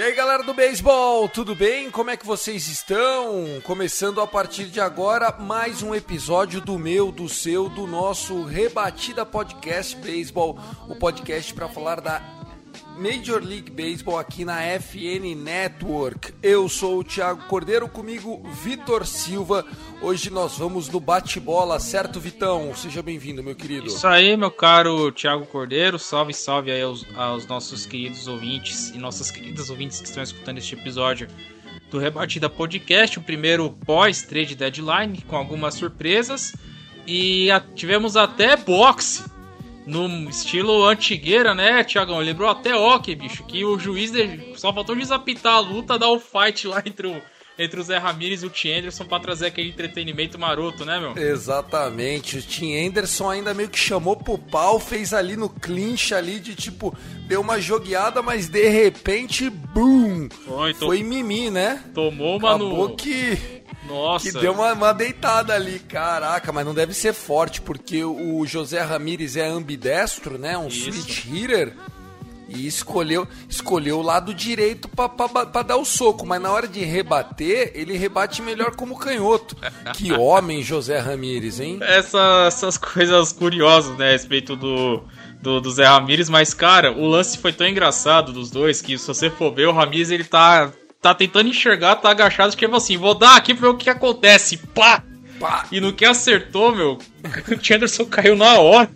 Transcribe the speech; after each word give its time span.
E 0.00 0.02
aí 0.02 0.14
galera 0.14 0.42
do 0.42 0.54
beisebol, 0.54 1.28
tudo 1.28 1.54
bem? 1.54 1.90
Como 1.90 2.08
é 2.08 2.16
que 2.16 2.24
vocês 2.24 2.68
estão? 2.68 3.60
Começando 3.62 4.22
a 4.22 4.26
partir 4.26 4.64
de 4.64 4.80
agora 4.80 5.30
mais 5.38 5.82
um 5.82 5.94
episódio 5.94 6.58
do 6.58 6.78
meu, 6.78 7.12
do 7.12 7.28
seu, 7.28 7.68
do 7.68 7.86
nosso 7.86 8.42
Rebatida 8.42 9.26
Podcast 9.26 9.94
Beisebol, 9.96 10.58
o 10.88 10.96
podcast 10.96 11.52
para 11.52 11.68
falar 11.68 12.00
da 12.00 12.39
Major 13.00 13.42
League 13.42 13.70
Baseball 13.70 14.18
aqui 14.18 14.44
na 14.44 14.60
FN 14.78 15.34
Network. 15.34 16.34
Eu 16.42 16.68
sou 16.68 16.98
o 16.98 17.04
Thiago 17.04 17.44
Cordeiro, 17.46 17.88
comigo 17.88 18.42
Vitor 18.62 19.06
Silva. 19.06 19.64
Hoje 20.02 20.28
nós 20.28 20.58
vamos 20.58 20.86
no 20.90 21.00
bate-bola, 21.00 21.80
certo, 21.80 22.20
Vitão? 22.20 22.74
Seja 22.76 23.02
bem-vindo, 23.02 23.42
meu 23.42 23.54
querido. 23.54 23.86
Isso 23.86 24.06
aí, 24.06 24.36
meu 24.36 24.50
caro 24.50 25.10
Thiago 25.12 25.46
Cordeiro. 25.46 25.98
Salve, 25.98 26.34
salve 26.34 26.70
aí 26.70 26.82
aos, 26.82 27.06
aos 27.16 27.46
nossos 27.46 27.86
queridos 27.86 28.28
ouvintes 28.28 28.90
e 28.90 28.98
nossas 28.98 29.30
queridas 29.30 29.70
ouvintes 29.70 29.98
que 30.00 30.06
estão 30.06 30.22
escutando 30.22 30.58
este 30.58 30.74
episódio 30.74 31.26
do 31.90 31.98
Rebatida 31.98 32.50
Podcast, 32.50 33.18
o 33.18 33.22
primeiro 33.22 33.70
pós-trade 33.86 34.54
deadline, 34.54 35.22
com 35.22 35.36
algumas 35.36 35.72
surpresas. 35.74 36.54
E 37.06 37.50
a- 37.50 37.60
tivemos 37.60 38.14
até 38.14 38.56
boxe 38.56 39.24
no 39.86 40.28
estilo 40.28 40.84
antigueira, 40.86 41.54
né, 41.54 41.82
Tiagão? 41.84 42.18
Lembrou 42.18 42.48
até 42.48 42.74
hockey, 42.74 43.14
bicho, 43.14 43.44
que 43.44 43.64
o 43.64 43.78
juiz 43.78 44.10
de- 44.10 44.54
só 44.56 44.72
faltou 44.72 44.94
o 44.94 44.98
juiz 44.98 45.10
apitar 45.10 45.54
a 45.54 45.60
luta, 45.60 45.98
dar 45.98 46.08
o 46.10 46.20
fight 46.20 46.66
lá 46.68 46.82
entre 46.84 47.06
o, 47.06 47.22
entre 47.62 47.78
o 47.80 47.82
Zé 47.82 47.98
Ramirez 47.98 48.42
e 48.42 48.46
o 48.46 48.50
T. 48.50 48.72
Anderson 48.72 49.04
pra 49.04 49.20
trazer 49.20 49.46
aquele 49.46 49.68
entretenimento 49.68 50.38
maroto, 50.38 50.84
né, 50.84 50.98
meu? 50.98 51.16
Exatamente, 51.16 52.38
o 52.38 52.42
Tim 52.42 52.74
Anderson 52.86 53.28
ainda 53.30 53.52
meio 53.52 53.68
que 53.68 53.78
chamou 53.78 54.16
pro 54.16 54.38
pau, 54.38 54.80
fez 54.80 55.12
ali 55.12 55.36
no 55.36 55.48
clinch 55.48 56.14
ali 56.14 56.40
de 56.40 56.54
tipo, 56.54 56.96
deu 57.26 57.40
uma 57.40 57.60
jogueada, 57.60 58.22
mas 58.22 58.48
de 58.48 58.68
repente, 58.68 59.50
boom! 59.50 60.28
Foi, 60.46 60.72
to- 60.74 60.86
Foi 60.86 61.02
mimi, 61.02 61.50
né? 61.50 61.82
tomou 61.94 62.38
uma 62.38 62.50
Acabou 62.50 62.88
no... 62.90 62.96
que, 62.96 63.38
Nossa. 63.86 64.24
que 64.32 64.38
deu 64.38 64.52
uma, 64.52 64.72
uma 64.72 64.92
deitada 64.92 65.54
ali, 65.54 65.78
caraca, 65.80 66.50
mas 66.52 66.64
não 66.64 66.72
deve 66.74 66.94
ser 66.94 67.12
forte, 67.12 67.60
porque 67.60 68.02
o 68.04 68.44
José 68.46 68.80
Ramírez 68.80 69.36
é 69.36 69.46
ambidestro, 69.46 70.38
né? 70.38 70.56
Um 70.56 70.68
Isso. 70.68 70.90
switch 70.92 71.24
hitter. 71.26 71.74
E 72.50 72.66
escolheu, 72.66 73.26
escolheu 73.48 73.98
o 73.98 74.02
lado 74.02 74.34
direito 74.34 74.88
pra 74.88 75.62
dar 75.62 75.76
o 75.76 75.84
soco, 75.84 76.26
mas 76.26 76.42
na 76.42 76.50
hora 76.50 76.66
de 76.66 76.80
rebater, 76.84 77.72
ele 77.74 77.96
rebate 77.96 78.42
melhor 78.42 78.74
como 78.74 78.98
canhoto. 78.98 79.56
Que 79.94 80.12
homem, 80.12 80.62
José 80.62 80.98
Ramírez, 80.98 81.60
hein? 81.60 81.78
Essa- 81.80 82.44
essas 82.46 82.76
coisas 82.76 83.32
curiosas, 83.32 83.96
né, 83.96 84.08
a 84.08 84.12
respeito 84.12 84.56
do, 84.56 85.02
do, 85.40 85.60
do 85.60 85.70
Zé 85.70 85.86
Ramírez, 85.86 86.28
mas, 86.28 86.52
cara, 86.52 86.92
o 86.92 87.06
lance 87.06 87.38
foi 87.38 87.52
tão 87.52 87.66
engraçado 87.66 88.32
dos 88.32 88.50
dois 88.50 88.82
que 88.82 88.98
se 88.98 89.06
você 89.06 89.30
for 89.30 89.54
ver, 89.54 89.68
o 89.68 89.72
Ramírez, 89.72 90.10
ele 90.10 90.24
tá, 90.24 90.72
tá 91.00 91.14
tentando 91.14 91.48
enxergar, 91.48 91.96
tá 91.96 92.10
agachado, 92.10 92.48
escreveu 92.50 92.76
assim, 92.76 92.96
vou 92.96 93.14
dar 93.14 93.36
aqui 93.36 93.54
pra 93.54 93.68
ver 93.68 93.74
o 93.74 93.78
que 93.78 93.88
acontece, 93.90 94.56
pá! 94.56 95.02
Pá! 95.40 95.66
E 95.72 95.80
no 95.80 95.94
que 95.94 96.04
acertou, 96.04 96.76
meu, 96.76 96.98
o 96.98 97.74
Anderson 97.74 98.04
caiu 98.04 98.36
na 98.36 98.60
hora. 98.60 98.90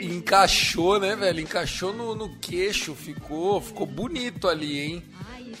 Encaixou, 0.00 0.98
né, 0.98 1.14
velho? 1.14 1.40
Encaixou 1.40 1.94
no, 1.94 2.16
no 2.16 2.36
queixo, 2.40 2.96
ficou, 2.96 3.60
ficou 3.60 3.86
bonito 3.86 4.48
ali, 4.48 4.80
hein? 4.80 5.02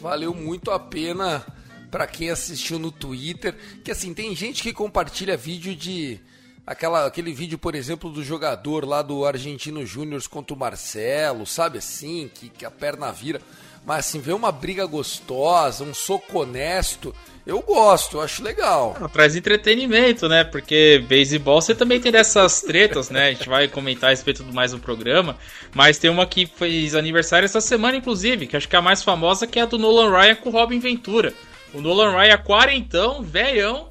Valeu 0.00 0.34
muito 0.34 0.72
a 0.72 0.78
pena 0.78 1.46
pra 1.88 2.04
quem 2.04 2.30
assistiu 2.30 2.80
no 2.80 2.90
Twitter. 2.90 3.54
Que 3.84 3.92
assim, 3.92 4.12
tem 4.12 4.34
gente 4.34 4.60
que 4.60 4.72
compartilha 4.72 5.36
vídeo 5.36 5.76
de. 5.76 6.18
Aquela, 6.66 7.06
aquele 7.06 7.32
vídeo, 7.32 7.56
por 7.56 7.76
exemplo, 7.76 8.10
do 8.10 8.22
jogador 8.22 8.84
lá 8.84 9.00
do 9.00 9.24
Argentino 9.24 9.86
Júnior 9.86 10.20
contra 10.28 10.54
o 10.54 10.58
Marcelo, 10.58 11.46
sabe 11.46 11.78
assim, 11.78 12.28
que, 12.34 12.48
que 12.48 12.66
a 12.66 12.70
perna 12.70 13.10
vira. 13.12 13.40
Mas 13.86 14.00
assim, 14.00 14.20
ver 14.20 14.34
uma 14.34 14.52
briga 14.52 14.84
gostosa, 14.84 15.82
um 15.84 15.94
soco 15.94 16.40
honesto, 16.40 17.14
eu 17.48 17.62
gosto, 17.62 18.18
eu 18.18 18.20
acho 18.20 18.42
legal. 18.42 18.94
Traz 19.10 19.34
entretenimento, 19.34 20.28
né? 20.28 20.44
Porque 20.44 21.02
beisebol 21.08 21.62
você 21.62 21.74
também 21.74 21.98
tem 21.98 22.12
dessas 22.12 22.60
tretas, 22.60 23.08
né? 23.08 23.28
A 23.28 23.32
gente 23.32 23.48
vai 23.48 23.66
comentar 23.66 24.08
a 24.08 24.10
respeito 24.10 24.42
do 24.42 24.52
mais 24.52 24.74
no 24.74 24.78
programa. 24.78 25.34
Mas 25.74 25.96
tem 25.96 26.10
uma 26.10 26.26
que 26.26 26.44
fez 26.44 26.94
aniversário 26.94 27.46
essa 27.46 27.62
semana, 27.62 27.96
inclusive, 27.96 28.46
que 28.46 28.54
acho 28.54 28.68
que 28.68 28.76
é 28.76 28.78
a 28.78 28.82
mais 28.82 29.02
famosa, 29.02 29.46
que 29.46 29.58
é 29.58 29.62
a 29.62 29.66
do 29.66 29.78
Nolan 29.78 30.10
Ryan 30.10 30.34
com 30.34 30.50
o 30.50 30.52
Robin 30.52 30.78
Ventura. 30.78 31.32
O 31.72 31.80
Nolan 31.80 32.10
Ryan 32.10 32.34
é 32.34 32.36
quarentão, 32.36 33.22
velhão. 33.22 33.88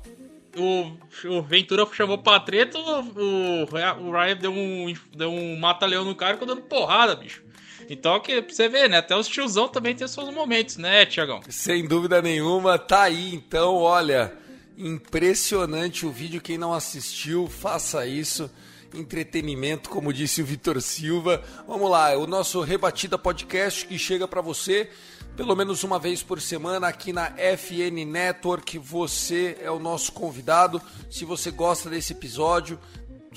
O, 0.55 0.91
o 1.25 1.41
Ventura 1.41 1.87
chamou 1.93 2.19
pra 2.19 2.39
treta, 2.39 2.77
o, 2.77 3.63
o 4.03 4.11
Ryan 4.11 4.37
deu 4.39 4.51
um, 4.51 4.93
deu 5.15 5.31
um 5.31 5.57
mata-leão 5.57 6.05
no 6.05 6.13
cara 6.13 6.33
e 6.33 6.33
ficou 6.35 6.47
dando 6.47 6.61
porrada, 6.61 7.15
bicho. 7.15 7.41
Então, 7.89 8.19
que, 8.19 8.41
pra 8.41 8.53
você 8.53 8.67
ver, 8.67 8.89
né? 8.89 8.97
Até 8.97 9.15
os 9.15 9.27
tiozão 9.27 9.67
também 9.67 9.95
tem 9.95 10.07
seus 10.07 10.33
momentos, 10.33 10.77
né, 10.77 11.05
Tiagão? 11.05 11.41
Sem 11.49 11.87
dúvida 11.87 12.21
nenhuma, 12.21 12.77
tá 12.77 13.03
aí 13.03 13.33
então, 13.33 13.75
olha, 13.75 14.33
impressionante 14.77 16.05
o 16.05 16.11
vídeo. 16.11 16.41
Quem 16.41 16.57
não 16.57 16.73
assistiu, 16.73 17.47
faça 17.47 18.05
isso. 18.05 18.49
Entretenimento, 18.93 19.89
como 19.89 20.13
disse 20.13 20.41
o 20.41 20.45
Vitor 20.45 20.81
Silva. 20.81 21.43
Vamos 21.67 21.89
lá, 21.89 22.17
o 22.17 22.25
nosso 22.25 22.61
Rebatida 22.61 23.17
Podcast 23.17 23.85
que 23.85 23.97
chega 23.97 24.27
pra 24.27 24.41
você 24.41 24.89
pelo 25.37 25.55
menos 25.55 25.83
uma 25.83 25.99
vez 25.99 26.23
por 26.23 26.41
semana 26.41 26.87
aqui 26.87 27.13
na 27.13 27.31
FN 27.57 28.03
Network. 28.07 28.79
Você 28.79 29.55
é 29.61 29.69
o 29.69 29.77
nosso 29.77 30.11
convidado. 30.11 30.81
Se 31.11 31.23
você 31.25 31.51
gosta 31.51 31.91
desse 31.91 32.13
episódio, 32.13 32.79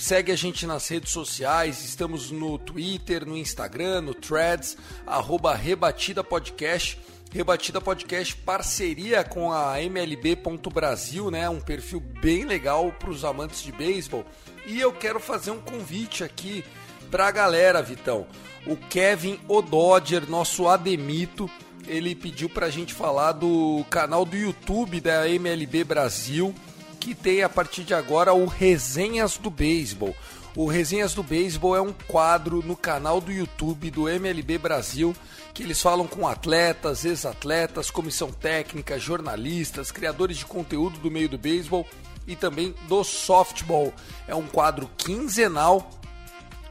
Segue 0.00 0.32
a 0.32 0.34
gente 0.34 0.66
nas 0.66 0.88
redes 0.88 1.12
sociais, 1.12 1.84
estamos 1.84 2.30
no 2.30 2.56
Twitter, 2.56 3.26
no 3.26 3.36
Instagram, 3.36 4.00
no 4.00 4.14
Threads, 4.14 4.78
arroba 5.06 5.54
Rebatida 5.54 6.24
Podcast. 6.24 6.98
Rebatida 7.30 7.82
Podcast, 7.82 8.34
parceria 8.34 9.22
com 9.22 9.52
a 9.52 9.78
MLB.Brasil, 9.82 11.30
né? 11.30 11.50
Um 11.50 11.60
perfil 11.60 12.00
bem 12.00 12.46
legal 12.46 12.90
para 12.92 13.10
os 13.10 13.26
amantes 13.26 13.62
de 13.62 13.72
beisebol. 13.72 14.24
E 14.64 14.80
eu 14.80 14.90
quero 14.90 15.20
fazer 15.20 15.50
um 15.50 15.60
convite 15.60 16.24
aqui 16.24 16.64
para 17.10 17.28
a 17.28 17.30
galera, 17.30 17.82
Vitão. 17.82 18.26
O 18.66 18.78
Kevin 18.78 19.38
Ododger, 19.46 20.28
nosso 20.30 20.66
Ademito, 20.66 21.48
ele 21.86 22.14
pediu 22.14 22.48
para 22.48 22.66
a 22.66 22.70
gente 22.70 22.94
falar 22.94 23.32
do 23.32 23.84
canal 23.90 24.24
do 24.24 24.34
YouTube 24.34 24.98
da 24.98 25.28
MLB 25.28 25.84
Brasil 25.84 26.54
que 27.00 27.14
tem 27.14 27.42
a 27.42 27.48
partir 27.48 27.82
de 27.82 27.94
agora 27.94 28.34
o 28.34 28.44
Resenhas 28.44 29.38
do 29.38 29.50
Beisebol. 29.50 30.14
O 30.54 30.66
Resenhas 30.66 31.14
do 31.14 31.22
Beisebol 31.22 31.74
é 31.74 31.80
um 31.80 31.94
quadro 32.06 32.62
no 32.62 32.76
canal 32.76 33.20
do 33.20 33.32
YouTube 33.32 33.90
do 33.90 34.08
MLB 34.08 34.58
Brasil 34.58 35.16
que 35.52 35.62
eles 35.62 35.80
falam 35.80 36.06
com 36.06 36.28
atletas, 36.28 37.04
ex-atletas, 37.04 37.90
comissão 37.90 38.30
técnica, 38.30 38.98
jornalistas, 38.98 39.90
criadores 39.90 40.38
de 40.38 40.46
conteúdo 40.46 40.98
do 40.98 41.10
meio 41.10 41.28
do 41.28 41.38
beisebol 41.38 41.86
e 42.26 42.36
também 42.36 42.74
do 42.88 43.02
softball. 43.02 43.92
É 44.28 44.34
um 44.34 44.46
quadro 44.46 44.88
quinzenal 44.96 45.90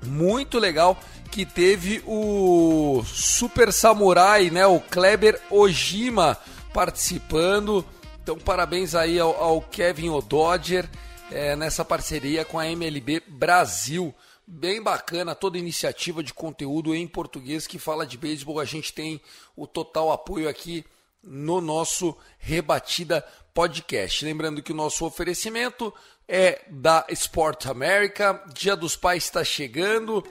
muito 0.06 0.57
legal 0.57 0.97
que 1.29 1.46
teve 1.46 2.02
o 2.05 3.03
Super 3.05 3.72
Samurai, 3.72 4.49
né, 4.49 4.66
o 4.66 4.79
Kleber 4.79 5.40
Ojima 5.49 6.37
participando. 6.73 7.85
Então, 8.29 8.37
parabéns 8.37 8.93
aí 8.93 9.20
ao, 9.20 9.35
ao 9.41 9.59
Kevin 9.59 10.09
O'Dodger 10.09 10.87
é, 11.31 11.55
nessa 11.55 11.84
parceria 11.84 12.46
com 12.46 12.59
a 12.59 12.67
MLB 12.67 13.23
Brasil. 13.28 14.14
Bem 14.46 14.84
bacana 14.84 15.34
toda 15.34 15.58
iniciativa 15.58 16.22
de 16.22 16.31
conteúdo 16.31 16.93
em 16.93 17.08
português 17.08 17.66
que 17.66 17.79
fala 17.79 18.05
de 18.05 18.20
beisebol. 18.20 18.59
A 18.59 18.66
gente 18.66 18.93
tem 18.93 19.20
o 19.55 19.66
total 19.66 20.11
apoio 20.11 20.47
aqui 20.47 20.85
no 21.23 21.59
nosso 21.59 22.16
Rebatida 22.37 23.26
Podcast. 23.52 24.23
Lembrando 24.23 24.61
que 24.61 24.73
o 24.73 24.76
nosso 24.76 25.08
oferecimento 25.08 25.91
é 26.28 26.61
da 26.70 27.08
Sport 27.09 27.66
America. 27.66 28.43
Dia 28.53 28.76
dos 28.76 28.96
Pais 28.96 29.23
está 29.23 29.43
chegando. 29.43 30.23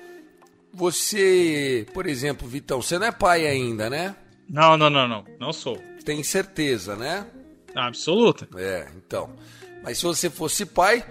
Você, 0.73 1.85
por 1.93 2.06
exemplo, 2.06 2.47
Vitão, 2.47 2.81
você 2.81 2.97
não 2.97 3.09
é 3.09 3.11
pai 3.11 3.45
ainda, 3.45 3.91
né? 3.91 4.15
Não, 4.49 4.77
não, 4.77 4.89
não, 4.89 5.09
não. 5.09 5.25
Não 5.41 5.53
sou. 5.53 5.83
Tem 6.05 6.23
certeza, 6.23 6.95
né? 6.95 7.27
Absoluta. 7.87 8.49
É, 8.57 8.89
então. 8.97 9.31
Mas 9.83 9.99
se 9.99 10.05
você 10.05 10.29
fosse 10.29 10.67
pai, 10.67 11.05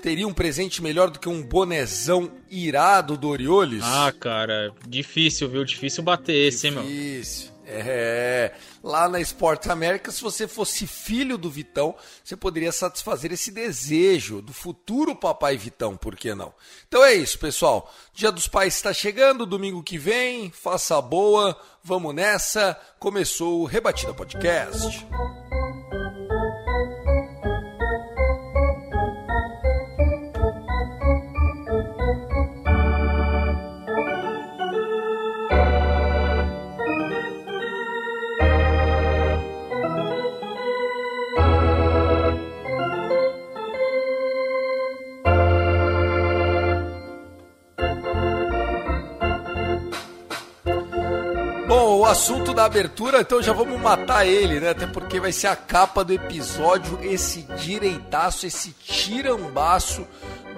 teria 0.00 0.26
um 0.26 0.32
presente 0.32 0.82
melhor 0.82 1.10
do 1.10 1.18
que 1.18 1.28
um 1.28 1.42
bonezão 1.42 2.30
irado 2.50 3.16
do 3.16 3.28
Orioles? 3.28 3.82
Ah, 3.84 4.12
cara, 4.18 4.72
difícil, 4.86 5.48
viu? 5.48 5.64
Difícil 5.64 6.02
bater 6.02 6.34
esse, 6.34 6.66
hein, 6.66 6.74
meu? 6.74 6.82
Difícil. 6.82 7.50
É, 7.72 8.52
lá 8.82 9.08
na 9.08 9.20
Esporte 9.20 9.70
América, 9.70 10.10
se 10.10 10.20
você 10.20 10.48
fosse 10.48 10.88
filho 10.88 11.38
do 11.38 11.48
Vitão, 11.48 11.94
você 12.24 12.34
poderia 12.36 12.72
satisfazer 12.72 13.30
esse 13.30 13.52
desejo 13.52 14.42
do 14.42 14.52
futuro 14.52 15.14
papai 15.14 15.56
Vitão, 15.56 15.96
por 15.96 16.16
que 16.16 16.34
não? 16.34 16.52
Então 16.88 17.04
é 17.04 17.14
isso, 17.14 17.38
pessoal. 17.38 17.92
Dia 18.12 18.32
dos 18.32 18.48
Pais 18.48 18.74
está 18.74 18.92
chegando, 18.92 19.46
domingo 19.46 19.84
que 19.84 19.98
vem, 19.98 20.50
faça 20.50 20.98
a 20.98 21.02
boa, 21.02 21.56
vamos 21.84 22.12
nessa. 22.12 22.76
Começou 22.98 23.60
o 23.60 23.66
Rebatida 23.66 24.12
Podcast. 24.12 25.06
Assunto 52.10 52.52
da 52.52 52.64
abertura, 52.64 53.20
então 53.20 53.40
já 53.40 53.52
vamos 53.52 53.80
matar 53.80 54.26
ele, 54.26 54.58
né? 54.58 54.70
Até 54.70 54.84
porque 54.84 55.20
vai 55.20 55.30
ser 55.30 55.46
a 55.46 55.54
capa 55.54 56.02
do 56.02 56.12
episódio, 56.12 56.98
esse 57.04 57.42
direitaço, 57.62 58.48
esse 58.48 58.72
tirambaço 58.72 60.04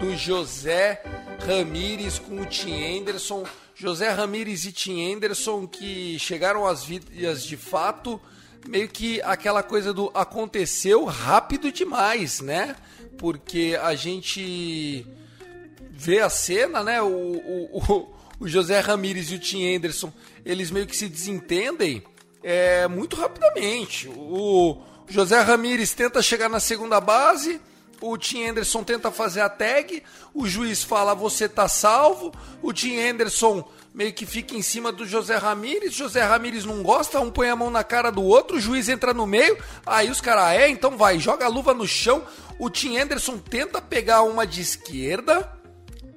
do 0.00 0.16
José 0.16 1.02
Ramires 1.46 2.18
com 2.18 2.40
o 2.40 2.46
Tim 2.46 2.98
Anderson. 2.98 3.44
José 3.74 4.08
Ramires 4.08 4.64
e 4.64 4.72
Tim 4.72 5.12
Anderson 5.12 5.66
que 5.66 6.18
chegaram 6.18 6.66
às 6.66 6.84
vidas 6.84 7.44
de 7.44 7.58
fato, 7.58 8.18
meio 8.66 8.88
que 8.88 9.20
aquela 9.20 9.62
coisa 9.62 9.92
do 9.92 10.10
aconteceu 10.14 11.04
rápido 11.04 11.70
demais, 11.70 12.40
né? 12.40 12.74
Porque 13.18 13.78
a 13.82 13.94
gente 13.94 15.06
vê 15.90 16.20
a 16.20 16.30
cena, 16.30 16.82
né? 16.82 17.02
O, 17.02 17.08
o, 17.08 17.78
o, 17.78 18.14
o 18.40 18.48
José 18.48 18.80
Ramires 18.80 19.30
e 19.30 19.34
o 19.34 19.38
Tim 19.38 19.76
Anderson 19.76 20.10
eles 20.44 20.70
meio 20.70 20.86
que 20.86 20.96
se 20.96 21.08
desentendem 21.08 22.02
é, 22.42 22.86
muito 22.88 23.16
rapidamente. 23.16 24.08
O 24.08 24.82
José 25.08 25.40
Ramírez 25.40 25.92
tenta 25.92 26.22
chegar 26.22 26.48
na 26.48 26.60
segunda 26.60 27.00
base, 27.00 27.60
o 28.00 28.18
Tim 28.18 28.44
Anderson 28.46 28.82
tenta 28.82 29.10
fazer 29.10 29.40
a 29.40 29.48
tag, 29.48 30.02
o 30.34 30.46
juiz 30.46 30.82
fala 30.82 31.14
você 31.14 31.48
tá 31.48 31.68
salvo, 31.68 32.32
o 32.60 32.72
Tim 32.72 32.98
Anderson 32.98 33.64
meio 33.94 34.12
que 34.12 34.24
fica 34.24 34.56
em 34.56 34.62
cima 34.62 34.90
do 34.90 35.06
José 35.06 35.36
Ramírez, 35.36 35.92
José 35.92 36.22
Ramírez 36.22 36.64
não 36.64 36.82
gosta, 36.82 37.20
um 37.20 37.30
põe 37.30 37.48
a 37.48 37.56
mão 37.56 37.70
na 37.70 37.84
cara 37.84 38.10
do 38.10 38.22
outro, 38.22 38.56
o 38.56 38.60
juiz 38.60 38.88
entra 38.88 39.12
no 39.12 39.26
meio, 39.26 39.56
aí 39.84 40.10
os 40.10 40.20
caras, 40.20 40.58
é, 40.58 40.68
então 40.68 40.96
vai, 40.96 41.18
joga 41.18 41.44
a 41.44 41.48
luva 41.48 41.74
no 41.74 41.86
chão, 41.86 42.24
o 42.58 42.70
Tim 42.70 42.96
Anderson 42.96 43.38
tenta 43.38 43.80
pegar 43.80 44.22
uma 44.22 44.46
de 44.46 44.62
esquerda, 44.62 45.52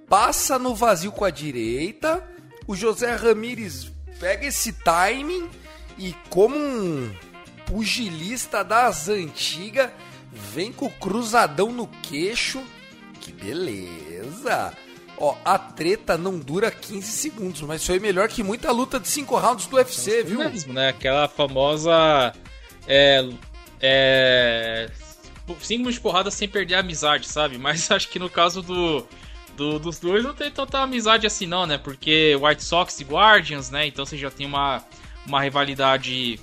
passa 0.08 0.58
no 0.58 0.74
vazio 0.74 1.12
com 1.12 1.26
a 1.26 1.30
direita, 1.30 2.24
o 2.66 2.76
José 2.76 3.14
Ramírez 3.14 3.92
pega 4.20 4.46
esse 4.48 4.74
timing 4.74 5.50
e 5.98 6.14
como 6.30 6.56
um 6.56 7.14
pugilista 7.66 8.64
das 8.64 9.10
antigas, 9.10 9.90
vem 10.32 10.72
com 10.72 10.86
o 10.86 10.92
cruzadão 10.92 11.72
no 11.72 11.88
queixo. 11.88 12.64
Que 13.20 13.32
beleza! 13.32 14.74
Ó, 15.18 15.36
a 15.46 15.58
treta 15.58 16.18
não 16.18 16.38
dura 16.38 16.70
15 16.70 17.10
segundos, 17.10 17.62
mas 17.62 17.86
foi 17.86 18.00
melhor 18.00 18.28
que 18.28 18.44
muita 18.44 18.72
luta 18.72 19.00
de 19.00 19.08
5 19.08 19.38
rounds 19.38 19.66
do 19.68 19.78
UFC, 19.78 20.24
viu? 20.24 20.40
Mesmo, 20.40 20.74
né? 20.74 20.90
Aquela 20.90 21.28
famosa. 21.28 22.34
É. 22.86 23.28
É. 23.82 24.92
5 25.48 25.70
minutos 25.70 25.96
de 25.96 26.02
porrada 26.02 26.30
sem 26.30 26.50
perder 26.50 26.76
a 26.76 26.80
amizade, 26.80 27.28
sabe? 27.28 27.58
Mas 27.58 27.90
acho 27.92 28.10
que 28.10 28.20
no 28.20 28.30
caso 28.30 28.62
do 28.62 29.08
do, 29.56 29.80
dos 29.80 30.00
dois 30.00 30.24
não 30.24 30.34
tem 30.34 30.52
tanta 30.52 30.80
amizade 30.80 31.26
assim 31.26 31.46
não, 31.46 31.66
né? 31.66 31.78
Porque 31.78 32.36
White 32.42 32.64
Sox 32.64 33.00
e 33.00 33.04
Guardians, 33.04 33.70
né? 33.70 33.88
Então 33.88 34.06
você 34.06 34.18
já 34.18 34.30
tem 34.30 34.46
uma, 34.46 34.84
uma 35.26 35.42
rivalidade 35.42 36.40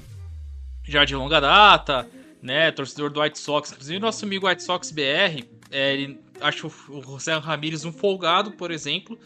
já 0.85 1.05
de 1.05 1.15
longa 1.15 1.41
data, 1.41 2.09
né? 2.43 2.71
Torcedor 2.71 3.11
do 3.11 3.21
White 3.21 3.39
Sox, 3.39 3.71
inclusive 3.73 3.99
nosso 3.99 4.25
amigo 4.25 4.49
White 4.49 4.63
Sox 4.63 4.91
BR, 4.91 5.45
é, 5.71 5.95
ele 5.95 6.21
acha 6.41 6.67
o 6.67 7.03
José 7.03 7.37
Ramírez 7.39 7.85
um 7.85 7.93
folgado, 7.93 8.53
por 8.53 8.71
exemplo. 8.71 9.19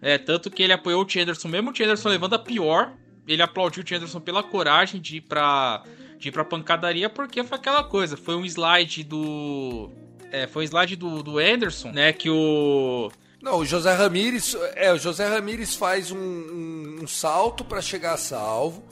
É, 0.00 0.18
tanto 0.18 0.50
que 0.50 0.62
ele 0.62 0.72
apoiou 0.72 1.04
o 1.04 1.20
Anderson, 1.20 1.48
mesmo 1.48 1.70
o 1.70 1.82
Anderson 1.82 2.08
levando 2.08 2.34
a 2.34 2.38
pior, 2.38 2.92
ele 3.26 3.40
aplaudiu 3.40 3.84
o 3.84 3.94
Anderson 3.94 4.20
pela 4.20 4.42
coragem 4.42 5.00
de 5.00 5.18
ir 5.18 5.20
pra, 5.20 5.84
de 6.18 6.28
ir 6.28 6.32
pra 6.32 6.44
pancadaria, 6.44 7.08
porque 7.08 7.44
foi 7.44 7.56
aquela 7.56 7.84
coisa, 7.84 8.16
foi 8.16 8.34
um 8.34 8.44
slide 8.44 9.04
do... 9.04 9.90
É, 10.32 10.46
foi 10.46 10.62
um 10.62 10.66
slide 10.66 10.96
do, 10.96 11.22
do 11.22 11.38
Anderson, 11.38 11.92
né, 11.92 12.12
que 12.12 12.28
o 12.30 13.12
não, 13.42 13.58
o 13.58 13.64
José 13.64 13.92
Ramírez, 13.92 14.56
é, 14.76 14.92
o 14.92 14.98
José 14.98 15.26
Ramírez 15.26 15.74
faz 15.74 16.12
um, 16.12 16.16
um, 16.16 16.98
um 17.02 17.06
salto 17.08 17.64
para 17.64 17.82
chegar 17.82 18.14
a 18.14 18.16
salvo. 18.16 18.84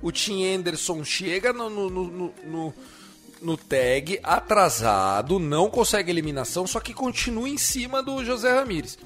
O 0.00 0.12
Tim 0.12 0.46
Anderson 0.54 1.02
chega 1.02 1.52
no, 1.52 1.68
no, 1.68 1.90
no, 1.90 2.34
no, 2.44 2.74
no 3.42 3.56
tag 3.56 4.20
atrasado, 4.22 5.40
não 5.40 5.68
consegue 5.68 6.12
eliminação, 6.12 6.64
só 6.64 6.78
que 6.78 6.94
continua 6.94 7.48
em 7.48 7.58
cima 7.58 8.00
do 8.00 8.24
José 8.24 8.54
Ramírez. 8.54 8.96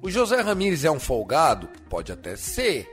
O 0.00 0.10
José 0.10 0.40
Ramírez 0.40 0.86
é 0.86 0.90
um 0.90 0.98
folgado? 0.98 1.68
Pode 1.90 2.10
até 2.10 2.34
ser. 2.34 2.90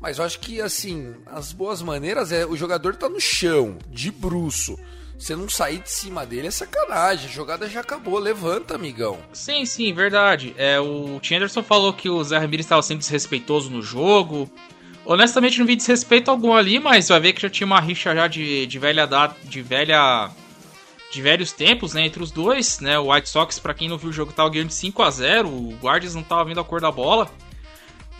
Mas 0.00 0.18
eu 0.18 0.24
acho 0.24 0.40
que, 0.40 0.60
assim, 0.60 1.14
as 1.26 1.52
boas 1.52 1.82
maneiras 1.82 2.32
é 2.32 2.44
o 2.44 2.56
jogador 2.56 2.96
tá 2.96 3.08
no 3.08 3.20
chão, 3.20 3.78
de 3.88 4.10
bruço. 4.10 4.76
Você 5.20 5.36
não 5.36 5.50
sair 5.50 5.80
de 5.80 5.90
cima 5.90 6.24
dele 6.24 6.48
é 6.48 6.50
sacanagem. 6.50 7.26
A 7.26 7.32
jogada 7.32 7.68
já 7.68 7.80
acabou. 7.80 8.18
Levanta, 8.18 8.74
amigão. 8.74 9.18
Sim, 9.34 9.66
sim, 9.66 9.92
verdade. 9.92 10.54
É, 10.56 10.80
o 10.80 11.20
Tim 11.20 11.34
Anderson 11.34 11.62
falou 11.62 11.92
que 11.92 12.08
o 12.08 12.24
Zé 12.24 12.38
Ramirez 12.38 12.64
estava 12.64 12.80
sendo 12.80 13.00
desrespeitoso 13.00 13.70
no 13.70 13.82
jogo. 13.82 14.50
Honestamente, 15.04 15.58
não 15.58 15.66
vi 15.66 15.76
desrespeito 15.76 16.30
algum 16.30 16.54
ali, 16.54 16.80
mas 16.80 17.08
vai 17.08 17.20
ver 17.20 17.32
que 17.34 17.42
já 17.42 17.50
tinha 17.50 17.66
uma 17.66 17.80
rixa 17.80 18.14
já 18.14 18.26
de, 18.26 18.66
de 18.66 18.78
velha 18.78 19.06
data, 19.06 19.36
de 19.44 19.60
velha. 19.60 20.30
De 21.12 21.20
velhos 21.20 21.52
tempos, 21.52 21.92
né, 21.92 22.06
entre 22.06 22.22
os 22.22 22.30
dois, 22.30 22.78
né? 22.78 22.96
O 22.96 23.12
White 23.12 23.28
Sox, 23.28 23.58
para 23.58 23.74
quem 23.74 23.88
não 23.88 23.98
viu 23.98 24.10
o 24.10 24.12
jogo, 24.12 24.32
tava 24.32 24.48
ganhando 24.48 24.68
de 24.68 24.74
5 24.74 25.02
a 25.02 25.10
0 25.10 25.48
O 25.48 25.76
Guardians 25.82 26.14
não 26.14 26.22
tava 26.22 26.44
vendo 26.44 26.60
a 26.60 26.64
cor 26.64 26.80
da 26.80 26.90
bola. 26.90 27.28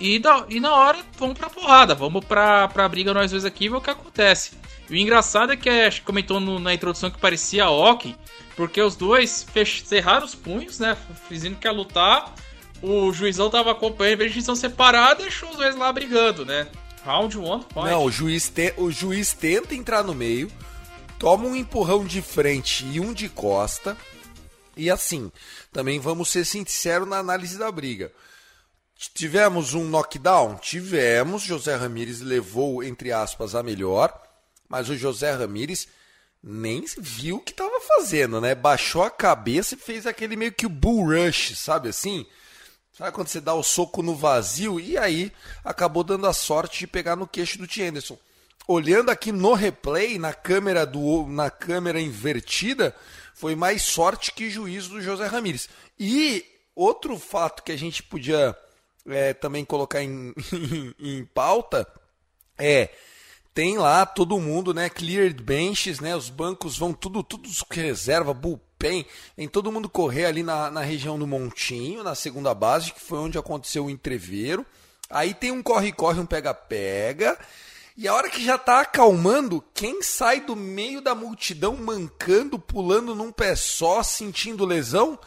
E, 0.00 0.18
da, 0.18 0.46
e 0.48 0.58
na 0.58 0.74
hora, 0.74 0.98
vamos 1.18 1.38
pra 1.38 1.50
porrada. 1.50 1.94
Vamos 1.94 2.24
pra, 2.24 2.66
pra 2.68 2.88
briga 2.88 3.12
nós 3.12 3.30
dois 3.30 3.44
aqui 3.44 3.66
e 3.66 3.68
ver 3.68 3.76
o 3.76 3.80
que 3.80 3.90
acontece. 3.90 4.52
E 4.88 4.94
o 4.94 4.96
engraçado 4.96 5.52
é 5.52 5.56
que 5.56 5.68
a 5.68 5.90
gente 5.90 6.02
comentou 6.02 6.40
no, 6.40 6.58
na 6.58 6.72
introdução 6.72 7.10
que 7.10 7.20
parecia 7.20 7.68
ok, 7.68 8.16
porque 8.56 8.80
os 8.80 8.96
dois 8.96 9.42
fech, 9.42 9.86
cerraram 9.86 10.24
os 10.24 10.34
punhos, 10.34 10.78
né? 10.78 10.96
Dizendo 11.30 11.56
que 11.56 11.68
ia 11.68 11.72
lutar. 11.72 12.34
O 12.82 13.12
juizão 13.12 13.50
tava 13.50 13.70
acompanhando, 13.72 14.14
em 14.14 14.16
vez 14.16 14.30
de 14.30 14.36
decisão 14.36 14.56
separada, 14.56 15.22
deixou 15.22 15.50
os 15.50 15.56
dois 15.56 15.76
lá 15.76 15.92
brigando, 15.92 16.46
né? 16.46 16.66
Round 17.04 17.38
one, 17.38 17.64
pode. 17.72 17.90
Não, 17.90 18.04
o 18.04 18.10
juiz, 18.10 18.48
te, 18.48 18.72
o 18.78 18.90
juiz 18.90 19.34
tenta 19.34 19.74
entrar 19.74 20.02
no 20.02 20.14
meio, 20.14 20.50
toma 21.18 21.46
um 21.46 21.54
empurrão 21.54 22.04
de 22.04 22.22
frente 22.22 22.86
e 22.86 22.98
um 22.98 23.12
de 23.12 23.28
costa. 23.28 23.96
E 24.76 24.90
assim, 24.90 25.30
também 25.70 26.00
vamos 26.00 26.30
ser 26.30 26.44
sinceros 26.46 27.06
na 27.06 27.18
análise 27.18 27.58
da 27.58 27.70
briga. 27.70 28.10
Tivemos 29.08 29.72
um 29.72 29.84
knockdown? 29.84 30.56
Tivemos. 30.56 31.42
José 31.42 31.74
Ramírez 31.74 32.20
levou, 32.20 32.84
entre 32.84 33.10
aspas, 33.12 33.54
a 33.54 33.62
melhor. 33.62 34.12
Mas 34.68 34.90
o 34.90 34.96
José 34.96 35.32
Ramírez 35.32 35.88
nem 36.42 36.84
viu 36.98 37.36
o 37.36 37.40
que 37.40 37.52
estava 37.52 37.80
fazendo, 37.80 38.40
né? 38.40 38.54
Baixou 38.54 39.02
a 39.02 39.10
cabeça 39.10 39.74
e 39.74 39.78
fez 39.78 40.06
aquele 40.06 40.36
meio 40.36 40.52
que 40.52 40.66
o 40.66 40.70
bull 40.70 41.06
rush, 41.06 41.56
sabe 41.56 41.88
assim? 41.88 42.26
Sabe 42.92 43.12
quando 43.12 43.28
você 43.28 43.40
dá 43.40 43.54
o 43.54 43.62
soco 43.62 44.02
no 44.02 44.14
vazio? 44.14 44.78
E 44.78 44.98
aí 44.98 45.32
acabou 45.64 46.04
dando 46.04 46.26
a 46.26 46.34
sorte 46.34 46.80
de 46.80 46.86
pegar 46.86 47.16
no 47.16 47.26
queixo 47.26 47.56
do 47.56 47.66
T. 47.66 47.82
Anderson. 47.82 48.18
Olhando 48.68 49.10
aqui 49.10 49.32
no 49.32 49.54
replay, 49.54 50.18
na 50.18 50.34
câmera 50.34 50.84
do 50.84 51.26
na 51.26 51.50
câmera 51.50 52.00
invertida, 52.00 52.94
foi 53.34 53.54
mais 53.54 53.82
sorte 53.82 54.32
que 54.32 54.50
juízo 54.50 54.90
do 54.90 55.00
José 55.00 55.26
Ramírez. 55.26 55.68
E 55.98 56.44
outro 56.74 57.18
fato 57.18 57.62
que 57.62 57.72
a 57.72 57.76
gente 57.76 58.02
podia 58.02 58.56
é, 59.06 59.32
também 59.32 59.64
colocar 59.64 60.02
em, 60.02 60.34
em, 60.98 61.24
pauta 61.24 61.86
é 62.58 62.90
tem 63.52 63.76
lá 63.76 64.06
todo 64.06 64.38
mundo, 64.38 64.72
né? 64.72 64.88
Cleared 64.88 65.42
benches, 65.42 65.98
né? 65.98 66.14
Os 66.14 66.30
bancos 66.30 66.78
vão 66.78 66.92
tudo, 66.92 67.22
tudo 67.22 67.48
reserva, 67.70 68.32
bullpen, 68.32 69.04
em 69.36 69.48
todo 69.48 69.72
mundo 69.72 69.88
correr 69.88 70.26
ali 70.26 70.42
na, 70.42 70.70
na 70.70 70.80
região 70.80 71.18
do 71.18 71.26
Montinho, 71.26 72.04
na 72.04 72.14
segunda 72.14 72.54
base, 72.54 72.92
que 72.92 73.00
foi 73.00 73.18
onde 73.18 73.36
aconteceu 73.36 73.86
o 73.86 73.90
entreveiro. 73.90 74.64
Aí 75.10 75.34
tem 75.34 75.50
um 75.50 75.62
corre-corre, 75.62 76.20
um 76.20 76.26
pega-pega. 76.26 77.36
E 77.96 78.06
a 78.06 78.14
hora 78.14 78.30
que 78.30 78.42
já 78.42 78.56
tá 78.56 78.80
acalmando, 78.80 79.62
quem 79.74 80.00
sai 80.00 80.40
do 80.40 80.54
meio 80.54 81.00
da 81.00 81.14
multidão 81.14 81.76
mancando, 81.76 82.58
pulando 82.58 83.14
num 83.14 83.32
pé 83.32 83.56
só, 83.56 84.02
sentindo 84.02 84.64
lesão? 84.64 85.18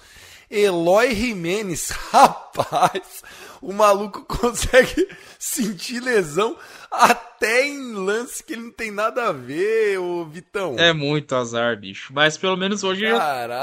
Eloy 0.54 1.16
Jimenez, 1.16 1.90
rapaz, 2.12 3.24
o 3.60 3.74
maluco 3.74 4.24
consegue 4.30 5.08
sentir 5.40 6.00
lesão 6.00 6.56
até 6.92 7.66
em 7.68 7.94
lance 7.94 8.44
que 8.44 8.54
ele 8.54 8.62
não 8.62 8.72
tem 8.72 8.92
nada 8.92 9.30
a 9.30 9.32
ver, 9.32 9.98
ô 9.98 10.24
Vitão. 10.26 10.76
É 10.78 10.94
muito 10.94 11.34
azar, 11.36 11.76
bicho. 11.76 12.14
Mas 12.14 12.38
pelo 12.38 12.56
menos 12.56 12.84
hoje, 12.84 13.04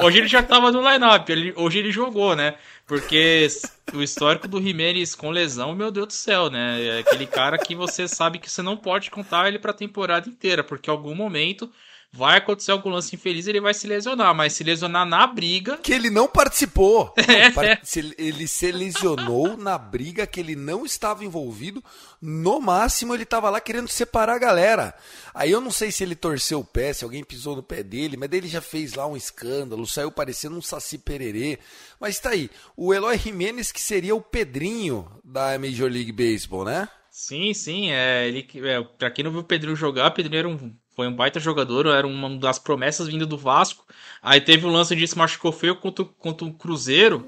hoje 0.02 0.18
ele 0.18 0.26
já 0.26 0.42
tava 0.42 0.72
no 0.72 0.80
line-up. 0.82 1.54
Hoje 1.54 1.78
ele 1.78 1.92
jogou, 1.92 2.34
né? 2.34 2.56
Porque 2.86 3.46
o 3.94 4.02
histórico 4.02 4.48
do 4.48 4.60
Jimenez 4.60 5.14
com 5.14 5.30
lesão, 5.30 5.76
meu 5.76 5.92
Deus 5.92 6.08
do 6.08 6.12
céu, 6.12 6.50
né? 6.50 6.84
É 6.84 6.98
aquele 6.98 7.24
cara 7.24 7.56
que 7.56 7.76
você 7.76 8.08
sabe 8.08 8.40
que 8.40 8.50
você 8.50 8.62
não 8.62 8.76
pode 8.76 9.12
contar 9.12 9.46
ele 9.46 9.60
pra 9.60 9.72
temporada 9.72 10.28
inteira, 10.28 10.64
porque 10.64 10.90
em 10.90 10.92
algum 10.92 11.14
momento 11.14 11.70
vai 12.12 12.38
acontecer 12.38 12.72
algum 12.72 12.90
lance 12.90 13.14
infeliz 13.14 13.46
ele 13.46 13.60
vai 13.60 13.72
se 13.72 13.86
lesionar, 13.86 14.34
mas 14.34 14.52
se 14.52 14.64
lesionar 14.64 15.06
na 15.06 15.26
briga. 15.26 15.78
Que 15.78 15.92
ele 15.92 16.10
não 16.10 16.28
participou. 16.28 17.14
É. 17.30 17.78
Ele 18.18 18.46
se 18.48 18.72
lesionou 18.72 19.56
na 19.56 19.78
briga 19.78 20.26
que 20.26 20.40
ele 20.40 20.56
não 20.56 20.84
estava 20.84 21.24
envolvido. 21.24 21.82
No 22.20 22.60
máximo, 22.60 23.14
ele 23.14 23.22
estava 23.22 23.48
lá 23.50 23.60
querendo 23.60 23.88
separar 23.88 24.34
a 24.34 24.38
galera. 24.38 24.94
Aí 25.34 25.50
eu 25.50 25.60
não 25.60 25.70
sei 25.70 25.92
se 25.92 26.02
ele 26.02 26.14
torceu 26.14 26.60
o 26.60 26.64
pé, 26.64 26.92
se 26.92 27.04
alguém 27.04 27.22
pisou 27.22 27.54
no 27.56 27.62
pé 27.62 27.82
dele, 27.82 28.16
mas 28.16 28.30
ele 28.32 28.48
já 28.48 28.60
fez 28.60 28.94
lá 28.94 29.06
um 29.06 29.16
escândalo, 29.16 29.86
saiu 29.86 30.10
parecendo 30.10 30.56
um 30.56 30.62
saci 30.62 30.98
pererê. 30.98 31.58
Mas 32.00 32.18
tá 32.18 32.30
aí, 32.30 32.50
o 32.76 32.92
Eloy 32.92 33.16
Jimenez, 33.16 33.70
que 33.70 33.80
seria 33.80 34.14
o 34.14 34.20
Pedrinho 34.20 35.10
da 35.24 35.58
Major 35.58 35.90
League 35.90 36.12
Baseball, 36.12 36.64
né? 36.64 36.88
Sim, 37.10 37.52
sim. 37.54 37.90
É, 37.90 38.28
ele, 38.28 38.48
é, 38.66 38.82
pra 38.82 39.10
quem 39.10 39.24
não 39.24 39.32
viu 39.32 39.40
o 39.40 39.44
Pedrinho 39.44 39.76
jogar, 39.76 40.08
o 40.08 40.14
Pedrinho 40.14 40.38
era 40.38 40.48
um 40.48 40.72
foi 41.00 41.08
um 41.08 41.14
baita 41.14 41.40
jogador, 41.40 41.86
era 41.86 42.06
uma 42.06 42.28
das 42.36 42.58
promessas 42.58 43.08
vindo 43.08 43.26
do 43.26 43.38
Vasco. 43.38 43.86
Aí 44.22 44.38
teve 44.38 44.66
o 44.66 44.68
lance 44.68 44.94
de 44.94 45.08
se 45.08 45.16
machucou 45.16 45.50
feio 45.50 45.74
contra, 45.74 46.04
contra 46.04 46.46
o 46.46 46.52
Cruzeiro. 46.52 47.26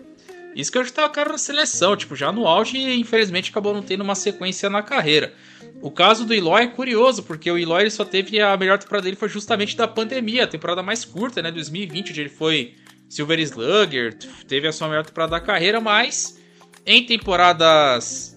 Isso 0.55 0.71
que 0.71 0.77
eu 0.77 0.85
já 0.85 0.91
tava 0.91 1.09
cara 1.09 1.33
na 1.33 1.39
seleção, 1.39 1.97
tipo, 1.97 2.15
já 2.15 2.31
no 2.31 2.47
auge 2.47 2.77
infelizmente 2.77 3.49
acabou 3.51 3.73
não 3.73 3.81
tendo 3.81 4.03
uma 4.03 4.15
sequência 4.15 4.69
na 4.69 4.83
carreira. 4.83 5.33
O 5.81 5.91
caso 5.91 6.27
do 6.27 6.35
Eloy 6.35 6.65
é 6.65 6.67
curioso, 6.67 7.23
porque 7.23 7.51
o 7.51 7.57
Eloy 7.57 7.91
só 7.91 8.05
teve 8.05 8.39
a 8.43 8.55
melhor 8.59 8.79
temporada 8.79 9.05
dele 9.05 9.17
foi 9.17 9.31
justamente 9.31 9.75
da 9.75 9.89
pandemia, 9.89 10.45
a 10.45 10.47
temporada 10.47 10.83
mais 10.83 11.03
curta, 11.03 11.41
né, 11.41 11.51
2020, 11.51 12.11
onde 12.11 12.21
ele 12.21 12.29
foi 12.29 12.75
Silver 13.09 13.41
Slugger, 13.41 14.19
teve 14.47 14.69
a 14.69 14.73
sua 14.73 14.87
melhor 14.87 15.07
temporada 15.07 15.31
da 15.31 15.41
carreira, 15.41 15.81
mas 15.81 16.39
em 16.85 17.07
temporadas 17.07 18.32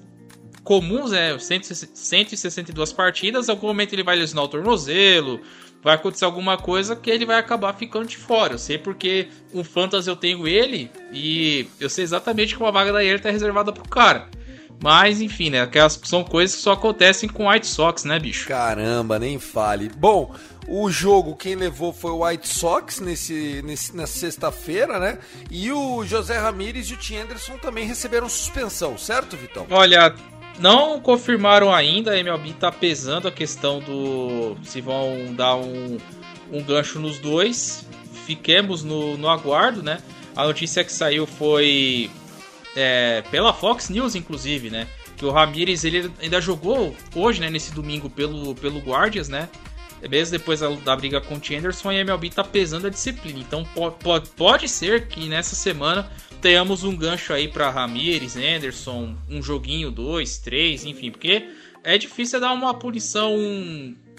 comuns, 0.66 1.14
é 1.14 1.38
162 1.38 2.92
partidas, 2.92 3.48
em 3.48 3.52
algum 3.52 3.68
momento 3.68 3.94
ele 3.94 4.04
vai 4.04 4.18
lesionar 4.18 4.44
o 4.46 4.48
tornozelo, 4.48 5.40
vai 5.82 5.94
acontecer 5.94 6.26
alguma 6.26 6.58
coisa 6.58 6.96
que 6.96 7.12
ele 7.12 7.26
vai 7.26 7.38
acabar 7.38 7.72
ficando 7.74 8.08
de 8.08 8.18
fora. 8.18 8.56
Eu 8.56 8.58
sei 8.58 8.78
porque 8.78 9.30
um 9.54 9.64
Fantasy 9.64 10.10
eu 10.10 10.16
tenho 10.16 10.48
ele 10.48 10.92
e 11.14 11.68
eu 11.80 11.90
sei 11.90 12.04
exatamente 12.04 12.56
como 12.56 12.68
a 12.68 12.72
vaga 12.72 12.92
da 12.92 13.04
ele 13.04 13.20
tá 13.20 13.30
reservada 13.30 13.72
pro 13.72 13.88
cara. 13.88 14.28
Mas, 14.82 15.22
enfim, 15.22 15.50
né? 15.50 15.62
Aquelas 15.62 16.00
são 16.04 16.24
coisas 16.24 16.58
que 16.58 16.62
só 16.62 16.74
acontecem 16.74 17.30
com 17.30 17.50
White 17.50 17.68
Sox, 17.68 18.04
né, 18.04 18.20
bicho? 18.20 18.48
Caramba, 18.48 19.18
nem 19.18 19.40
fale. 19.40 19.90
Bom, 19.96 20.36
o 20.68 20.90
jogo 20.90 21.36
quem 21.36 21.56
levou 21.56 21.94
foi 21.94 22.12
o 22.12 22.26
White 22.26 22.48
Sox 22.48 23.00
nesse, 23.00 23.62
nesse, 23.64 23.96
nessa 23.96 24.20
sexta-feira, 24.20 25.00
né? 25.00 25.20
E 25.50 25.72
o 25.72 26.04
José 26.04 26.38
Ramírez 26.38 26.88
e 26.88 26.94
o 26.94 26.98
Tim 26.98 27.18
Anderson 27.18 27.58
também 27.58 27.86
receberam 27.86 28.28
suspensão, 28.28 28.98
certo, 28.98 29.38
Vitão? 29.38 29.66
Olha, 29.70 30.14
não 30.60 31.00
confirmaram 31.00 31.74
ainda, 31.74 32.12
a 32.12 32.20
MLB 32.20 32.54
tá 32.54 32.72
pesando 32.72 33.28
a 33.28 33.32
questão 33.32 33.80
do 33.80 34.56
se 34.64 34.82
vão 34.82 35.34
dar 35.34 35.56
um, 35.56 35.98
um 36.52 36.64
gancho 36.64 37.00
nos 37.00 37.20
dois. 37.20 37.86
Fiquemos 38.26 38.84
no, 38.84 39.18
no 39.18 39.30
aguardo, 39.30 39.84
né? 39.84 40.00
A 40.36 40.46
notícia 40.46 40.84
que 40.84 40.92
saiu 40.92 41.28
foi 41.28 42.10
é, 42.76 43.24
pela 43.30 43.54
Fox 43.54 43.90
News, 43.90 44.16
inclusive, 44.16 44.70
né? 44.70 44.88
Que 45.18 45.26
o 45.26 45.32
Ramirez 45.32 45.84
ele 45.86 46.12
ainda 46.22 46.42
jogou 46.42 46.96
hoje, 47.14 47.40
né? 47.40 47.50
Nesse 47.50 47.74
domingo 47.74 48.10
pelo, 48.10 48.56
pelo 48.56 48.80
Guardians, 48.80 49.30
né? 49.30 49.50
Mesmo 50.10 50.38
depois 50.38 50.60
da, 50.60 50.70
da 50.70 50.96
briga 50.96 51.22
com 51.22 51.36
o 51.36 51.58
Anderson, 51.58 51.90
a 51.90 51.96
MLB 51.96 52.30
tá 52.30 52.44
pesando 52.44 52.88
a 52.88 52.90
disciplina. 52.90 53.40
Então 53.40 53.66
pode, 53.66 54.30
pode 54.30 54.68
ser 54.68 55.08
que 55.08 55.28
nessa 55.28 55.56
semana 55.56 56.10
tenhamos 56.46 56.84
um 56.84 56.96
gancho 56.96 57.34
aí 57.34 57.48
para 57.48 57.72
Ramires, 57.72 58.38
Anderson, 58.38 59.16
um 59.28 59.42
joguinho, 59.42 59.90
dois, 59.90 60.38
três, 60.38 60.86
enfim, 60.86 61.10
porque 61.10 61.50
é 61.84 61.98
difícil 61.98 62.40
dar 62.40 62.54
uma 62.54 62.72
punição 62.72 63.36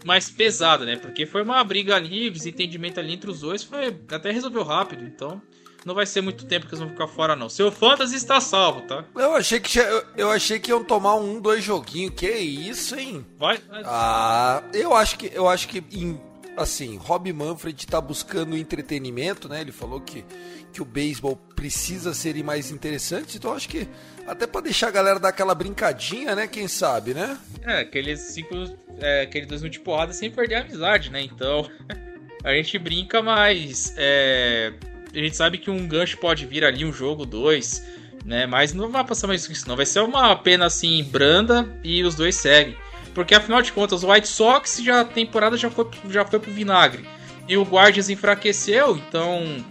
mais 0.04 0.28
pesada, 0.28 0.85
né? 0.85 0.97
Porque 0.97 1.25
foi 1.25 1.45
uma 1.45 1.62
briga 1.62 1.95
ali, 1.95 2.28
desentendimento 2.28 2.99
ali 2.99 3.14
entre 3.14 3.30
os 3.30 3.42
dois, 3.42 3.62
foi 3.62 3.97
até 4.11 4.33
resolveu 4.33 4.64
rápido, 4.64 5.04
então 5.04 5.40
não 5.85 5.95
vai 5.95 6.04
ser 6.04 6.21
muito 6.21 6.47
tempo 6.47 6.66
que 6.66 6.75
eles 6.75 6.80
vão 6.80 6.88
ficar 6.88 7.06
fora 7.06 7.37
não. 7.37 7.49
Seu 7.49 7.71
fantasy 7.71 8.16
está 8.16 8.40
salvo, 8.40 8.80
tá? 8.80 9.04
Eu 9.14 9.37
achei 9.37 9.61
que 9.61 9.78
eu, 9.78 10.04
eu 10.16 10.28
achei 10.28 10.59
que 10.59 10.73
iam 10.73 10.83
tomar 10.83 11.14
um, 11.14 11.40
dois 11.40 11.62
joguinhos. 11.62 12.12
Que 12.16 12.28
isso, 12.28 12.99
hein? 12.99 13.25
Vai. 13.38 13.61
Ah, 13.85 14.64
eu 14.75 14.92
acho 14.92 15.16
que 15.16 15.30
eu 15.33 15.49
acho 15.49 15.68
que 15.68 15.78
em, 15.92 16.21
assim, 16.56 16.96
Rob 16.96 17.32
Manfred 17.32 17.86
tá 17.86 18.00
buscando 18.00 18.56
entretenimento, 18.56 19.48
né? 19.48 19.60
Ele 19.60 19.72
falou 19.72 20.00
que 20.00 20.25
que 20.72 20.82
o 20.82 20.84
beisebol 20.84 21.36
precisa 21.54 22.12
ser 22.12 22.36
mais 22.44 22.70
interessante, 22.70 23.38
então 23.38 23.54
acho 23.54 23.66
que 23.66 23.88
até 24.26 24.46
para 24.46 24.60
deixar 24.60 24.88
a 24.88 24.90
galera 24.90 25.18
dar 25.18 25.30
aquela 25.30 25.54
brincadinha, 25.54 26.34
né? 26.34 26.46
Quem 26.46 26.68
sabe, 26.68 27.14
né? 27.14 27.38
É, 27.62 27.80
aqueles 27.80 28.20
ciclos, 28.20 28.75
é, 29.00 29.22
aqueles 29.22 29.48
dois 29.48 29.62
de 29.62 29.80
porrada 29.80 30.12
sem 30.12 30.30
perder 30.30 30.56
a 30.56 30.60
amizade, 30.60 31.10
né? 31.10 31.22
Então 31.22 31.66
a 32.44 32.52
gente 32.52 32.78
brinca, 32.78 33.22
mas 33.22 33.94
é, 33.96 34.75
a 35.14 35.18
gente 35.18 35.34
sabe 35.34 35.56
que 35.56 35.70
um 35.70 35.88
gancho 35.88 36.18
pode 36.18 36.44
vir 36.44 36.62
ali, 36.62 36.84
um 36.84 36.92
jogo, 36.92 37.25
dois, 37.25 37.82
né? 38.22 38.44
Mas 38.44 38.75
não 38.75 38.90
vai 38.90 39.02
passar 39.02 39.28
mais 39.28 39.48
isso, 39.48 39.66
não. 39.66 39.76
Vai 39.76 39.86
ser 39.86 40.00
uma 40.00 40.36
pena 40.36 40.66
assim 40.66 41.02
branda 41.04 41.75
e 41.82 42.02
os 42.02 42.14
dois 42.14 42.34
seguem. 42.34 42.76
Porque 43.16 43.35
afinal 43.35 43.62
de 43.62 43.73
contas, 43.73 44.04
o 44.04 44.12
White 44.12 44.28
Sox 44.28 44.78
já 44.82 45.00
a 45.00 45.04
temporada 45.04 45.56
já 45.56 45.70
foi, 45.70 45.88
já 46.11 46.23
foi 46.26 46.38
pro 46.38 46.52
vinagre. 46.52 47.08
E 47.49 47.56
o 47.56 47.62
Guardians 47.62 48.11
enfraqueceu, 48.11 48.94
então 48.94 49.64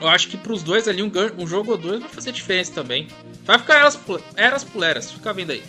eu 0.00 0.08
acho 0.08 0.26
que 0.28 0.38
pros 0.38 0.62
dois 0.62 0.88
ali, 0.88 1.02
um, 1.02 1.12
um 1.36 1.46
jogo 1.46 1.72
ou 1.72 1.76
dois 1.76 2.00
vai 2.00 2.08
fazer 2.08 2.32
diferença 2.32 2.72
também. 2.72 3.08
Vai 3.44 3.58
ficar 3.58 3.80
eras, 3.80 4.00
eras 4.36 4.64
puleras, 4.64 5.12
fica 5.12 5.34
vendo 5.34 5.50
aí. 5.50 5.62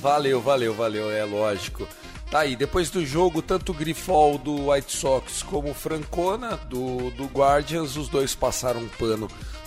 Valeu, 0.00 0.40
valeu, 0.40 0.72
valeu, 0.72 1.10
é 1.10 1.24
lógico. 1.24 1.84
Tá 2.30 2.40
aí, 2.40 2.54
depois 2.54 2.90
do 2.90 3.04
jogo, 3.04 3.42
tanto 3.42 3.72
o 3.72 3.74
Grifol 3.74 4.38
do 4.38 4.70
White 4.70 4.96
Sox 4.96 5.42
como 5.42 5.70
o 5.70 5.74
Francona 5.74 6.56
do, 6.68 7.10
do 7.10 7.24
Guardians, 7.24 7.96
os 7.96 8.08
dois 8.08 8.36
passaram 8.36 8.82
um 8.82 8.88
pano 8.88 9.26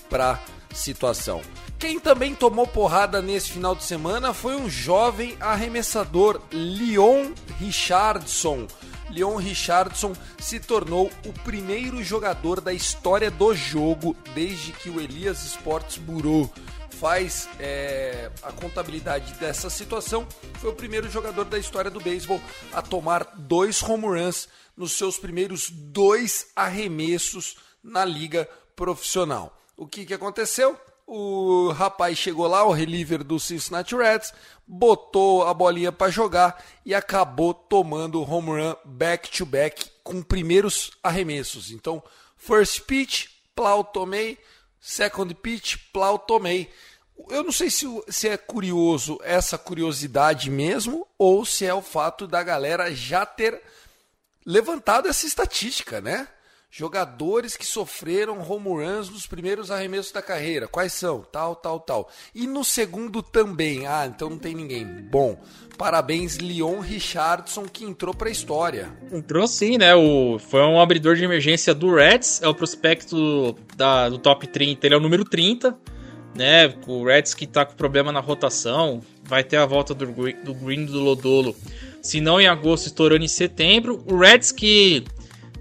pra 0.10 0.40
situação. 0.74 1.42
Quem 1.80 2.00
também 2.00 2.34
tomou 2.34 2.66
porrada 2.66 3.22
nesse 3.22 3.52
final 3.52 3.76
de 3.76 3.84
semana 3.84 4.34
foi 4.34 4.56
um 4.56 4.70
jovem 4.70 5.36
arremessador, 5.40 6.42
Leon 6.52 7.32
Richardson 7.60 8.68
Leon 9.14 9.36
Richardson 9.36 10.14
se 10.40 10.60
tornou 10.60 11.12
o 11.26 11.34
primeiro 11.44 12.04
jogador 12.04 12.60
da 12.60 12.74
história 12.74 13.30
do 13.30 13.54
jogo 13.54 14.16
desde 14.34 14.72
que 14.72 14.90
o 14.90 15.00
Elias 15.00 15.46
Sports 15.46 15.98
Bureau 15.98 16.52
faz 17.00 17.48
é, 17.60 18.32
a 18.42 18.52
contabilidade 18.52 19.34
dessa 19.36 19.70
situação. 19.70 20.28
Foi 20.60 20.72
o 20.72 20.76
primeiro 20.76 21.10
jogador 21.10 21.46
da 21.46 21.60
história 21.60 21.92
do 21.92 22.00
beisebol 22.00 22.42
a 22.72 22.82
tomar 22.82 23.24
dois 23.36 23.84
home 23.84 24.06
runs 24.06 24.48
nos 24.76 24.94
seus 24.94 25.18
primeiros 25.18 25.70
dois 25.70 26.48
arremessos 26.56 27.58
na 27.84 28.04
liga 28.04 28.50
profissional. 28.76 29.60
O 29.84 29.88
que, 29.88 30.06
que 30.06 30.14
aconteceu? 30.14 30.80
O 31.06 31.70
rapaz 31.72 32.18
chegou 32.18 32.48
lá, 32.48 32.64
o 32.64 32.72
reliever 32.72 33.22
do 33.22 33.38
Cincinnati 33.38 33.94
Reds, 33.94 34.34
botou 34.66 35.46
a 35.46 35.54
bolinha 35.54 35.92
para 35.92 36.10
jogar 36.10 36.64
e 36.86 36.96
acabou 36.96 37.54
tomando 37.54 38.22
o 38.22 38.24
home 38.24 38.62
run 38.62 38.76
back-to-back 38.86 39.92
com 40.02 40.24
primeiros 40.24 40.92
arremessos. 41.04 41.70
Então, 41.70 42.02
first 42.38 42.84
pitch, 42.84 43.28
plau 43.54 43.84
tomei, 43.84 44.38
second 44.80 45.36
pitch, 45.36 45.76
plau 45.92 46.18
tomei. 46.18 46.72
Eu 47.30 47.44
não 47.44 47.52
sei 47.52 47.70
se, 47.70 47.86
se 48.08 48.30
é 48.30 48.38
curioso 48.38 49.20
essa 49.22 49.58
curiosidade 49.58 50.50
mesmo 50.50 51.06
ou 51.18 51.44
se 51.44 51.66
é 51.66 51.74
o 51.74 51.82
fato 51.82 52.26
da 52.26 52.42
galera 52.42 52.96
já 52.96 53.26
ter 53.26 53.62
levantado 54.46 55.10
essa 55.10 55.26
estatística, 55.26 56.00
né? 56.00 56.30
Jogadores 56.76 57.56
que 57.56 57.68
sofreram 57.68 58.42
home 58.42 58.84
runs 58.84 59.08
nos 59.08 59.28
primeiros 59.28 59.70
arremessos 59.70 60.12
da 60.12 60.24
carreira. 60.24 60.68
Quais 60.68 60.92
são? 60.92 61.22
Tal, 61.32 61.56
tal, 61.56 61.80
tal. 61.80 62.10
E 62.34 62.48
no 62.48 62.64
segundo 62.64 63.22
também. 63.22 63.86
Ah, 63.86 64.08
então 64.08 64.28
não 64.28 64.40
tem 64.40 64.56
ninguém. 64.56 64.84
Bom, 64.84 65.40
parabéns 65.78 66.40
Leon 66.40 66.80
Richardson 66.80 67.66
que 67.66 67.86
entrou 67.86 68.12
para 68.12 68.28
a 68.28 68.32
história. 68.32 68.92
Entrou 69.12 69.46
sim, 69.46 69.78
né? 69.78 69.94
O, 69.94 70.40
foi 70.40 70.62
um 70.62 70.82
abridor 70.82 71.16
de 71.16 71.24
emergência 71.24 71.76
do 71.76 71.94
Reds, 71.94 72.42
é 72.42 72.48
o 72.48 72.56
prospecto 72.56 73.56
da, 73.78 74.10
do 74.10 74.18
top 74.18 74.48
30, 74.48 74.88
ele 74.88 74.96
é 74.96 74.98
o 74.98 75.00
número 75.00 75.26
30, 75.26 75.78
né? 76.34 76.74
O 76.88 77.06
Reds 77.06 77.36
que 77.36 77.46
tá 77.46 77.64
com 77.68 77.76
problema 77.76 78.12
na 78.12 78.20
rotação, 78.20 79.00
vai 79.24 79.44
ter 79.44 79.58
a 79.58 79.66
volta 79.68 79.94
do, 79.94 80.08
do 80.08 80.54
Green 80.56 80.86
do 80.86 81.00
Lodolo, 81.00 81.56
se 82.02 82.20
não 82.20 82.42
em 82.42 82.48
agosto, 82.48 82.88
estourando 82.88 83.24
em 83.24 83.28
setembro. 83.28 84.04
O 84.08 84.18
Reds 84.18 84.52
que 84.52 85.06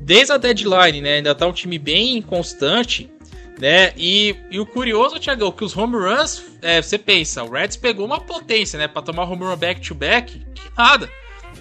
desde 0.03 0.33
a 0.33 0.37
deadline, 0.37 1.01
né? 1.01 1.15
Ainda 1.15 1.35
tá 1.35 1.47
um 1.47 1.53
time 1.53 1.79
bem 1.79 2.21
constante. 2.21 3.11
Né? 3.61 3.93
E, 3.97 4.35
e 4.51 4.59
o 4.59 4.67
curioso, 4.67 5.21
Thiagão, 5.21 5.53
que 5.53 5.65
os 5.65 5.77
home 5.77 5.95
runs, 5.97 6.43
é, 6.63 6.83
você 6.83 6.99
pensa, 6.99 7.45
o 7.45 7.51
Reds 7.51 7.77
pegou 7.77 8.05
uma 8.05 8.19
potência, 8.19 8.79
né? 8.79 8.89
Pra 8.89 9.03
tomar 9.03 9.25
home 9.25 9.45
run 9.45 9.57
back-to-back, 9.57 10.39
que 10.55 10.63
nada. 10.77 11.09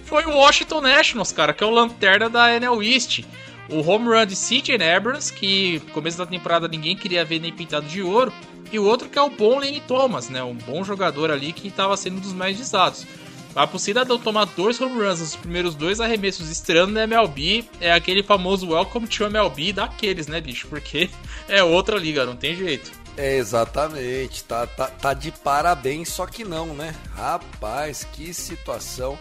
Foi 0.04 0.24
o 0.24 0.36
Washington 0.36 0.80
Nationals, 0.80 1.30
cara, 1.30 1.52
que 1.52 1.62
é 1.62 1.66
o 1.66 1.70
lanterna 1.70 2.28
da 2.28 2.56
NL 2.56 2.82
East. 2.82 3.20
O 3.68 3.88
home 3.88 4.08
run 4.08 4.26
de 4.26 4.34
CJ 4.34 4.82
Abrams, 4.82 5.32
que 5.32 5.80
no 5.86 5.92
começo 5.92 6.18
da 6.18 6.26
temporada 6.26 6.66
ninguém 6.66 6.96
queria 6.96 7.24
ver 7.24 7.38
nem 7.38 7.52
pintado 7.52 7.86
de 7.86 8.02
ouro. 8.02 8.32
E 8.72 8.78
o 8.78 8.84
outro 8.84 9.08
que 9.08 9.18
é 9.18 9.22
o 9.22 9.30
bom 9.30 9.58
Lenny 9.58 9.80
Thomas, 9.86 10.28
né? 10.28 10.42
Um 10.42 10.54
bom 10.54 10.82
jogador 10.82 11.30
ali 11.30 11.52
que 11.52 11.68
estava 11.68 11.96
sendo 11.96 12.16
um 12.16 12.20
dos 12.20 12.32
mais 12.32 12.56
visados. 12.56 13.06
A 13.54 13.66
pro 13.66 13.78
cidadão 13.78 14.18
tomar 14.18 14.46
dois 14.46 14.80
home 14.80 14.98
runs 14.98 15.20
nos 15.20 15.36
primeiros 15.36 15.74
dois 15.74 16.00
arremessos 16.00 16.48
estreando 16.48 16.92
na 16.92 17.02
MLB 17.02 17.68
é 17.80 17.92
aquele 17.92 18.22
famoso 18.22 18.70
welcome 18.70 19.06
to 19.06 19.24
MLB 19.24 19.74
daqueles, 19.74 20.26
né, 20.26 20.40
bicho? 20.40 20.68
Porque 20.68 21.10
é 21.48 21.62
outra 21.62 21.98
liga, 21.98 22.24
não 22.24 22.34
tem 22.34 22.56
jeito. 22.56 22.90
É, 23.14 23.36
exatamente, 23.36 24.42
tá, 24.44 24.66
tá, 24.66 24.86
tá 24.86 25.12
de 25.12 25.30
parabéns, 25.30 26.08
só 26.08 26.24
que 26.26 26.44
não, 26.44 26.68
né? 26.74 26.94
Rapaz, 27.14 28.04
que 28.04 28.32
situação 28.32 29.18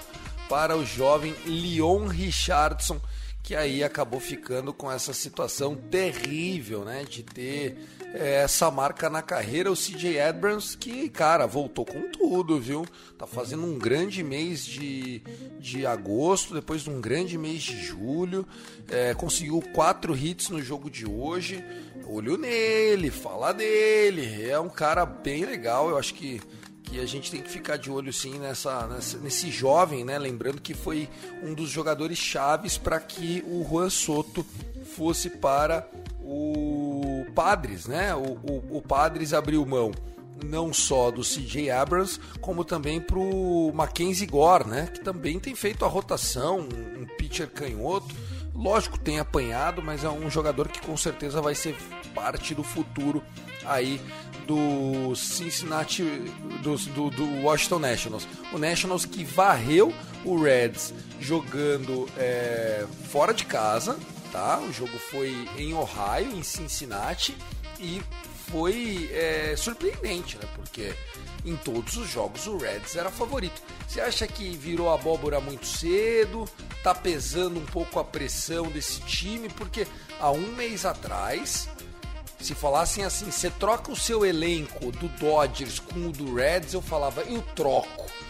para 0.48 0.78
o 0.78 0.86
jovem 0.86 1.36
Leon 1.46 2.08
Richardson, 2.08 3.02
que 3.44 3.54
aí 3.54 3.84
acabou 3.84 4.22
ficando 4.22 4.72
com 4.72 4.90
essa 4.90 5.14
situação 5.14 5.76
terrível, 5.76 6.86
né? 6.86 7.04
De 7.04 7.22
ter 7.22 7.78
é, 8.00 8.01
essa 8.14 8.70
marca 8.70 9.10
na 9.10 9.22
carreira, 9.22 9.72
o 9.72 9.76
CJ 9.76 10.20
Abrams, 10.20 10.78
que, 10.78 11.10
cara, 11.10 11.46
voltou 11.46 11.86
com 11.86 12.10
tudo, 12.10 12.60
viu? 12.60 12.86
Tá 13.18 13.26
fazendo 13.26 13.66
um 13.66 13.78
grande 13.78 14.24
mês 14.24 14.66
de, 14.66 15.22
de 15.60 15.86
agosto, 15.86 16.54
depois 16.54 16.82
de 16.82 16.90
um 16.90 17.00
grande 17.00 17.38
mês 17.38 17.62
de 17.62 17.82
julho, 17.82 18.46
é, 18.90 19.14
conseguiu 19.14 19.62
quatro 19.74 20.16
hits 20.16 20.50
no 20.50 20.62
jogo 20.62 20.90
de 20.90 21.08
hoje. 21.08 21.64
Olho 22.06 22.38
nele, 22.38 23.10
fala 23.10 23.54
dele, 23.54 24.44
é 24.44 24.60
um 24.60 24.70
cara 24.70 25.06
bem 25.06 25.46
legal, 25.46 25.90
eu 25.90 25.98
acho 25.98 26.14
que 26.14 26.42
que 26.84 27.00
a 27.00 27.06
gente 27.06 27.32
tem 27.32 27.42
que 27.42 27.50
ficar 27.50 27.78
de 27.78 27.90
olho 27.90 28.12
sim 28.12 28.38
nessa, 28.38 28.86
nessa, 28.86 29.18
nesse 29.20 29.50
jovem, 29.50 30.04
né? 30.04 30.20
Lembrando 30.20 30.60
que 30.60 30.74
foi 30.74 31.08
um 31.42 31.54
dos 31.54 31.70
jogadores 31.70 32.18
chaves 32.18 32.78
para 32.78 33.00
que 33.00 33.42
o 33.48 33.64
Juan 33.64 33.90
Soto 33.90 34.46
fosse 34.84 35.30
para 35.30 35.88
o 36.24 37.26
Padres, 37.34 37.88
né? 37.88 38.14
O, 38.16 38.38
o, 38.44 38.78
o 38.78 38.82
Padres 38.82 39.34
abriu 39.34 39.66
mão 39.66 39.92
não 40.44 40.74
só 40.74 41.12
do 41.12 41.22
CJ 41.22 41.70
Abrams, 41.70 42.20
como 42.40 42.64
também 42.64 43.00
para 43.00 43.20
o 43.20 43.72
Mackenzie 43.74 44.26
Gore, 44.26 44.68
né? 44.68 44.88
Que 44.88 45.00
também 45.00 45.40
tem 45.40 45.56
feito 45.56 45.86
a 45.86 45.88
rotação, 45.88 46.60
um 46.60 47.06
pitcher 47.18 47.50
canhoto. 47.50 48.16
Lógico, 48.54 49.00
tem 49.00 49.20
apanhado, 49.20 49.82
mas 49.82 50.04
é 50.04 50.10
um 50.10 50.30
jogador 50.30 50.68
que 50.68 50.82
com 50.82 50.98
certeza 50.98 51.42
vai 51.42 51.56
ser 51.56 51.76
parte 52.14 52.54
do 52.54 52.64
futuro 52.64 53.24
aí 53.66 54.02
do 54.46 55.16
Cincinnati, 55.16 56.04
do, 56.62 56.76
do, 56.76 57.10
do 57.10 57.44
Washington 57.44 57.80
Nationals. 57.80 58.28
O 58.52 58.58
Nationals 58.58 59.06
que 59.06 59.24
varreu 59.24 59.94
o 60.26 60.42
Reds 60.42 60.94
jogando 61.20 62.08
é, 62.18 62.86
fora 63.10 63.34
de 63.34 63.46
casa, 63.46 63.98
tá? 64.32 64.60
O 64.60 64.72
jogo 64.72 64.98
foi 64.98 65.48
em 65.58 65.74
Ohio, 65.74 66.32
em 66.36 66.44
Cincinnati, 66.44 67.36
e 67.80 68.02
foi 68.52 69.10
é, 69.14 69.56
surpreendente, 69.58 70.38
né? 70.38 70.48
Porque 70.56 70.94
em 71.46 71.56
todos 71.56 71.98
os 71.98 72.10
jogos 72.10 72.48
o 72.48 72.58
Reds 72.58 72.96
era 72.96 73.10
favorito. 73.10 73.62
Você 73.88 74.00
acha 74.00 74.28
que 74.28 74.56
virou 74.56 74.94
abóbora 74.94 75.40
muito 75.40 75.66
cedo? 75.66 76.48
Tá 76.84 76.94
pesando 76.94 77.60
um 77.60 77.66
pouco 77.66 78.00
a 78.00 78.04
pressão 78.04 78.68
desse 78.68 79.02
time? 79.02 79.50
Porque 79.50 79.88
há 80.20 80.32
um 80.32 80.54
mês 80.54 80.86
atrás, 80.86 81.68
se 82.40 82.54
falassem 82.54 83.04
assim, 83.04 83.32
você 83.32 83.50
troca 83.50 83.92
o 83.92 83.96
seu 83.96 84.26
elenco 84.26 84.92
do 84.92 85.08
Dodgers 85.10 85.80
com 85.80 86.08
o 86.08 86.12
do 86.12 86.36
Reds, 86.36 86.74
eu 86.74 86.82
falava, 86.82 87.22
eu 87.22 87.42
troco 87.56 88.21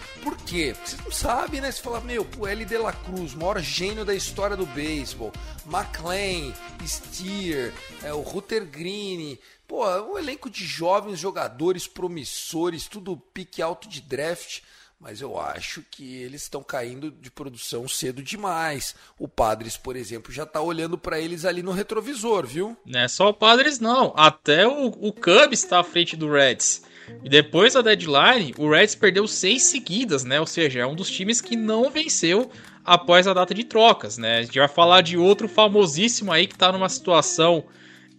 quê? 0.52 0.76
Você 0.84 0.98
não 1.02 1.12
sabe, 1.12 1.62
né? 1.62 1.72
Você 1.72 1.82
fala, 1.82 2.02
meu, 2.02 2.28
o 2.38 2.46
L. 2.46 2.66
De 2.66 2.78
La 2.78 2.92
Cruz, 2.92 3.34
maior 3.34 3.60
gênio 3.62 4.04
da 4.04 4.14
história 4.14 4.58
do 4.58 4.66
beisebol. 4.66 5.32
McLean, 5.66 6.54
Steer, 6.86 7.74
é, 8.04 8.14
o 8.14 8.20
Ruther 8.20 8.66
Green. 8.66 9.40
Pô, 9.66 9.88
um 10.02 10.18
elenco 10.18 10.50
de 10.50 10.66
jovens 10.66 11.18
jogadores 11.18 11.88
promissores, 11.88 12.86
tudo 12.86 13.16
pique 13.34 13.62
alto 13.62 13.88
de 13.88 14.02
draft. 14.02 14.60
Mas 15.00 15.22
eu 15.22 15.40
acho 15.40 15.84
que 15.90 16.18
eles 16.18 16.44
estão 16.44 16.62
caindo 16.62 17.10
de 17.10 17.32
produção 17.32 17.88
cedo 17.88 18.22
demais. 18.22 18.94
O 19.18 19.30
Padres, 19.30 19.78
por 19.78 19.96
exemplo, 19.96 20.34
já 20.34 20.44
está 20.44 20.62
olhando 20.62 20.98
para 20.98 21.20
eles 21.20 21.46
ali 21.46 21.64
no 21.64 21.72
retrovisor, 21.72 22.46
viu? 22.46 22.78
Não 22.86 23.00
é 23.00 23.08
só 23.08 23.30
o 23.30 23.34
Padres, 23.34 23.80
não. 23.80 24.14
Até 24.18 24.68
o, 24.68 24.88
o 24.88 25.14
Cubs 25.14 25.64
está 25.64 25.80
à 25.80 25.84
frente 25.84 26.18
do 26.18 26.30
Reds. 26.30 26.84
E 27.24 27.30
depois 27.30 27.74
da 27.74 27.82
deadline, 27.82 28.54
o 28.58 28.70
Reds 28.70 28.96
perdeu 28.96 29.28
seis 29.28 29.64
seguidas, 29.64 30.24
né? 30.24 30.40
Ou 30.40 30.46
seja, 30.46 30.80
é 30.80 30.86
um 30.86 30.96
dos 30.96 31.10
times 31.10 31.42
que 31.42 31.56
não 31.56 31.90
venceu 31.90 32.52
após 32.84 33.28
a 33.28 33.34
data 33.34 33.54
de 33.54 33.64
trocas, 33.64 34.18
né? 34.18 34.40
A 34.40 34.42
gente 34.42 34.58
vai 34.58 34.68
falar 34.68 35.02
de 35.02 35.18
outro 35.18 35.48
famosíssimo 35.48 36.32
aí 36.32 36.48
que 36.48 36.58
tá 36.58 36.72
numa 36.72 36.90
situação 36.90 37.64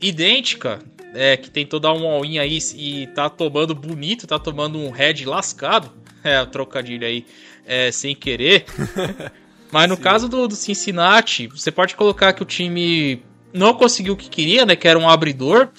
idêntica, 0.01 0.81
é, 1.15 1.37
que 1.37 1.51
tentou 1.51 1.79
dar 1.79 1.93
um 1.93 2.07
all-in 2.07 2.39
aí 2.39 2.59
e 2.77 3.07
tá 3.09 3.29
tomando 3.29 3.75
bonito, 3.75 4.27
tá 4.27 4.39
tomando 4.39 4.79
um 4.79 4.91
head 4.91 5.25
lascado. 5.25 5.91
É, 6.25 6.41
o 6.41 6.47
trocadilho 6.47 7.05
aí 7.05 7.27
é, 7.67 7.91
sem 7.91 8.15
querer. 8.15 8.65
Mas 9.73 9.89
no 9.89 9.97
Sim. 9.97 10.03
caso 10.03 10.29
do, 10.29 10.47
do 10.47 10.55
Cincinnati, 10.55 11.49
você 11.49 11.73
pode 11.73 11.97
colocar 11.97 12.33
que 12.33 12.45
o 12.45 12.47
time 12.47 13.21
não 13.53 13.75
conseguiu 13.75 14.15
o 14.15 14.17
que 14.17 14.31
queria, 14.31 14.65
né? 14.65 14.77
Que 14.77 14.87
era 14.87 14.97
um 14.97 15.09
abridor 15.09 15.71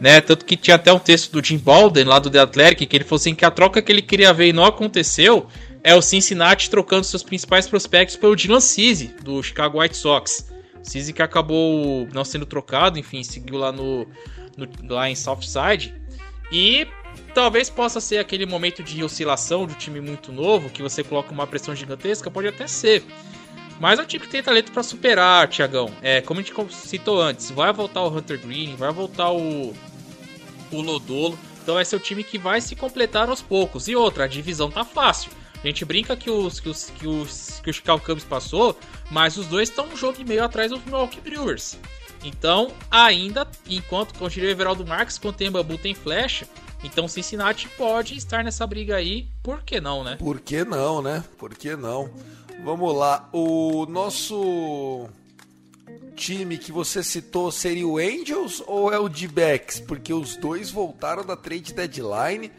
né? 0.00 0.20
Tanto 0.20 0.44
que 0.44 0.56
tinha 0.56 0.76
até 0.76 0.92
um 0.92 0.98
texto 0.98 1.32
do 1.32 1.44
Jim 1.44 1.58
Balden 1.58 2.04
lá 2.04 2.18
do 2.18 2.30
The 2.30 2.40
Athletic 2.40 2.88
que 2.88 2.96
ele 2.96 3.04
falou 3.04 3.16
assim 3.16 3.34
que 3.34 3.44
a 3.44 3.50
troca 3.50 3.82
que 3.82 3.90
ele 3.90 4.02
queria 4.02 4.32
ver 4.32 4.48
e 4.48 4.52
não 4.52 4.64
aconteceu 4.64 5.46
é 5.82 5.94
o 5.94 6.02
Cincinnati 6.02 6.70
trocando 6.70 7.04
seus 7.04 7.22
principais 7.22 7.66
prospectos 7.66 8.16
pelo 8.16 8.36
Dylan 8.36 8.60
Cease 8.60 9.14
do 9.22 9.42
Chicago 9.42 9.80
White 9.80 9.96
Sox. 9.96 10.48
Cease 10.82 11.12
que 11.12 11.22
acabou 11.22 12.08
não 12.12 12.24
sendo 12.24 12.46
trocado, 12.46 12.98
enfim, 12.98 13.22
seguiu 13.22 13.58
lá 13.58 13.72
no, 13.72 14.06
no 14.56 14.68
lá 14.88 15.08
em 15.10 15.14
Southside 15.14 15.94
e 16.50 16.86
talvez 17.34 17.68
possa 17.68 18.00
ser 18.00 18.18
aquele 18.18 18.46
momento 18.46 18.82
de 18.82 19.02
oscilação 19.02 19.66
de 19.66 19.74
um 19.74 19.76
time 19.76 20.00
muito 20.00 20.32
novo 20.32 20.70
que 20.70 20.82
você 20.82 21.02
coloca 21.04 21.32
uma 21.32 21.46
pressão 21.46 21.74
gigantesca, 21.74 22.30
pode 22.30 22.48
até 22.48 22.66
ser. 22.66 23.04
Mas 23.80 23.98
é 23.98 24.02
um 24.02 24.06
time 24.06 24.24
que 24.24 24.30
tem 24.30 24.42
talento 24.42 24.72
para 24.72 24.82
superar, 24.82 25.46
Tiagão. 25.48 25.90
É, 26.02 26.20
como 26.20 26.40
a 26.40 26.42
gente 26.42 26.54
citou 26.74 27.20
antes, 27.20 27.50
vai 27.50 27.72
voltar 27.72 28.02
o 28.02 28.08
Hunter 28.08 28.40
Green, 28.40 28.74
vai 28.74 28.92
voltar 28.92 29.30
o 29.30 29.72
o 30.70 30.80
Lodolo. 30.80 31.38
Então 31.62 31.74
vai 31.74 31.84
ser 31.84 31.96
o 31.96 32.00
time 32.00 32.24
que 32.24 32.38
vai 32.38 32.60
se 32.60 32.74
completar 32.74 33.28
aos 33.28 33.42
poucos. 33.42 33.88
E 33.88 33.96
outra, 33.96 34.24
a 34.24 34.28
divisão 34.28 34.70
tá 34.70 34.84
fácil. 34.84 35.30
A 35.62 35.66
gente 35.66 35.84
brinca 35.84 36.16
que 36.16 36.30
os 36.30 36.60
que, 36.60 36.68
os, 36.68 36.90
que, 36.90 37.06
os, 37.06 37.60
que 37.62 37.70
o 37.70 37.72
Chicago 37.72 38.02
Cubs 38.04 38.24
passou, 38.24 38.78
mas 39.10 39.36
os 39.36 39.46
dois 39.46 39.68
estão 39.68 39.86
um 39.86 39.96
jogo 39.96 40.20
e 40.20 40.24
meio 40.24 40.44
atrás 40.44 40.70
do 40.70 40.80
Milwaukee 40.80 41.20
Brewers. 41.20 41.76
Então, 42.24 42.72
ainda, 42.90 43.46
enquanto 43.68 44.14
com 44.14 44.24
o 44.24 44.40
Everaldo 44.40 44.86
Marques, 44.86 45.18
com 45.18 45.28
o 45.28 45.50
Bambu 45.50 45.78
tem 45.78 45.94
flecha, 45.94 46.48
então 46.82 47.08
Cincinnati 47.08 47.68
pode 47.76 48.16
estar 48.16 48.44
nessa 48.44 48.66
briga 48.66 48.96
aí, 48.96 49.28
por 49.42 49.62
que 49.62 49.80
não, 49.80 50.04
né? 50.04 50.16
Por 50.16 50.40
que 50.40 50.64
não, 50.64 51.02
né? 51.02 51.24
Por 51.36 51.54
que 51.54 51.76
não? 51.76 52.10
Vamos 52.64 52.94
lá, 52.94 53.28
o 53.32 53.86
nosso 53.86 55.08
time 56.18 56.58
que 56.58 56.72
você 56.72 57.02
citou 57.02 57.52
seria 57.52 57.86
o 57.86 57.96
Angels 57.96 58.60
ou 58.66 58.92
é 58.92 58.98
o 58.98 59.08
D-Backs? 59.08 59.78
Porque 59.78 60.12
os 60.12 60.34
dois 60.34 60.68
voltaram 60.68 61.24
da 61.24 61.36
trade 61.36 61.72
deadline, 61.72 62.50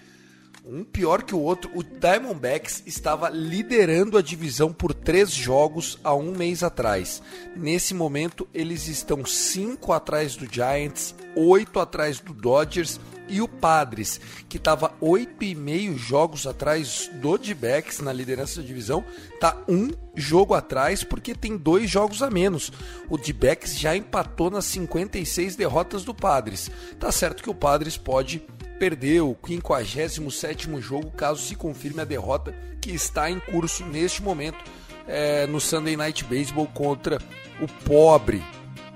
um 0.66 0.84
pior 0.84 1.24
que 1.24 1.36
o 1.36 1.40
outro. 1.40 1.70
O 1.76 1.84
Diamondbacks 1.84 2.82
estava 2.86 3.30
liderando 3.30 4.18
a 4.18 4.22
divisão 4.22 4.72
por 4.72 4.94
três 4.94 5.32
jogos 5.32 6.00
há 6.04 6.16
um 6.16 6.32
mês 6.32 6.64
atrás. 6.64 7.22
Nesse 7.54 7.94
momento, 7.94 8.48
eles 8.54 8.88
estão 8.88 9.26
cinco 9.26 9.92
atrás 9.92 10.38
do 10.38 10.52
Giants, 10.52 11.14
oito 11.36 11.82
atrás 11.82 12.22
do 12.22 12.34
Dodgers 12.34 12.98
e 13.30 13.42
o 13.42 13.48
Padres, 13.48 14.20
que 14.48 14.58
estava 14.58 14.94
oito 15.00 15.44
e 15.44 15.56
meio 15.56 15.98
jogos 15.98 16.48
atrás 16.48 17.10
do 17.16 17.38
D-Backs 17.38 18.00
na 18.00 18.12
liderança 18.12 18.62
da 18.62 18.68
divisão, 18.68 19.04
tá 19.40 19.58
um 19.68 19.90
jogo 20.16 20.54
atrás 20.54 21.04
porque 21.04 21.34
tem 21.36 21.58
dois 21.58 21.90
jogos 21.90 22.22
a 22.22 22.30
menos. 22.30 22.72
O 23.10 23.18
D-Backs 23.18 23.78
já 23.78 23.96
empatou 23.96 24.50
nas 24.50 24.66
56 24.66 25.56
derrotas 25.56 26.04
do 26.04 26.14
Padres. 26.14 26.70
Tá 27.00 27.12
certo 27.12 27.44
que 27.44 27.50
o 27.50 27.56
Padres 27.56 27.98
pode 27.98 28.42
perder 28.80 29.22
o 29.22 29.36
57º 29.36 30.80
jogo 30.80 31.12
caso 31.12 31.42
se 31.42 31.56
confirme 31.56 32.02
a 32.02 32.06
derrota 32.06 32.56
que 32.82 32.92
está 32.92 33.30
em 33.30 33.40
curso 33.40 33.86
neste 33.86 34.24
momento 34.24 34.58
é, 35.06 35.46
no 35.48 35.60
Sunday 35.60 35.98
Night 35.98 36.24
Baseball 36.24 36.68
contra 36.68 37.20
o 37.60 37.68
pobre, 37.84 38.42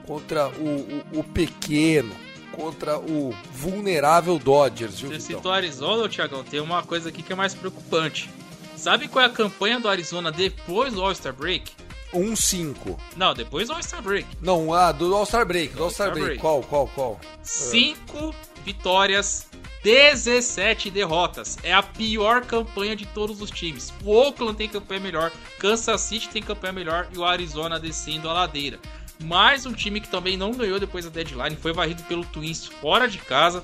contra 0.05 0.47
o, 0.47 1.17
o, 1.17 1.19
o 1.19 1.23
pequeno, 1.23 2.15
contra 2.55 2.97
o 2.97 3.35
vulnerável 3.51 4.37
Dodgers, 4.39 4.99
viu, 4.99 5.09
Você 5.09 5.19
citou 5.19 5.51
Arizona, 5.51 6.07
Thiagão, 6.07 6.43
tem 6.43 6.59
uma 6.59 6.83
coisa 6.83 7.09
aqui 7.09 7.21
que 7.21 7.33
é 7.33 7.35
mais 7.35 7.53
preocupante. 7.53 8.29
Sabe 8.75 9.07
qual 9.07 9.23
é 9.23 9.27
a 9.27 9.31
campanha 9.31 9.79
do 9.79 9.87
Arizona 9.87 10.31
depois 10.31 10.93
do 10.93 11.01
All-Star 11.01 11.33
Break? 11.33 11.71
1-5. 12.13 12.97
Não, 13.15 13.33
depois 13.33 13.67
do 13.67 13.73
All-Star 13.73 14.01
Break. 14.01 14.27
Não, 14.41 14.73
ah, 14.73 14.91
do 14.91 15.15
All-Star 15.15 15.45
Break. 15.45 15.73
Do 15.73 15.83
All-Star 15.83 16.09
All-Star 16.09 16.11
Break. 16.11 16.25
Break. 16.25 16.41
Qual, 16.41 16.61
qual, 16.63 16.87
qual? 16.87 17.19
5 17.41 18.35
vitórias, 18.63 19.47
17 19.83 20.89
derrotas. 20.89 21.57
É 21.63 21.73
a 21.73 21.83
pior 21.83 22.45
campanha 22.45 22.95
de 22.95 23.05
todos 23.07 23.41
os 23.41 23.49
times. 23.49 23.91
O 24.03 24.11
Oakland 24.11 24.57
tem 24.57 24.69
campanha 24.69 24.99
melhor, 24.99 25.31
Kansas 25.59 26.01
City 26.01 26.29
tem 26.29 26.41
campanha 26.41 26.73
melhor 26.73 27.07
e 27.13 27.17
o 27.17 27.25
Arizona 27.25 27.79
descendo 27.79 28.29
a 28.29 28.33
ladeira. 28.33 28.79
Mais 29.23 29.65
um 29.65 29.73
time 29.73 30.01
que 30.01 30.09
também 30.09 30.35
não 30.35 30.51
ganhou 30.51 30.79
depois 30.79 31.05
da 31.05 31.11
deadline, 31.11 31.55
foi 31.55 31.71
varrido 31.71 32.03
pelo 32.03 32.25
Twins 32.25 32.65
fora 32.65 33.07
de 33.07 33.17
casa. 33.17 33.63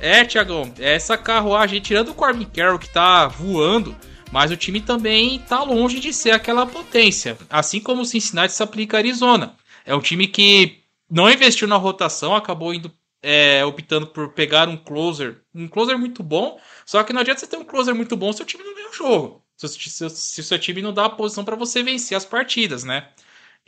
É, 0.00 0.24
Thiagão, 0.24 0.72
essa 0.78 1.16
carruagem, 1.16 1.80
tirando 1.80 2.10
o 2.10 2.14
Corbin 2.14 2.44
Carroll 2.44 2.78
que 2.78 2.88
tá 2.88 3.26
voando, 3.26 3.96
mas 4.30 4.50
o 4.50 4.56
time 4.56 4.80
também 4.80 5.38
tá 5.40 5.62
longe 5.62 6.00
de 6.00 6.12
ser 6.12 6.32
aquela 6.32 6.66
potência. 6.66 7.38
Assim 7.48 7.80
como 7.80 8.02
o 8.02 8.04
Cincinnati 8.04 8.52
se 8.52 8.62
aplica 8.62 8.96
a 8.96 9.00
Arizona. 9.00 9.54
É 9.84 9.94
um 9.94 10.00
time 10.00 10.26
que 10.26 10.80
não 11.10 11.30
investiu 11.30 11.66
na 11.66 11.76
rotação, 11.76 12.34
acabou 12.34 12.74
indo 12.74 12.92
é, 13.22 13.64
optando 13.64 14.06
por 14.06 14.32
pegar 14.32 14.68
um 14.68 14.76
closer, 14.76 15.40
um 15.54 15.66
closer 15.66 15.98
muito 15.98 16.22
bom. 16.22 16.60
Só 16.84 17.02
que 17.02 17.12
não 17.12 17.20
adianta 17.20 17.40
você 17.40 17.46
ter 17.46 17.56
um 17.56 17.64
closer 17.64 17.94
muito 17.94 18.16
bom 18.16 18.32
se 18.32 18.42
o 18.42 18.44
time 18.44 18.64
não 18.64 18.74
ganha 18.74 18.90
o 18.90 18.94
jogo. 18.94 19.42
Se, 19.56 19.68
se 20.10 20.40
o 20.40 20.44
seu 20.44 20.58
time 20.58 20.82
não 20.82 20.92
dá 20.92 21.06
a 21.06 21.10
posição 21.10 21.44
para 21.44 21.56
você 21.56 21.82
vencer 21.82 22.16
as 22.16 22.24
partidas, 22.24 22.84
né? 22.84 23.08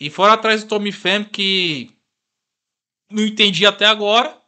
E 0.00 0.08
fora 0.08 0.32
atrás 0.32 0.64
do 0.64 0.68
Tommy 0.68 0.90
Pham, 0.90 1.24
que 1.24 1.94
não 3.10 3.22
entendi 3.22 3.66
até 3.66 3.84
agora. 3.84 4.40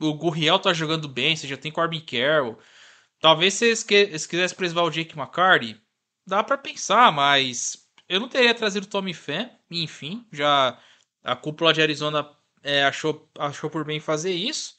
O 0.00 0.12
Gurriel 0.14 0.58
tá 0.58 0.72
jogando 0.72 1.08
bem, 1.08 1.36
você 1.36 1.46
já 1.46 1.56
tem 1.56 1.70
Corbin 1.70 2.00
Carroll. 2.00 2.58
Talvez 3.20 3.54
se 3.54 3.66
eles 3.66 4.26
quisessem 4.26 4.56
preservar 4.56 4.82
o 4.82 4.90
Jake 4.90 5.16
McCarty, 5.16 5.80
dá 6.26 6.42
para 6.42 6.58
pensar, 6.58 7.12
mas 7.12 7.88
eu 8.08 8.18
não 8.18 8.28
teria 8.28 8.52
trazido 8.52 8.86
o 8.86 8.90
Tommy 8.90 9.14
Pham. 9.14 9.48
Enfim, 9.70 10.26
já 10.32 10.76
a 11.22 11.36
cúpula 11.36 11.72
de 11.72 11.80
Arizona 11.80 12.28
é, 12.60 12.84
achou, 12.84 13.30
achou 13.38 13.70
por 13.70 13.84
bem 13.84 14.00
fazer 14.00 14.32
isso. 14.32 14.76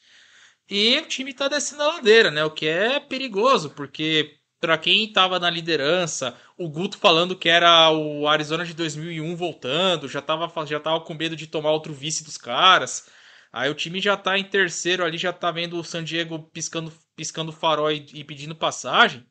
E 0.69 0.99
o 0.99 1.07
time 1.07 1.33
tá 1.33 1.47
descendo 1.47 1.83
a 1.83 1.93
ladeira, 1.93 2.29
né? 2.29 2.43
O 2.43 2.51
que 2.51 2.67
é 2.67 2.99
perigoso, 2.99 3.69
porque 3.69 4.37
para 4.59 4.77
quem 4.77 5.11
tava 5.11 5.39
na 5.39 5.49
liderança, 5.49 6.35
o 6.57 6.69
Guto 6.69 6.97
falando 6.97 7.35
que 7.35 7.49
era 7.49 7.91
o 7.91 8.27
Arizona 8.27 8.65
de 8.65 8.73
2001 8.73 9.35
voltando, 9.35 10.07
já 10.07 10.21
tava, 10.21 10.65
já 10.65 10.79
tava 10.79 11.01
com 11.01 11.13
medo 11.13 11.35
de 11.35 11.47
tomar 11.47 11.71
outro 11.71 11.93
vice 11.93 12.23
dos 12.23 12.37
caras. 12.37 13.07
Aí 13.51 13.69
o 13.69 13.75
time 13.75 14.01
já 14.01 14.17
tá 14.17 14.37
em 14.37 14.43
terceiro 14.43 15.03
ali, 15.03 15.17
já 15.17 15.31
tá 15.31 15.51
vendo 15.51 15.79
o 15.79 15.83
San 15.83 16.03
Diego 16.03 16.39
piscando, 16.51 16.91
piscando 17.15 17.51
farol 17.51 17.91
e, 17.91 18.05
e 18.13 18.23
pedindo 18.23 18.55
passagem. 18.55 19.25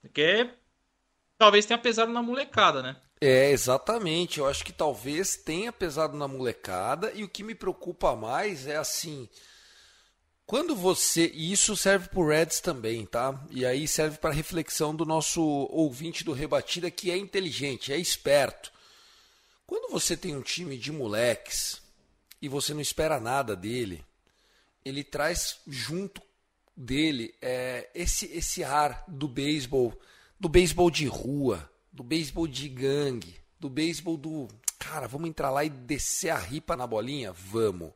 Porque 0.00 0.48
talvez 1.38 1.66
tenha 1.66 1.78
pesado 1.78 2.12
na 2.12 2.22
molecada, 2.22 2.82
né? 2.82 2.96
É, 3.20 3.50
exatamente. 3.50 4.38
Eu 4.38 4.46
acho 4.46 4.64
que 4.64 4.72
talvez 4.72 5.36
tenha 5.36 5.72
pesado 5.72 6.16
na 6.16 6.28
molecada. 6.28 7.12
E 7.14 7.24
o 7.24 7.28
que 7.28 7.42
me 7.42 7.54
preocupa 7.54 8.14
mais 8.14 8.66
é 8.66 8.76
assim. 8.76 9.28
Quando 10.46 10.76
você. 10.76 11.30
E 11.34 11.50
isso 11.50 11.76
serve 11.76 12.08
pro 12.08 12.28
Reds 12.28 12.60
também, 12.60 13.04
tá? 13.04 13.44
E 13.50 13.66
aí 13.66 13.88
serve 13.88 14.16
para 14.18 14.32
reflexão 14.32 14.94
do 14.94 15.04
nosso 15.04 15.42
ouvinte 15.42 16.22
do 16.22 16.32
Rebatida 16.32 16.90
que 16.90 17.10
é 17.10 17.16
inteligente, 17.16 17.92
é 17.92 17.98
esperto. 17.98 18.72
Quando 19.66 19.90
você 19.90 20.16
tem 20.16 20.36
um 20.36 20.42
time 20.42 20.78
de 20.78 20.92
moleques 20.92 21.82
e 22.40 22.48
você 22.48 22.72
não 22.72 22.80
espera 22.80 23.18
nada 23.18 23.56
dele, 23.56 24.04
ele 24.84 25.02
traz 25.02 25.58
junto 25.66 26.22
dele 26.76 27.34
é, 27.42 27.90
esse, 27.92 28.26
esse 28.26 28.62
ar 28.62 29.02
do 29.08 29.26
beisebol, 29.26 29.98
do 30.38 30.48
beisebol 30.48 30.88
de 30.88 31.06
rua, 31.06 31.68
do 31.92 32.04
beisebol 32.04 32.46
de 32.46 32.68
gangue, 32.68 33.40
do 33.58 33.68
beisebol 33.68 34.16
do. 34.16 34.46
Cara, 34.78 35.08
vamos 35.08 35.28
entrar 35.28 35.50
lá 35.50 35.64
e 35.64 35.68
descer 35.68 36.30
a 36.30 36.38
ripa 36.38 36.76
na 36.76 36.86
bolinha? 36.86 37.32
Vamos. 37.32 37.90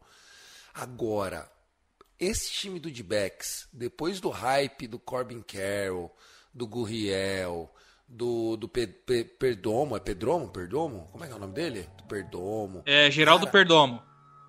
Agora, 0.75 1.49
esse 2.21 2.51
time 2.51 2.79
do 2.79 2.91
D-Backs, 2.91 3.67
depois 3.73 4.21
do 4.21 4.29
hype 4.29 4.87
do 4.87 4.99
Corbin 4.99 5.41
Carroll, 5.41 6.15
do 6.53 6.67
Gurriel, 6.67 7.73
do, 8.07 8.57
do 8.57 8.69
Pe, 8.69 8.87
Pe, 8.87 9.25
Perdomo, 9.25 9.97
é 9.97 10.01
Pedromo? 10.01 10.49
Perdomo? 10.49 11.09
Como 11.13 11.25
é 11.25 11.27
que 11.27 11.33
é 11.33 11.37
o 11.37 11.39
nome 11.39 11.55
dele? 11.55 11.89
Do 11.97 12.05
Perdomo. 12.05 12.83
É 12.85 13.11
Geraldo 13.11 13.47
Cara, 13.47 13.53
Perdomo. 13.53 14.03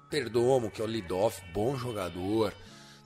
Perdomo, 0.09 0.69
que 0.69 0.81
é 0.81 0.83
o 0.83 0.87
lead-off, 0.87 1.41
bom 1.53 1.77
jogador, 1.77 2.53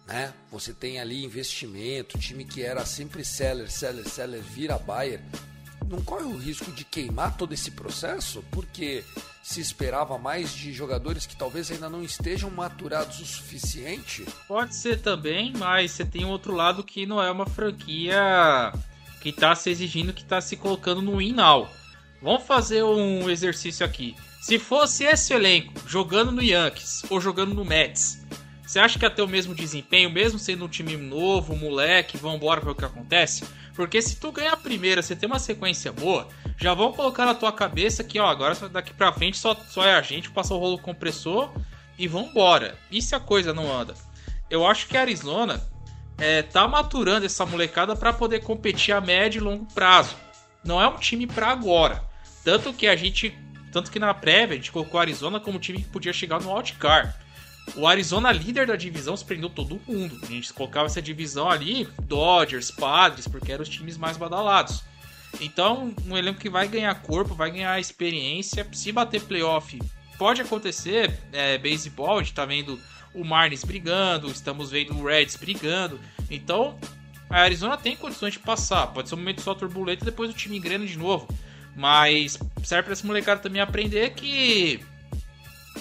né? 0.08 0.34
Você 0.52 0.74
tem 0.74 1.00
ali 1.00 1.24
investimento, 1.24 2.18
time 2.18 2.44
que 2.44 2.64
era 2.64 2.84
sempre 2.86 3.24
seller, 3.24 3.70
seller, 3.70 4.08
seller, 4.10 4.42
vira 4.42 4.80
buyer. 4.80 5.22
Não 5.88 6.02
corre 6.02 6.24
o 6.24 6.38
risco 6.38 6.72
de 6.72 6.84
queimar 6.84 7.38
todo 7.38 7.54
esse 7.54 7.72
processo? 7.72 8.44
Porque 8.52 9.04
se 9.44 9.62
esperava 9.62 10.18
mais 10.18 10.52
de 10.52 10.74
jogadores 10.74 11.26
que 11.26 11.36
talvez 11.36 11.70
ainda 11.70 11.90
não 11.90 12.04
estejam 12.04 12.50
maturados 12.50 13.20
o 13.20 13.26
suficiente? 13.26 14.26
Pode 14.48 14.76
ser 14.76 15.02
também, 15.02 15.54
mas 15.56 15.92
você 15.92 16.04
tem 16.04 16.26
um 16.26 16.30
outro 16.30 16.54
lado 16.54 16.84
que 16.84 17.06
não 17.06 17.22
é 17.22 17.30
uma 17.30 17.46
franquia 17.46 18.74
que 19.22 19.30
está 19.30 19.54
se 19.56 19.70
exigindo, 19.70 20.14
que 20.14 20.24
está 20.24 20.42
se 20.42 20.56
colocando 20.56 21.02
no 21.02 21.18
win 21.18 21.34
now. 21.34 21.70
Vamos 22.22 22.44
fazer 22.44 22.84
um 22.84 23.30
exercício 23.30 23.86
aqui. 23.86 24.16
Se 24.42 24.60
fosse 24.60 25.04
esse 25.04 25.34
elenco 25.34 25.74
jogando 25.88 26.32
no 26.32 26.42
Yankees 26.42 27.04
ou 27.10 27.20
jogando 27.20 27.54
no 27.54 27.66
Mets, 27.66 28.25
você 28.66 28.80
acha 28.80 28.98
que 28.98 29.06
ia 29.06 29.10
ter 29.10 29.22
o 29.22 29.28
mesmo 29.28 29.54
desempenho, 29.54 30.10
mesmo 30.10 30.40
sendo 30.40 30.66
um 30.66 30.68
time 30.70 30.98
novo, 30.98 31.56
moleque, 31.56 32.18
vambora 32.18 32.62
ver 32.62 32.72
o 32.72 32.76
que 32.76 32.86
acontece? 32.86 33.46
Porque 33.76 34.02
se 34.02 34.16
tu 34.20 34.32
ganhar 34.32 34.54
a 34.54 34.58
primeira, 34.58 35.02
você 35.02 35.16
tem 35.16 35.28
uma 35.28 35.40
sequência 35.40 35.92
boa, 35.92 36.28
já 36.58 36.74
vão 36.74 36.94
colocar 36.94 37.26
na 37.26 37.36
tua 37.36 37.52
cabeça 37.52 38.04
que, 38.04 38.20
ó, 38.20 38.28
agora 38.28 38.56
daqui 38.70 38.94
pra 38.94 39.12
frente 39.12 39.38
só, 39.38 39.56
só 39.56 39.86
é 39.86 39.96
a 39.96 40.02
gente, 40.02 40.32
passa 40.32 40.54
o 40.54 40.58
rolo 40.58 40.80
compressor 40.80 41.52
e 41.98 42.08
vambora. 42.08 42.78
E 42.90 43.02
se 43.02 43.14
a 43.14 43.20
coisa 43.20 43.54
não 43.54 43.72
anda? 43.72 43.94
Eu 44.50 44.66
acho 44.66 44.88
que 44.88 44.98
a 44.98 45.02
Arizona 45.02 45.62
é, 46.18 46.42
tá 46.42 46.68
maturando 46.68 47.26
essa 47.26 47.46
molecada 47.46 47.96
para 47.96 48.14
poder 48.14 48.42
competir 48.42 48.94
a 48.94 49.02
médio 49.02 49.40
e 49.40 49.44
longo 49.44 49.66
prazo. 49.74 50.16
Não 50.64 50.82
é 50.82 50.88
um 50.88 50.98
time 50.98 51.28
para 51.28 51.48
agora. 51.48 52.04
Tanto 52.44 52.74
que 52.74 52.88
a 52.88 52.96
gente 52.96 53.38
tanto 53.72 53.92
que 53.92 54.00
na 54.00 54.14
prévia 54.14 54.54
a 54.54 54.58
gente 54.58 54.72
colocou 54.72 54.98
o 54.98 55.02
Arizona 55.02 55.38
como 55.38 55.60
time 55.60 55.80
que 55.80 55.90
podia 55.90 56.14
chegar 56.14 56.40
no 56.40 56.54
wildcard. 56.54 57.14
O 57.74 57.88
Arizona, 57.88 58.32
líder 58.32 58.68
da 58.68 58.76
divisão, 58.76 59.18
surpreendeu 59.18 59.50
todo 59.50 59.82
mundo. 59.88 60.20
A 60.24 60.28
gente 60.28 60.54
colocava 60.54 60.86
essa 60.86 61.02
divisão 61.02 61.50
ali, 61.50 61.88
Dodgers, 62.04 62.72
Padres, 62.72 63.28
porque 63.28 63.52
eram 63.52 63.64
os 63.64 63.70
times 63.70 63.98
mais 63.98 64.18
badalados. 64.18 64.84
Então, 65.42 65.94
um 66.08 66.18
elenco 66.18 66.40
que 66.40 66.50
vai 66.50 66.68
ganhar 66.68 66.94
corpo, 67.02 67.34
vai 67.34 67.52
ganhar 67.52 67.80
experiência. 67.80 68.66
Se 68.72 68.92
bater 68.92 69.22
playoff, 69.22 69.80
pode 70.18 70.42
acontecer. 70.42 71.20
É, 71.34 71.58
baseball, 71.58 72.20
a 72.20 72.24
gente 72.24 72.34
tá 72.34 72.46
vendo 72.46 72.80
o 73.14 73.24
Marlins 73.24 73.64
brigando, 73.64 74.28
estamos 74.28 74.72
vendo 74.72 74.94
o 74.94 75.06
Reds 75.06 75.36
brigando. 75.36 76.00
Então, 76.30 76.78
a 77.30 77.42
Arizona 77.42 77.78
tem 77.78 77.96
condições 77.96 78.34
de 78.34 78.40
passar. 78.40 78.88
Pode 78.88 79.10
ser 79.10 79.16
um 79.16 79.18
momento 79.18 79.42
só 79.42 79.54
turbulento 79.54 80.04
e 80.04 80.06
depois 80.06 80.30
o 80.30 80.34
time 80.34 80.58
engrena 80.58 80.86
de 80.86 80.98
novo. 80.98 81.28
Mas 81.76 82.38
serve 82.64 82.84
para 82.84 82.94
esse 82.94 83.06
molecada 83.06 83.42
também 83.42 83.62
aprender 83.62 84.12
que 84.12 84.80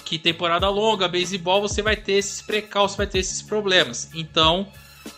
que 0.05 0.19
temporada 0.19 0.69
longa, 0.69 1.09
beisebol, 1.09 1.63
você 1.63 1.83
vai 1.83 1.97
ter 1.97 2.15
esses 2.15 2.43
precalços, 2.43 2.97
vai 2.97 3.07
ter 3.07 3.19
esses 3.19 3.41
problemas. 3.41 4.11
Então, 4.15 4.71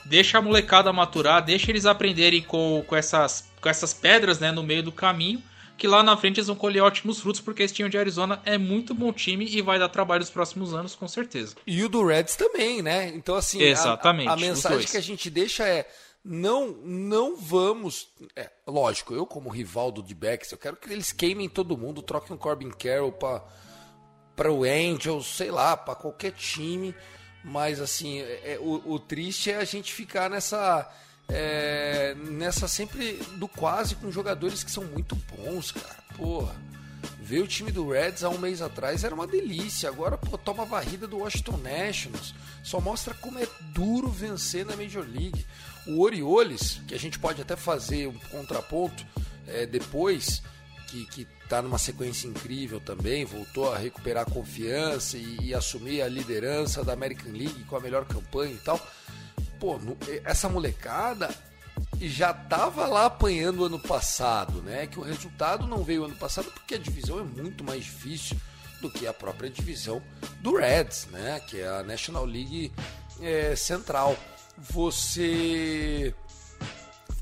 deixa 0.05 0.39
a 0.39 0.43
molecada 0.43 0.93
maturar, 0.93 1.45
deixa 1.45 1.71
eles 1.71 1.87
aprenderem 1.87 2.43
com, 2.43 2.85
com, 2.87 2.97
essas, 2.97 3.49
com 3.61 3.69
essas 3.69 3.93
pedras 3.93 4.39
né, 4.39 4.53
no 4.53 4.63
meio 4.63 4.83
do 4.83 4.93
caminho, 4.93 5.43
que 5.77 5.87
lá 5.87 6.03
na 6.03 6.17
frente 6.17 6.39
eles 6.39 6.47
vão 6.47 6.57
colher 6.57 6.83
ótimos 6.83 7.21
frutos, 7.21 7.41
porque 7.41 7.63
esse 7.63 7.75
time 7.75 7.89
de 7.89 7.99
Arizona 7.99 8.41
é 8.45 8.57
muito 8.57 8.95
bom 8.95 9.13
time 9.13 9.47
e 9.47 9.61
vai 9.61 9.79
dar 9.79 9.89
trabalho 9.89 10.21
nos 10.21 10.31
próximos 10.31 10.73
anos, 10.73 10.95
com 10.95 11.07
certeza. 11.07 11.55
E 11.67 11.85
o 11.85 11.89
do 11.89 12.07
Reds 12.07 12.37
também, 12.37 12.81
né? 12.81 13.09
Então, 13.09 13.35
assim, 13.35 13.61
Exatamente, 13.61 14.29
a, 14.29 14.33
a, 14.33 14.37
mensagem 14.37 14.87
que 14.87 14.97
a 14.97 15.03
gente 15.03 15.29
deixa 15.29 15.69
é 15.69 15.87
não 16.25 16.69
não 16.83 17.37
vamos. 17.37 18.09
É, 18.35 18.51
lógico, 18.67 19.15
eu 19.15 19.27
como 19.27 19.49
rival 19.51 19.93
do 19.93 20.03
D-Backs, 20.03 20.51
eu 20.51 20.59
quero 20.59 20.77
que 20.77 20.93
eles 20.93 21.13
queimem 21.13 21.49
todo 21.49 21.77
mundo, 21.77 22.03
troquem 22.03 22.35
o 22.35 22.39
Corbin 22.39 22.71
Carroll 22.71 23.13
para 23.13 23.45
para 24.37 24.53
o 24.53 24.63
Angels, 24.63 25.27
sei 25.27 25.51
lá, 25.51 25.77
para 25.77 25.95
qualquer 25.95 26.33
time. 26.33 26.95
Mas 27.43 27.81
assim, 27.81 28.21
é, 28.21 28.59
o, 28.61 28.83
o, 28.93 28.99
triste 28.99 29.51
é 29.51 29.57
a 29.57 29.65
gente 29.65 29.93
ficar 29.93 30.29
nessa 30.29 30.89
é, 31.29 32.15
nessa 32.15 32.69
sempre 32.69 33.15
do 33.37 33.49
quase 33.49 33.95
com 33.97 34.11
jogadores 34.11 34.63
que 34.63 34.71
são 34.71 34.85
muito 34.85 35.17
bons, 35.17 35.73
cara. 35.73 35.97
Porra. 36.17 36.55
Ver 37.21 37.41
o 37.41 37.47
time 37.47 37.73
do 37.73 37.89
Reds 37.91 38.23
há 38.23 38.29
um 38.29 38.39
mês 38.39 38.63
atrás 38.63 39.03
era 39.03 39.15
uma 39.15 39.27
delícia. 39.27 39.89
Agora, 39.89 40.17
pô, 40.17 40.39
toma 40.39 40.63
a 40.63 40.67
varrida 40.67 41.09
do 41.09 41.19
Washington 41.19 41.57
Nationals. 41.57 42.35
Só 42.63 42.81
mostra 42.81 43.15
como 43.15 43.39
é 43.39 43.49
duro 43.73 44.09
vencer 44.09 44.65
na 44.65 44.77
Major 44.77 45.05
League. 45.05 45.45
O 45.89 46.03
Orioles, 46.03 46.81
que 46.87 46.95
a 46.95 46.99
gente 46.99 47.19
pode 47.19 47.43
até 47.43 47.57
fazer 47.57 48.09
um 48.09 48.19
contraponto 48.31 49.05
é, 49.47 49.67
depois, 49.67 50.43
que, 50.87 51.05
que 51.07 51.25
tá 51.49 51.61
numa 51.61 51.79
sequência 51.79 52.27
incrível 52.27 52.81
também, 52.81 53.25
voltou 53.25 53.73
a 53.73 53.79
recuperar 53.79 54.25
a 54.27 54.31
confiança 54.31 55.17
e, 55.17 55.49
e, 55.49 55.55
assumir 55.55 56.03
a 56.03 56.09
liderança 56.09 56.85
da 56.85 56.93
American 56.93 57.33
League 57.33 57.65
com 57.65 57.77
a 57.77 57.81
melhor 57.81 58.05
campanha 58.05 58.53
e 58.53 58.59
tal. 58.59 58.81
Pô, 59.59 59.79
no, 59.79 59.97
essa 60.25 60.49
molecada 60.49 61.29
já 62.01 62.31
estava 62.31 62.87
lá 62.87 63.07
apanhando 63.07 63.65
ano 63.65 63.79
passado, 63.79 64.61
né? 64.63 64.87
Que 64.87 64.99
o 64.99 65.03
resultado 65.03 65.67
não 65.67 65.83
veio 65.83 66.05
ano 66.05 66.17
passado 66.17 66.51
porque 66.53 66.75
a 66.75 66.79
divisão 66.79 67.21
é 67.21 67.23
muito 67.23 67.65
mais 67.65 67.85
difícil 67.85 68.37
do 68.81 68.91
que 68.91 69.07
a 69.07 69.13
própria 69.13 69.49
divisão 69.49 70.03
do 70.41 70.57
Reds, 70.57 71.07
né? 71.11 71.41
Que 71.47 71.61
é 71.61 71.69
a 71.69 71.83
National 71.83 72.25
League 72.25 72.73
é, 73.21 73.57
Central. 73.57 74.17
Você 74.59 76.15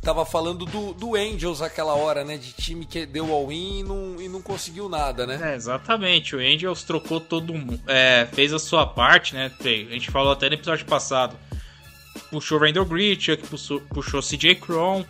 tava 0.05 0.25
falando 0.27 0.67
do, 0.67 0.93
do 0.93 1.17
Angels 1.17 1.63
aquela 1.63 1.95
hora, 1.95 2.23
né? 2.23 2.37
De 2.37 2.53
time 2.53 2.85
que 2.85 3.07
deu 3.07 3.33
all-in 3.33 3.81
e 3.81 3.83
não, 3.83 4.21
e 4.21 4.29
não 4.29 4.43
conseguiu 4.43 4.89
nada, 4.89 5.27
né? 5.27 5.53
É, 5.53 5.57
exatamente. 5.57 6.37
O 6.37 6.39
Angels 6.39 6.85
trocou 6.85 7.19
todo 7.19 7.55
mundo. 7.55 7.81
É, 7.87 8.29
fez 8.33 8.53
a 8.53 8.59
sua 8.59 8.87
parte, 8.87 9.35
né? 9.35 9.51
A 9.61 9.93
gente 9.93 10.11
falou 10.11 10.33
até 10.33 10.49
no 10.49 10.55
episódio 10.55 10.85
passado. 10.85 11.37
Puxou 12.31 12.59
Randall 12.59 12.85
Grichuk, 12.85 13.43
puxou, 13.49 14.21
CJ 14.21 14.57
Cron. 14.57 15.05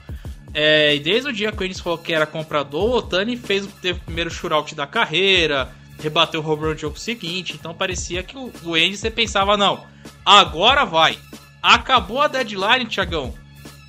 É, 0.55 0.95
e 0.95 1.01
desde 1.01 1.29
o 1.29 1.33
dia 1.33 1.51
que 1.51 1.61
o 1.61 1.65
Angels 1.65 1.81
falou 1.81 1.99
que 1.99 2.15
era 2.15 2.25
comprador, 2.25 2.85
o 2.85 2.97
Otani 2.99 3.37
fez, 3.37 3.67
teve 3.83 3.99
o 3.99 4.03
primeiro 4.03 4.31
shootout 4.31 4.75
da 4.75 4.87
carreira, 4.87 5.73
rebateu 5.99 6.41
o 6.41 6.43
run 6.43 6.57
no 6.57 6.79
jogo 6.79 6.99
seguinte. 6.99 7.55
Então 7.59 7.75
parecia 7.75 8.23
que 8.23 8.37
o, 8.37 8.53
o 8.63 8.75
Angels 8.75 9.01
você 9.01 9.11
pensava, 9.11 9.57
não, 9.57 9.85
agora 10.25 10.85
vai. 10.85 11.19
Acabou 11.61 12.23
a 12.23 12.29
deadline, 12.29 12.87
Tiagão 12.87 13.44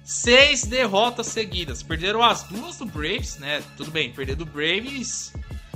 seis 0.05 0.63
derrotas 0.63 1.27
seguidas. 1.27 1.81
Perderam 1.81 2.23
as 2.23 2.43
duas 2.43 2.77
do 2.77 2.85
Braves, 2.85 3.37
né? 3.37 3.61
Tudo 3.75 3.89
bem, 3.91 4.13
perder 4.13 4.35
do 4.35 4.45
Braves 4.45 5.33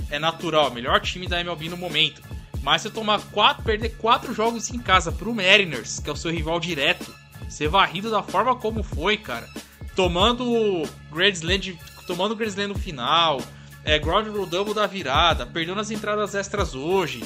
é 0.08 0.18
natural, 0.18 0.70
melhor 0.70 1.00
time 1.00 1.26
da 1.26 1.40
MLB 1.40 1.68
no 1.68 1.76
momento. 1.76 2.22
Mas 2.62 2.82
se 2.82 2.90
tomar 2.90 3.20
quatro, 3.32 3.64
perder 3.64 3.96
quatro 3.96 4.32
jogos 4.32 4.70
em 4.70 4.78
casa 4.78 5.10
pro 5.10 5.34
Mariners, 5.34 5.98
que 5.98 6.08
é 6.08 6.12
o 6.12 6.16
seu 6.16 6.30
rival 6.30 6.60
direto, 6.60 7.12
ser 7.48 7.68
varrido 7.68 8.10
da 8.10 8.22
forma 8.22 8.54
como 8.54 8.82
foi, 8.82 9.16
cara, 9.16 9.48
tomando 9.96 10.82
Grand 11.10 11.30
Slam, 11.30 11.76
tomando 12.06 12.36
Grand 12.36 12.50
Slam 12.50 12.68
no 12.68 12.78
final, 12.78 13.40
é, 13.82 13.98
ground 13.98 14.26
double 14.48 14.74
da 14.74 14.86
virada, 14.86 15.46
perdendo 15.46 15.80
as 15.80 15.90
entradas 15.90 16.34
extras 16.34 16.74
hoje, 16.74 17.24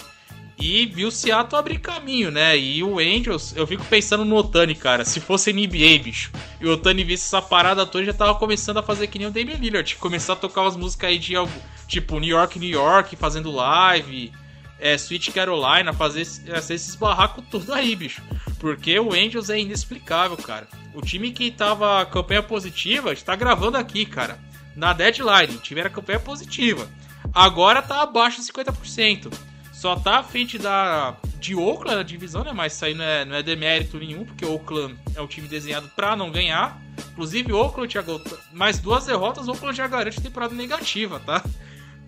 e 0.58 0.86
viu 0.86 1.08
o 1.08 1.12
Seattle 1.12 1.58
abrir 1.58 1.78
caminho, 1.78 2.30
né? 2.30 2.56
E 2.56 2.82
o 2.82 2.98
Angels, 2.98 3.54
eu 3.56 3.66
fico 3.66 3.84
pensando 3.84 4.24
no 4.24 4.36
Otani, 4.36 4.74
cara. 4.74 5.04
Se 5.04 5.20
fosse 5.20 5.52
NBA, 5.52 6.02
bicho, 6.02 6.30
e 6.60 6.66
o 6.66 6.72
Otani 6.72 7.02
visse 7.02 7.24
essa 7.24 7.42
parada 7.42 7.84
toda, 7.84 8.04
já 8.04 8.12
tava 8.12 8.34
começando 8.36 8.78
a 8.78 8.82
fazer 8.82 9.08
que 9.08 9.18
nem 9.18 9.26
o 9.28 9.30
Damian 9.30 9.56
Lillard. 9.56 9.96
Começar 9.96 10.34
a 10.34 10.36
tocar 10.36 10.62
umas 10.62 10.76
músicas 10.76 11.10
aí 11.10 11.18
de 11.18 11.34
algo, 11.34 11.52
tipo 11.88 12.18
New 12.18 12.30
York, 12.30 12.58
New 12.58 12.68
York, 12.68 13.16
fazendo 13.16 13.50
live, 13.50 14.32
é, 14.78 14.94
Sweet 14.94 15.32
Carolina, 15.32 15.92
fazer 15.92 16.22
esses 16.22 16.94
barracos 16.94 17.44
tudo 17.50 17.72
aí, 17.74 17.96
bicho. 17.96 18.22
Porque 18.60 18.98
o 18.98 19.12
Angels 19.12 19.50
é 19.50 19.58
inexplicável, 19.58 20.36
cara. 20.36 20.68
O 20.94 21.02
time 21.02 21.32
que 21.32 21.50
tava 21.50 22.06
campanha 22.06 22.42
positiva 22.42 23.12
está 23.12 23.34
gravando 23.34 23.76
aqui, 23.76 24.06
cara. 24.06 24.38
Na 24.76 24.92
deadline, 24.92 25.58
tiveram 25.58 25.90
campanha 25.90 26.20
positiva. 26.20 26.88
Agora 27.32 27.82
tá 27.82 28.02
abaixo 28.02 28.40
de 28.40 28.46
50% 28.52 29.53
só 29.84 29.96
tá 29.96 30.20
à 30.20 30.22
frente 30.22 30.56
da 30.56 31.14
de 31.38 31.54
Oakland, 31.54 32.00
a 32.00 32.02
divisão, 32.02 32.42
né? 32.42 32.52
Mas 32.54 32.72
isso 32.72 32.86
aí 32.86 32.94
não 32.94 33.04
é, 33.04 33.22
não 33.26 33.36
é 33.36 33.42
demérito 33.42 33.98
nenhum, 33.98 34.24
porque 34.24 34.42
Oakland 34.42 34.96
é 35.14 35.20
um 35.20 35.26
time 35.26 35.46
desenhado 35.46 35.90
para 35.94 36.16
não 36.16 36.30
ganhar. 36.30 36.80
Inclusive, 37.12 37.52
Oakland, 37.52 37.92
Thiago, 37.92 38.18
mais 38.50 38.78
duas 38.78 39.04
derrotas, 39.04 39.46
Oakland 39.46 39.76
já 39.76 39.86
garante 39.86 40.22
temporada 40.22 40.54
negativa, 40.54 41.20
tá? 41.20 41.44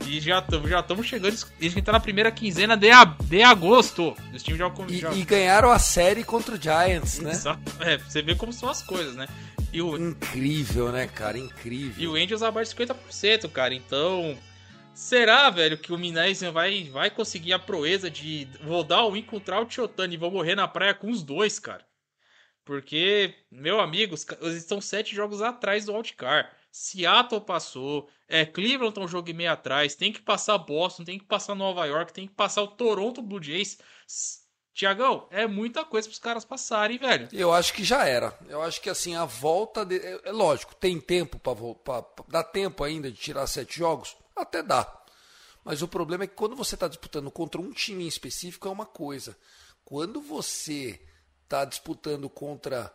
E 0.07 0.19
já 0.21 0.39
estamos 0.39 0.71
já 0.71 0.83
chegando, 1.03 1.35
a 1.35 1.63
gente 1.63 1.83
tá 1.83 1.93
na 1.93 2.01
primeira 2.01 2.31
quinzena 2.31 2.79
de, 2.79 2.91
a, 2.91 3.05
de 3.05 3.43
agosto. 3.43 4.17
Os 4.33 4.43
times 4.43 4.59
já, 4.59 4.73
já... 4.89 5.13
E, 5.13 5.21
e, 5.21 5.25
ganharam 5.27 5.71
a 5.71 5.79
série 5.79 6.25
contra 6.25 6.55
o 6.55 6.59
Giants, 6.59 7.19
né? 7.19 7.33
Exato. 7.33 7.61
É, 7.81 7.99
você 7.99 8.23
vê 8.23 8.35
como 8.35 8.55
são 8.55 8.71
as 8.71 8.81
coisas, 8.81 9.15
né? 9.15 9.29
O... 9.75 9.99
Incrível, 9.99 10.91
né, 10.91 11.07
cara? 11.07 11.39
Incrível. 11.39 12.03
E 12.03 12.09
o 12.09 12.15
Angels 12.15 12.43
abaixo 12.43 12.75
de 12.75 12.87
50%, 12.87 13.51
cara. 13.51 13.75
Então, 13.75 14.35
Será, 14.97 15.51
velho, 15.51 15.77
que 15.77 15.93
o 15.93 15.99
Minaisen 15.99 16.51
vai, 16.51 16.85
vai 16.85 17.11
conseguir 17.11 17.53
a 17.53 17.59
proeza 17.59 18.11
de 18.11 18.49
vou 18.63 18.83
dar 18.83 19.05
o 19.05 19.13
win 19.13 19.23
contra 19.23 19.61
o 19.61 19.67
Tiotani 19.67 20.15
e 20.15 20.17
vou 20.17 20.31
morrer 20.31 20.55
na 20.55 20.67
praia 20.67 20.95
com 20.95 21.11
os 21.11 21.23
dois, 21.23 21.59
cara? 21.59 21.87
Porque, 22.65 23.35
meu 23.51 23.79
amigo, 23.79 24.17
eles 24.41 24.57
estão 24.57 24.81
sete 24.81 25.15
jogos 25.15 25.43
atrás 25.43 25.85
do 25.85 25.95
Outcar. 25.95 26.51
Seattle 26.73 27.43
passou, 27.43 28.09
é, 28.27 28.47
Cleveland 28.47 28.95
tá 28.95 29.03
um 29.03 29.07
jogo 29.07 29.29
e 29.29 29.35
meio 29.35 29.53
atrás, 29.53 29.95
tem 29.95 30.11
que 30.11 30.23
passar 30.23 30.57
Boston, 30.57 31.05
tem 31.05 31.19
que 31.19 31.27
passar 31.27 31.55
Nova 31.55 31.85
York, 31.85 32.15
tem 32.15 32.27
que 32.27 32.35
passar 32.35 32.63
o 32.63 32.69
Toronto 32.69 33.21
Blue 33.21 33.43
Jays. 33.43 33.77
Tiagão, 34.73 35.29
é 35.31 35.47
muita 35.47 35.85
coisa 35.85 36.09
pros 36.09 36.19
caras 36.19 36.45
passarem, 36.45 36.97
velho. 36.97 37.29
Eu 37.35 37.53
acho 37.53 37.75
que 37.75 37.85
já 37.85 38.07
era. 38.07 38.35
Eu 38.49 38.63
acho 38.63 38.81
que 38.81 38.89
assim, 38.89 39.15
a 39.15 39.27
volta. 39.27 39.85
De... 39.85 39.99
É, 39.99 40.21
é 40.25 40.33
lógico, 40.33 40.75
tem 40.75 40.99
tempo 40.99 41.39
para 41.39 42.03
Dá 42.29 42.43
tempo 42.43 42.83
ainda 42.83 43.11
de 43.11 43.19
tirar 43.19 43.47
sete 43.47 43.79
jogos? 43.79 44.17
Até 44.37 44.63
dá. 44.63 45.03
Mas 45.65 45.83
o 45.83 45.89
problema 45.89 46.25
é 46.25 46.27
que 46.27 46.35
quando 46.35 46.55
você 46.55 46.77
está 46.77 46.87
disputando 46.87 47.31
contra 47.31 47.61
um 47.61 47.73
time 47.73 48.05
em 48.05 48.09
específico 48.09 48.69
é 48.69 48.71
uma 48.71 48.87
coisa. 48.87 49.37
Quando 49.85 50.21
você 50.21 51.01
está 51.43 51.65
disputando 51.65 52.29
contra 52.29 52.95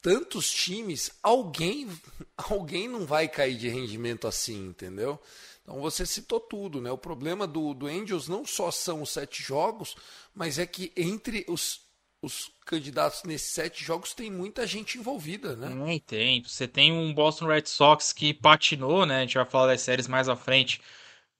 tantos 0.00 0.50
times, 0.50 1.10
alguém, 1.22 1.88
alguém 2.36 2.86
não 2.86 3.06
vai 3.06 3.26
cair 3.26 3.56
de 3.56 3.68
rendimento 3.68 4.28
assim, 4.28 4.66
entendeu? 4.66 5.18
Então 5.62 5.80
você 5.80 6.04
citou 6.04 6.38
tudo, 6.38 6.80
né? 6.80 6.90
O 6.90 6.98
problema 6.98 7.46
do, 7.46 7.72
do 7.72 7.86
Angels 7.86 8.28
não 8.28 8.44
só 8.44 8.70
são 8.70 9.00
os 9.00 9.10
sete 9.10 9.42
jogos, 9.42 9.96
mas 10.34 10.58
é 10.58 10.66
que 10.66 10.92
entre 10.94 11.44
os, 11.48 11.80
os 12.24 12.50
candidatos 12.64 13.22
nesses 13.24 13.52
sete 13.52 13.84
jogos 13.84 14.14
tem 14.14 14.30
muita 14.30 14.66
gente 14.66 14.98
envolvida, 14.98 15.54
né? 15.54 15.68
Tem, 15.68 16.00
tem. 16.00 16.42
Você 16.42 16.66
tem 16.66 16.92
um 16.92 17.12
Boston 17.12 17.46
Red 17.46 17.66
Sox 17.66 18.12
que 18.12 18.32
patinou, 18.32 19.04
né? 19.04 19.18
A 19.18 19.20
gente 19.20 19.36
vai 19.36 19.44
falar 19.44 19.68
das 19.68 19.82
séries 19.82 20.08
mais 20.08 20.28
à 20.28 20.36
frente, 20.36 20.80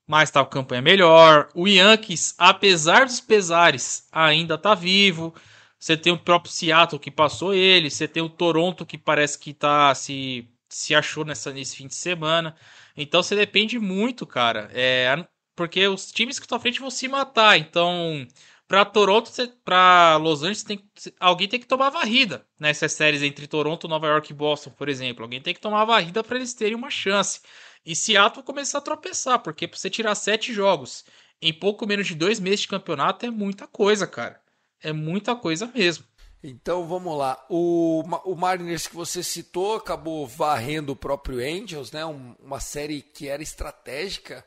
mas 0.06 0.30
tá 0.30 0.44
com 0.44 0.50
campanha 0.50 0.82
melhor. 0.82 1.48
O 1.54 1.66
Yankees, 1.66 2.34
apesar 2.38 3.06
dos 3.06 3.20
pesares, 3.20 4.06
ainda 4.12 4.58
tá 4.58 4.74
vivo. 4.74 5.34
Você 5.78 5.96
tem 5.96 6.12
o 6.12 6.18
próprio 6.18 6.52
Seattle 6.52 7.00
que 7.00 7.10
passou 7.10 7.54
ele, 7.54 7.90
você 7.90 8.08
tem 8.08 8.22
o 8.22 8.28
Toronto 8.28 8.86
que 8.86 8.98
parece 8.98 9.38
que 9.38 9.52
tá 9.54 9.94
se 9.94 10.48
se 10.68 10.94
achou 10.94 11.24
nessa 11.24 11.52
nesse 11.52 11.76
fim 11.76 11.86
de 11.86 11.94
semana. 11.94 12.56
Então 12.96 13.22
você 13.22 13.36
depende 13.36 13.78
muito, 13.78 14.26
cara. 14.26 14.70
É, 14.72 15.24
porque 15.54 15.86
os 15.86 16.10
times 16.10 16.38
que 16.38 16.44
estão 16.46 16.58
à 16.58 16.60
frente 16.60 16.80
vão 16.80 16.90
se 16.90 17.08
matar. 17.08 17.58
Então, 17.58 18.26
para 18.66 18.84
Toronto, 18.84 19.30
para 19.64 20.16
Los 20.16 20.42
Angeles, 20.42 20.62
tem, 20.62 20.90
alguém 21.20 21.48
tem 21.48 21.60
que 21.60 21.66
tomar 21.66 21.90
varrida 21.90 22.46
nessas 22.58 22.92
séries 22.92 23.22
entre 23.22 23.46
Toronto, 23.46 23.86
Nova 23.86 24.06
York 24.06 24.32
e 24.32 24.34
Boston, 24.34 24.70
por 24.70 24.88
exemplo. 24.88 25.22
Alguém 25.22 25.40
tem 25.40 25.54
que 25.54 25.60
tomar 25.60 25.84
varrida 25.84 26.24
para 26.24 26.36
eles 26.36 26.54
terem 26.54 26.74
uma 26.74 26.90
chance. 26.90 27.40
E 27.84 27.94
Seattle 27.94 28.42
começar 28.42 28.78
a 28.78 28.82
tropeçar, 28.82 29.38
porque 29.40 29.68
para 29.68 29.78
você 29.78 29.90
tirar 29.90 30.14
sete 30.14 30.52
jogos 30.52 31.04
em 31.42 31.52
pouco 31.52 31.86
menos 31.86 32.06
de 32.06 32.14
dois 32.14 32.40
meses 32.40 32.60
de 32.60 32.68
campeonato 32.68 33.26
é 33.26 33.30
muita 33.30 33.66
coisa, 33.66 34.06
cara. 34.06 34.40
É 34.82 34.92
muita 34.92 35.36
coisa 35.36 35.70
mesmo. 35.74 36.04
Então 36.42 36.86
vamos 36.86 37.16
lá. 37.16 37.44
O, 37.48 38.02
o 38.24 38.34
Mariners 38.34 38.86
que 38.86 38.94
você 38.94 39.22
citou 39.22 39.76
acabou 39.76 40.26
varrendo 40.26 40.92
o 40.92 40.96
próprio 40.96 41.38
Angels, 41.38 41.92
né? 41.92 42.04
Um, 42.04 42.34
uma 42.38 42.60
série 42.60 43.02
que 43.02 43.28
era 43.28 43.42
estratégica 43.42 44.44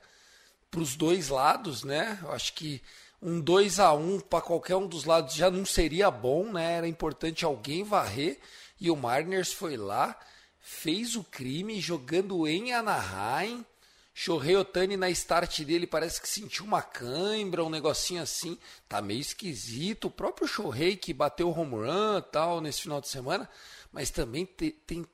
para 0.70 0.80
os 0.80 0.96
dois 0.96 1.30
lados, 1.30 1.84
né? 1.84 2.20
Eu 2.22 2.32
acho 2.32 2.54
que 2.54 2.82
um 3.22 3.40
2 3.42 3.80
a 3.80 3.94
1 3.94 4.20
para 4.22 4.42
qualquer 4.42 4.76
um 4.76 4.88
dos 4.88 5.04
lados 5.04 5.34
já 5.34 5.50
não 5.50 5.66
seria 5.66 6.12
bom, 6.12 6.52
né? 6.52 6.74
Era 6.74 6.88
importante 6.88 7.44
alguém 7.44 7.84
varrer 7.84 8.40
e 8.80 8.92
o 8.92 8.96
Mariners 8.96 9.52
foi 9.52 9.76
lá, 9.76 10.18
fez 10.60 11.16
o 11.16 11.24
crime 11.24 11.80
jogando 11.80 12.48
em 12.48 12.74
Anaheim. 12.74 13.66
Shohei 14.14 14.56
Otani 14.56 14.98
na 14.98 15.10
start 15.12 15.62
dele 15.62 15.86
parece 15.86 16.20
que 16.20 16.28
sentiu 16.28 16.66
uma 16.66 16.82
cãibra, 16.82 17.64
um 17.64 17.70
negocinho 17.70 18.22
assim. 18.22 18.58
Tá 18.90 19.00
meio 19.00 19.20
esquisito. 19.20 20.06
O 20.06 20.12
próprio 20.12 20.48
Shohei 20.48 20.96
que 20.96 21.14
bateu 21.14 21.50
o 21.50 21.60
home 21.60 21.76
run 21.76 22.22
tal 22.32 22.60
nesse 22.60 22.82
final 22.82 23.00
de 23.00 23.10
semana, 23.10 23.48
mas 23.92 24.10
também 24.10 24.46
tem, 24.46 24.72
tem 24.72 25.06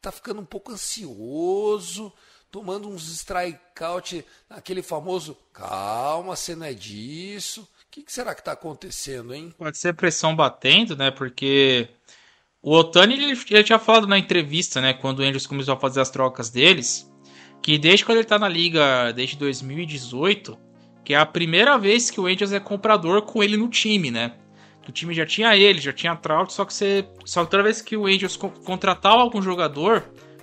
tá 0.00 0.10
ficando 0.10 0.40
um 0.40 0.46
pouco 0.46 0.72
ansioso, 0.72 2.12
tomando 2.50 2.88
uns 2.88 3.08
strikeout, 3.08 4.24
aquele 4.48 4.82
famoso 4.82 5.36
calma, 5.52 6.36
você 6.36 6.54
não 6.54 6.66
é 6.66 6.72
disso. 6.72 7.62
O 7.62 7.90
que, 7.90 8.02
que 8.02 8.12
será 8.12 8.34
que 8.34 8.44
tá 8.44 8.52
acontecendo, 8.52 9.34
hein? 9.34 9.52
Pode 9.56 9.78
ser 9.78 9.94
pressão 9.94 10.36
batendo, 10.36 10.96
né? 10.96 11.10
Porque 11.10 11.88
o 12.62 12.74
Otani 12.74 13.14
ele, 13.14 13.38
ele 13.50 13.64
tinha 13.64 13.78
falado 13.78 14.06
na 14.06 14.18
entrevista, 14.18 14.80
né? 14.80 14.92
Quando 14.92 15.20
o 15.20 15.22
Andrews 15.22 15.46
começou 15.46 15.74
a 15.74 15.80
fazer 15.80 16.00
as 16.00 16.10
trocas 16.10 16.50
deles 16.50 17.08
que 17.62 17.76
desde 17.76 18.04
quando 18.04 18.18
ele 18.18 18.26
tá 18.26 18.38
na 18.38 18.48
liga, 18.48 19.12
desde 19.12 19.36
2018, 19.36 20.58
que 21.04 21.14
é 21.14 21.16
a 21.16 21.26
primeira 21.26 21.76
vez 21.76 22.10
que 22.10 22.20
o 22.20 22.26
Angels 22.26 22.52
é 22.52 22.60
comprador 22.60 23.22
com 23.22 23.42
ele 23.42 23.56
no 23.56 23.68
time, 23.68 24.10
né? 24.10 24.34
O 24.88 24.92
time 24.92 25.12
já 25.12 25.26
tinha 25.26 25.54
ele, 25.54 25.80
já 25.80 25.92
tinha 25.92 26.16
Trout, 26.16 26.50
só 26.50 26.64
que 26.64 26.72
você, 26.72 27.06
só 27.26 27.44
que 27.44 27.50
toda 27.50 27.62
vez 27.62 27.82
que 27.82 27.94
o 27.94 28.06
Angels 28.06 28.38
co 28.38 28.48
contratava 28.48 29.20
algum 29.20 29.42
jogador 29.42 30.02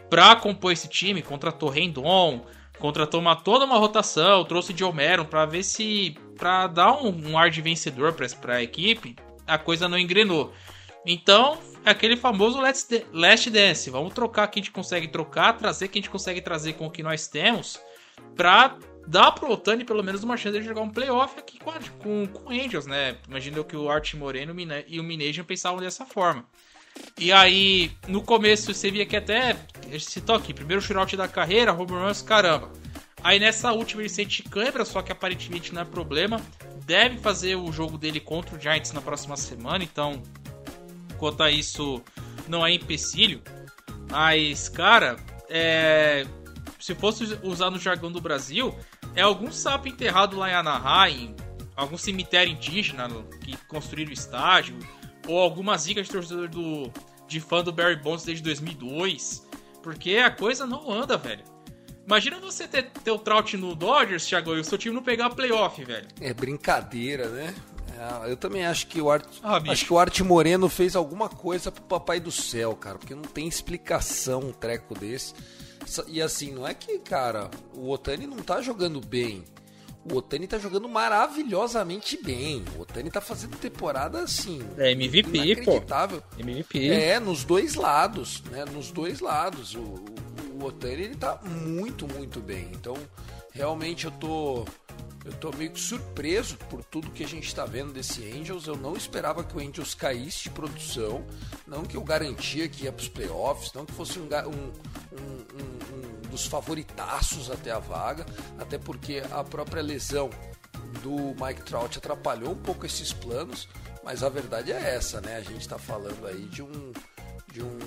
pra 0.09 0.35
compor 0.35 0.71
esse 0.71 0.87
time, 0.87 1.21
contratou 1.21 1.69
Rendon, 1.69 2.45
contratou 2.79 3.19
uma, 3.19 3.35
toda 3.35 3.65
uma 3.65 3.77
rotação, 3.77 4.43
trouxe 4.43 4.75
Joe 4.75 4.93
Maron 4.93 5.25
pra 5.25 5.45
ver 5.45 5.63
se 5.63 6.17
para 6.37 6.67
dar 6.67 6.93
um, 6.93 7.31
um, 7.31 7.37
ar 7.37 7.49
de 7.49 7.61
vencedor 7.61 8.13
para 8.13 8.55
a 8.55 8.63
equipe, 8.63 9.15
a 9.47 9.57
coisa 9.57 9.87
não 9.87 9.97
engrenou. 9.97 10.53
Então, 11.05 11.57
é 11.85 11.91
aquele 11.91 12.17
famoso 12.17 12.59
Let's 12.59 12.87
Last 13.13 13.49
Dance. 13.49 13.89
Vamos 13.89 14.13
trocar 14.13 14.47
quem 14.47 14.61
a 14.61 14.63
gente 14.63 14.71
consegue 14.71 15.07
trocar, 15.07 15.53
trazer 15.53 15.87
quem 15.87 15.99
a 15.99 16.03
gente 16.03 16.11
consegue 16.11 16.41
trazer 16.41 16.73
com 16.73 16.87
o 16.87 16.91
que 16.91 17.03
nós 17.03 17.27
temos, 17.27 17.79
pra 18.35 18.77
dar 19.07 19.31
pro 19.31 19.51
Otani 19.51 19.85
pelo 19.85 20.03
menos 20.03 20.23
uma 20.23 20.35
chance 20.35 20.59
de 20.59 20.65
jogar 20.65 20.81
um 20.81 20.89
playoff 20.89 21.37
aqui 21.39 21.59
com, 21.59 21.71
com, 21.99 22.27
com 22.27 22.49
Angels, 22.49 22.87
né? 22.87 23.17
Imagina 23.27 23.63
que 23.63 23.77
o 23.77 23.89
Art 23.89 24.13
Moreno 24.15 24.55
e 24.87 24.99
o 24.99 25.03
Minasian 25.03 25.43
pensavam 25.43 25.79
dessa 25.79 26.05
forma. 26.05 26.45
E 27.17 27.31
aí, 27.31 27.91
no 28.07 28.21
começo, 28.21 28.73
você 28.73 28.91
via 28.91 29.05
que 29.05 29.15
até. 29.15 29.55
Citou 29.99 30.35
aqui, 30.35 30.53
primeiro 30.53 30.81
shootout 30.81 31.15
da 31.15 31.27
carreira, 31.27 31.71
home 31.71 31.91
runs, 31.91 32.21
caramba. 32.21 32.71
Aí 33.23 33.39
nessa 33.39 33.71
última 33.71 34.03
ele 34.03 34.09
sente 34.09 34.43
câimbra, 34.43 34.85
só 34.85 35.01
que 35.01 35.11
aparentemente 35.11 35.73
não 35.73 35.81
é 35.81 35.85
problema. 35.85 36.39
Deve 36.85 37.17
fazer 37.17 37.55
o 37.55 37.71
jogo 37.71 37.97
dele 37.97 38.19
contra 38.19 38.55
o 38.55 38.59
Giants 38.59 38.91
na 38.91 39.01
próxima 39.01 39.35
semana, 39.35 39.83
então 39.83 40.21
quanto 41.17 41.41
a 41.41 41.49
isso 41.49 42.03
não 42.47 42.63
é 42.63 42.71
empecilho. 42.71 43.41
Mas, 44.11 44.69
cara, 44.69 45.15
é... 45.49 46.27
se 46.79 46.93
fosse 46.93 47.39
usar 47.41 47.71
no 47.71 47.79
jargão 47.79 48.11
do 48.11 48.21
Brasil, 48.21 48.77
é 49.15 49.21
algum 49.21 49.51
sapo 49.51 49.87
enterrado 49.87 50.37
lá 50.37 50.51
em 50.51 50.53
Anaheim, 50.53 51.35
algum 51.75 51.97
cemitério 51.97 52.53
indígena 52.53 53.07
que 53.43 53.57
construíram 53.67 54.11
o 54.11 54.13
estádio, 54.13 54.77
ou 55.27 55.39
alguma 55.39 55.77
zica 55.77 56.01
de 56.01 56.09
torcedor 56.09 56.47
do, 56.47 56.91
de 57.27 57.39
fã 57.39 57.63
do 57.63 57.71
Barry 57.71 57.95
Bonds 57.95 58.23
desde 58.23 58.43
2002. 58.43 59.45
Porque 59.81 60.17
a 60.17 60.31
coisa 60.31 60.65
não 60.65 60.91
anda, 60.91 61.17
velho. 61.17 61.43
Imagina 62.05 62.39
você 62.39 62.67
ter, 62.67 62.89
ter 62.89 63.11
o 63.11 63.17
Trout 63.17 63.57
no 63.57 63.75
Dodgers, 63.75 64.25
Thiago, 64.25 64.55
e 64.55 64.59
o 64.59 64.63
seu 64.63 64.77
time 64.77 64.93
não 64.93 65.03
pegar 65.03 65.29
playoff, 65.31 65.83
velho. 65.83 66.07
É 66.21 66.33
brincadeira, 66.33 67.29
né? 67.29 67.53
É, 67.97 68.31
eu 68.31 68.37
também 68.37 68.65
acho 68.65 68.87
que 68.87 69.01
o 69.01 69.09
Art, 69.09 69.25
ah, 69.41 69.61
acho 69.69 69.85
que 69.85 69.93
o 69.93 69.97
Arte 69.97 70.23
Moreno 70.23 70.69
fez 70.69 70.95
alguma 70.95 71.29
coisa 71.29 71.71
pro 71.71 71.83
papai 71.83 72.19
do 72.19 72.31
céu, 72.31 72.75
cara, 72.75 72.99
porque 72.99 73.15
não 73.15 73.23
tem 73.23 73.47
explicação 73.47 74.41
um 74.41 74.51
treco 74.51 74.93
desse. 74.93 75.33
E 76.07 76.21
assim, 76.21 76.51
não 76.51 76.67
é 76.67 76.73
que, 76.73 76.99
cara, 76.99 77.49
o 77.73 77.89
Otani 77.89 78.27
não 78.27 78.37
tá 78.37 78.61
jogando 78.61 78.99
bem. 78.99 79.43
O 80.11 80.17
Otani 80.17 80.47
tá 80.47 80.59
jogando 80.59 80.87
maravilhosamente 80.87 82.17
bem. 82.21 82.63
O 82.77 82.81
Otani 82.81 83.09
tá 83.09 83.19
fazendo 83.19 83.57
temporada 83.57 84.19
assim. 84.21 84.61
É 84.77 84.91
MVP, 84.91 85.37
inacreditável. 85.37 86.21
pô. 86.21 86.39
MVP. 86.39 86.89
É, 86.89 87.19
nos 87.19 87.43
dois 87.43 87.73
lados, 87.75 88.43
né? 88.51 88.65
Nos 88.65 88.91
dois 88.91 89.19
lados. 89.19 89.73
O, 89.73 89.79
o, 89.79 90.05
o 90.59 90.65
Otani 90.65 91.03
ele 91.03 91.15
tá 91.15 91.39
muito, 91.43 92.07
muito 92.07 92.39
bem. 92.39 92.69
Então, 92.73 92.95
realmente 93.51 94.05
eu 94.05 94.11
tô 94.11 94.65
eu 95.25 95.33
tô 95.33 95.51
meio 95.57 95.71
que 95.71 95.79
surpreso 95.79 96.55
por 96.69 96.83
tudo 96.83 97.09
que 97.09 97.23
a 97.23 97.27
gente 97.27 97.47
está 97.47 97.65
vendo 97.65 97.91
desse 97.91 98.23
Angels. 98.31 98.67
Eu 98.67 98.77
não 98.77 98.95
esperava 98.95 99.43
que 99.43 99.57
o 99.57 99.59
Angels 99.59 99.95
caísse 99.95 100.43
de 100.43 100.49
produção, 100.51 101.25
não 101.65 101.83
que 101.83 101.97
eu 101.97 102.03
garantia 102.03 102.69
que 102.69 102.83
ia 102.83 102.91
para 102.91 103.01
os 103.01 103.09
playoffs, 103.09 103.73
não 103.73 103.87
que 103.87 103.93
fosse 103.93 104.19
um, 104.19 104.25
um, 104.25 104.27
um, 104.29 105.45
um, 105.95 106.24
dos 106.35 106.45
favoritaços 106.45 107.49
até 107.49 107.71
a 107.71 107.79
vaga, 107.79 108.25
até 108.59 108.77
porque 108.77 109.23
a 109.31 109.41
própria 109.41 109.81
lesão 109.81 110.29
do 111.01 111.33
Mike 111.41 111.63
Trout 111.63 111.97
atrapalhou 111.97 112.51
um 112.51 112.57
pouco 112.57 112.85
esses 112.85 113.13
planos, 113.13 113.69
mas 114.03 114.21
a 114.21 114.27
verdade 114.27 114.73
é 114.73 114.95
essa, 114.95 115.21
né? 115.21 115.37
A 115.37 115.41
gente 115.41 115.61
está 115.61 115.79
falando 115.79 116.27
aí 116.27 116.45
de 116.47 116.61
um 116.61 116.91
de 117.53 117.63
um 117.63 117.79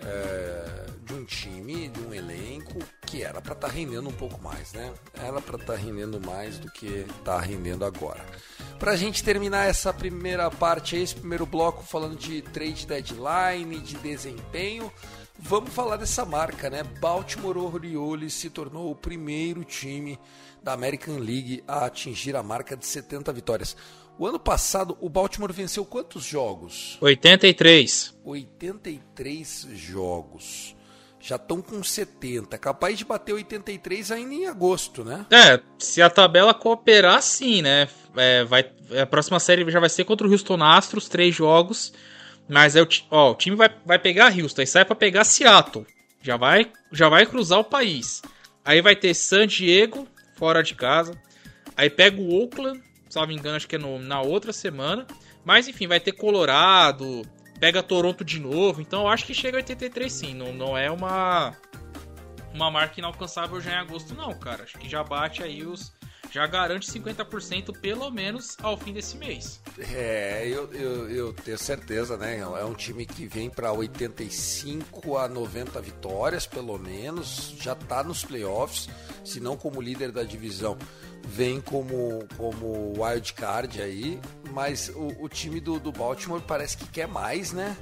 é, 0.00 0.86
de 1.04 1.14
um 1.14 1.24
time, 1.24 1.88
de 1.88 2.00
um 2.00 2.12
elenco 2.12 2.80
que 3.02 3.22
era 3.22 3.40
para 3.40 3.52
estar 3.52 3.68
tá 3.68 3.72
rendendo 3.72 4.08
um 4.08 4.12
pouco 4.12 4.42
mais, 4.42 4.72
né? 4.72 4.92
Era 5.14 5.40
para 5.40 5.54
estar 5.54 5.74
tá 5.74 5.78
rendendo 5.78 6.20
mais 6.20 6.58
do 6.58 6.68
que 6.72 7.06
está 7.18 7.38
rendendo 7.38 7.84
agora. 7.84 8.24
Para 8.80 8.92
a 8.92 8.96
gente 8.96 9.22
terminar 9.22 9.68
essa 9.68 9.92
primeira 9.92 10.50
parte, 10.50 10.96
esse 10.96 11.14
primeiro 11.14 11.46
bloco 11.46 11.84
falando 11.84 12.16
de 12.16 12.42
trade 12.42 12.84
deadline, 12.84 13.78
de 13.78 13.96
desempenho, 13.96 14.92
vamos 15.38 15.72
falar 15.72 15.96
dessa 15.96 16.24
marca, 16.24 16.70
né? 16.70 16.82
Baltimore 17.00 17.58
Orioles 17.58 18.34
se 18.34 18.50
tornou 18.50 18.90
o 18.90 18.94
primeiro 18.94 19.64
time 19.64 20.18
da 20.62 20.72
American 20.72 21.18
League 21.18 21.62
a 21.66 21.86
atingir 21.86 22.34
a 22.36 22.42
marca 22.42 22.76
de 22.76 22.86
70 22.86 23.32
vitórias. 23.32 23.76
O 24.18 24.26
ano 24.26 24.38
passado, 24.38 24.96
o 25.00 25.08
Baltimore 25.08 25.52
venceu 25.52 25.84
quantos 25.84 26.24
jogos? 26.24 26.96
83. 27.00 28.14
83 28.24 29.68
jogos. 29.74 30.74
Já 31.20 31.36
estão 31.36 31.60
com 31.60 31.82
70. 31.82 32.56
Capaz 32.56 32.96
de 32.96 33.04
bater 33.04 33.32
83 33.34 34.10
ainda 34.12 34.34
em 34.34 34.46
agosto, 34.46 35.04
né? 35.04 35.26
É, 35.30 35.60
se 35.78 36.00
a 36.00 36.08
tabela 36.08 36.54
cooperar, 36.54 37.20
sim, 37.20 37.62
né? 37.62 37.88
É, 38.16 38.44
vai, 38.44 38.70
a 39.02 39.06
próxima 39.06 39.38
série 39.38 39.68
já 39.70 39.80
vai 39.80 39.88
ser 39.88 40.04
contra 40.04 40.26
o 40.26 40.30
Houston 40.30 40.62
Astros, 40.62 41.08
três 41.08 41.34
jogos. 41.34 41.92
Mas 42.48 42.76
é 42.76 42.86
ó, 43.10 43.32
o 43.32 43.34
time 43.34 43.56
vai, 43.56 43.70
vai 43.84 43.98
pegar 43.98 44.32
Houston 44.32 44.62
e 44.62 44.66
sai 44.66 44.84
para 44.84 44.94
pegar 44.94 45.24
Seattle. 45.24 45.86
Já 46.22 46.36
vai, 46.36 46.70
já 46.92 47.08
vai 47.08 47.26
cruzar 47.26 47.58
o 47.58 47.64
país. 47.64 48.22
Aí 48.64 48.80
vai 48.80 48.96
ter 48.96 49.14
San 49.14 49.46
Diego, 49.46 50.08
fora 50.36 50.62
de 50.62 50.74
casa. 50.74 51.20
Aí 51.76 51.90
pega 51.90 52.20
o 52.20 52.32
Oakland, 52.32 52.82
salvo 53.08 53.32
engano, 53.32 53.56
acho 53.56 53.68
que 53.68 53.76
é 53.76 53.78
no, 53.78 53.98
na 53.98 54.20
outra 54.20 54.52
semana. 54.52 55.06
Mas 55.44 55.68
enfim, 55.68 55.86
vai 55.86 56.00
ter 56.00 56.12
Colorado, 56.12 57.22
pega 57.60 57.82
Toronto 57.82 58.24
de 58.24 58.40
novo. 58.40 58.80
Então 58.80 59.02
eu 59.02 59.08
acho 59.08 59.24
que 59.24 59.34
chega 59.34 59.58
a 59.58 59.60
83 59.60 60.12
sim. 60.12 60.34
Não, 60.34 60.52
não 60.52 60.76
é 60.76 60.90
uma, 60.90 61.54
uma 62.52 62.70
marca 62.70 62.98
inalcançável 62.98 63.60
já 63.60 63.72
em 63.72 63.78
agosto, 63.78 64.14
não, 64.14 64.32
cara. 64.34 64.64
Acho 64.64 64.78
que 64.78 64.88
já 64.88 65.04
bate 65.04 65.42
aí 65.42 65.64
os. 65.64 65.92
Já 66.36 66.46
garante 66.46 66.92
50% 66.92 67.78
pelo 67.80 68.10
menos 68.10 68.58
ao 68.62 68.76
fim 68.76 68.92
desse 68.92 69.16
mês. 69.16 69.58
É, 69.78 70.46
eu, 70.46 70.70
eu, 70.74 71.10
eu 71.10 71.32
tenho 71.32 71.56
certeza, 71.56 72.18
né? 72.18 72.40
É 72.40 72.62
um 72.62 72.74
time 72.74 73.06
que 73.06 73.26
vem 73.26 73.48
para 73.48 73.72
85 73.72 75.16
a 75.16 75.28
90 75.28 75.80
vitórias, 75.80 76.46
pelo 76.46 76.78
menos. 76.78 77.54
Já 77.58 77.74
tá 77.74 78.04
nos 78.04 78.22
playoffs, 78.22 78.86
se 79.24 79.40
não 79.40 79.56
como 79.56 79.80
líder 79.80 80.12
da 80.12 80.24
divisão 80.24 80.76
vem 81.26 81.58
como, 81.58 82.28
como 82.36 82.92
wild 83.02 83.32
card 83.32 83.80
aí, 83.80 84.20
mas 84.52 84.90
o, 84.90 85.24
o 85.24 85.28
time 85.30 85.58
do, 85.58 85.80
do 85.80 85.90
Baltimore 85.90 86.42
parece 86.42 86.76
que 86.76 86.86
quer 86.86 87.08
mais, 87.08 87.50
né? 87.50 87.74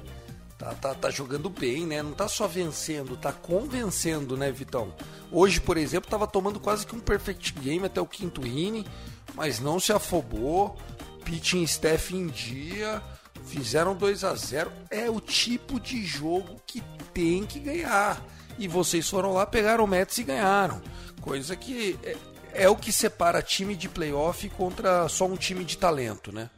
Tá, 0.57 0.73
tá, 0.73 0.95
tá 0.95 1.09
jogando 1.09 1.49
bem, 1.49 1.85
né? 1.85 2.01
Não 2.01 2.13
tá 2.13 2.29
só 2.29 2.47
vencendo, 2.47 3.17
tá 3.17 3.33
convencendo, 3.33 4.37
né, 4.37 4.51
Vitão? 4.51 4.93
Hoje, 5.29 5.59
por 5.59 5.75
exemplo, 5.77 6.09
tava 6.09 6.25
tomando 6.25 6.59
quase 6.59 6.87
que 6.87 6.95
um 6.95 6.99
perfect 6.99 7.51
game 7.53 7.85
até 7.85 7.99
o 7.99 8.07
quinto 8.07 8.45
inning, 8.45 8.85
mas 9.33 9.59
não 9.59 9.79
se 9.79 9.91
afobou. 9.91 10.77
Pitching 11.25 11.63
staff 11.63 12.15
em 12.15 12.27
dia, 12.27 13.01
fizeram 13.45 13.95
2 13.95 14.23
a 14.23 14.35
0 14.35 14.71
É 14.89 15.09
o 15.09 15.19
tipo 15.19 15.79
de 15.79 16.05
jogo 16.05 16.61
que 16.65 16.81
tem 17.13 17.45
que 17.45 17.59
ganhar. 17.59 18.23
E 18.57 18.67
vocês 18.67 19.09
foram 19.09 19.33
lá, 19.33 19.45
pegaram 19.45 19.83
o 19.83 19.87
Mets 19.87 20.17
e 20.19 20.23
ganharam. 20.23 20.81
Coisa 21.19 21.55
que 21.55 21.99
é, 22.03 22.15
é 22.53 22.69
o 22.69 22.75
que 22.75 22.91
separa 22.91 23.41
time 23.41 23.75
de 23.75 23.89
playoff 23.89 24.47
contra 24.49 25.09
só 25.09 25.25
um 25.25 25.35
time 25.35 25.65
de 25.65 25.77
talento, 25.77 26.31
né? 26.31 26.49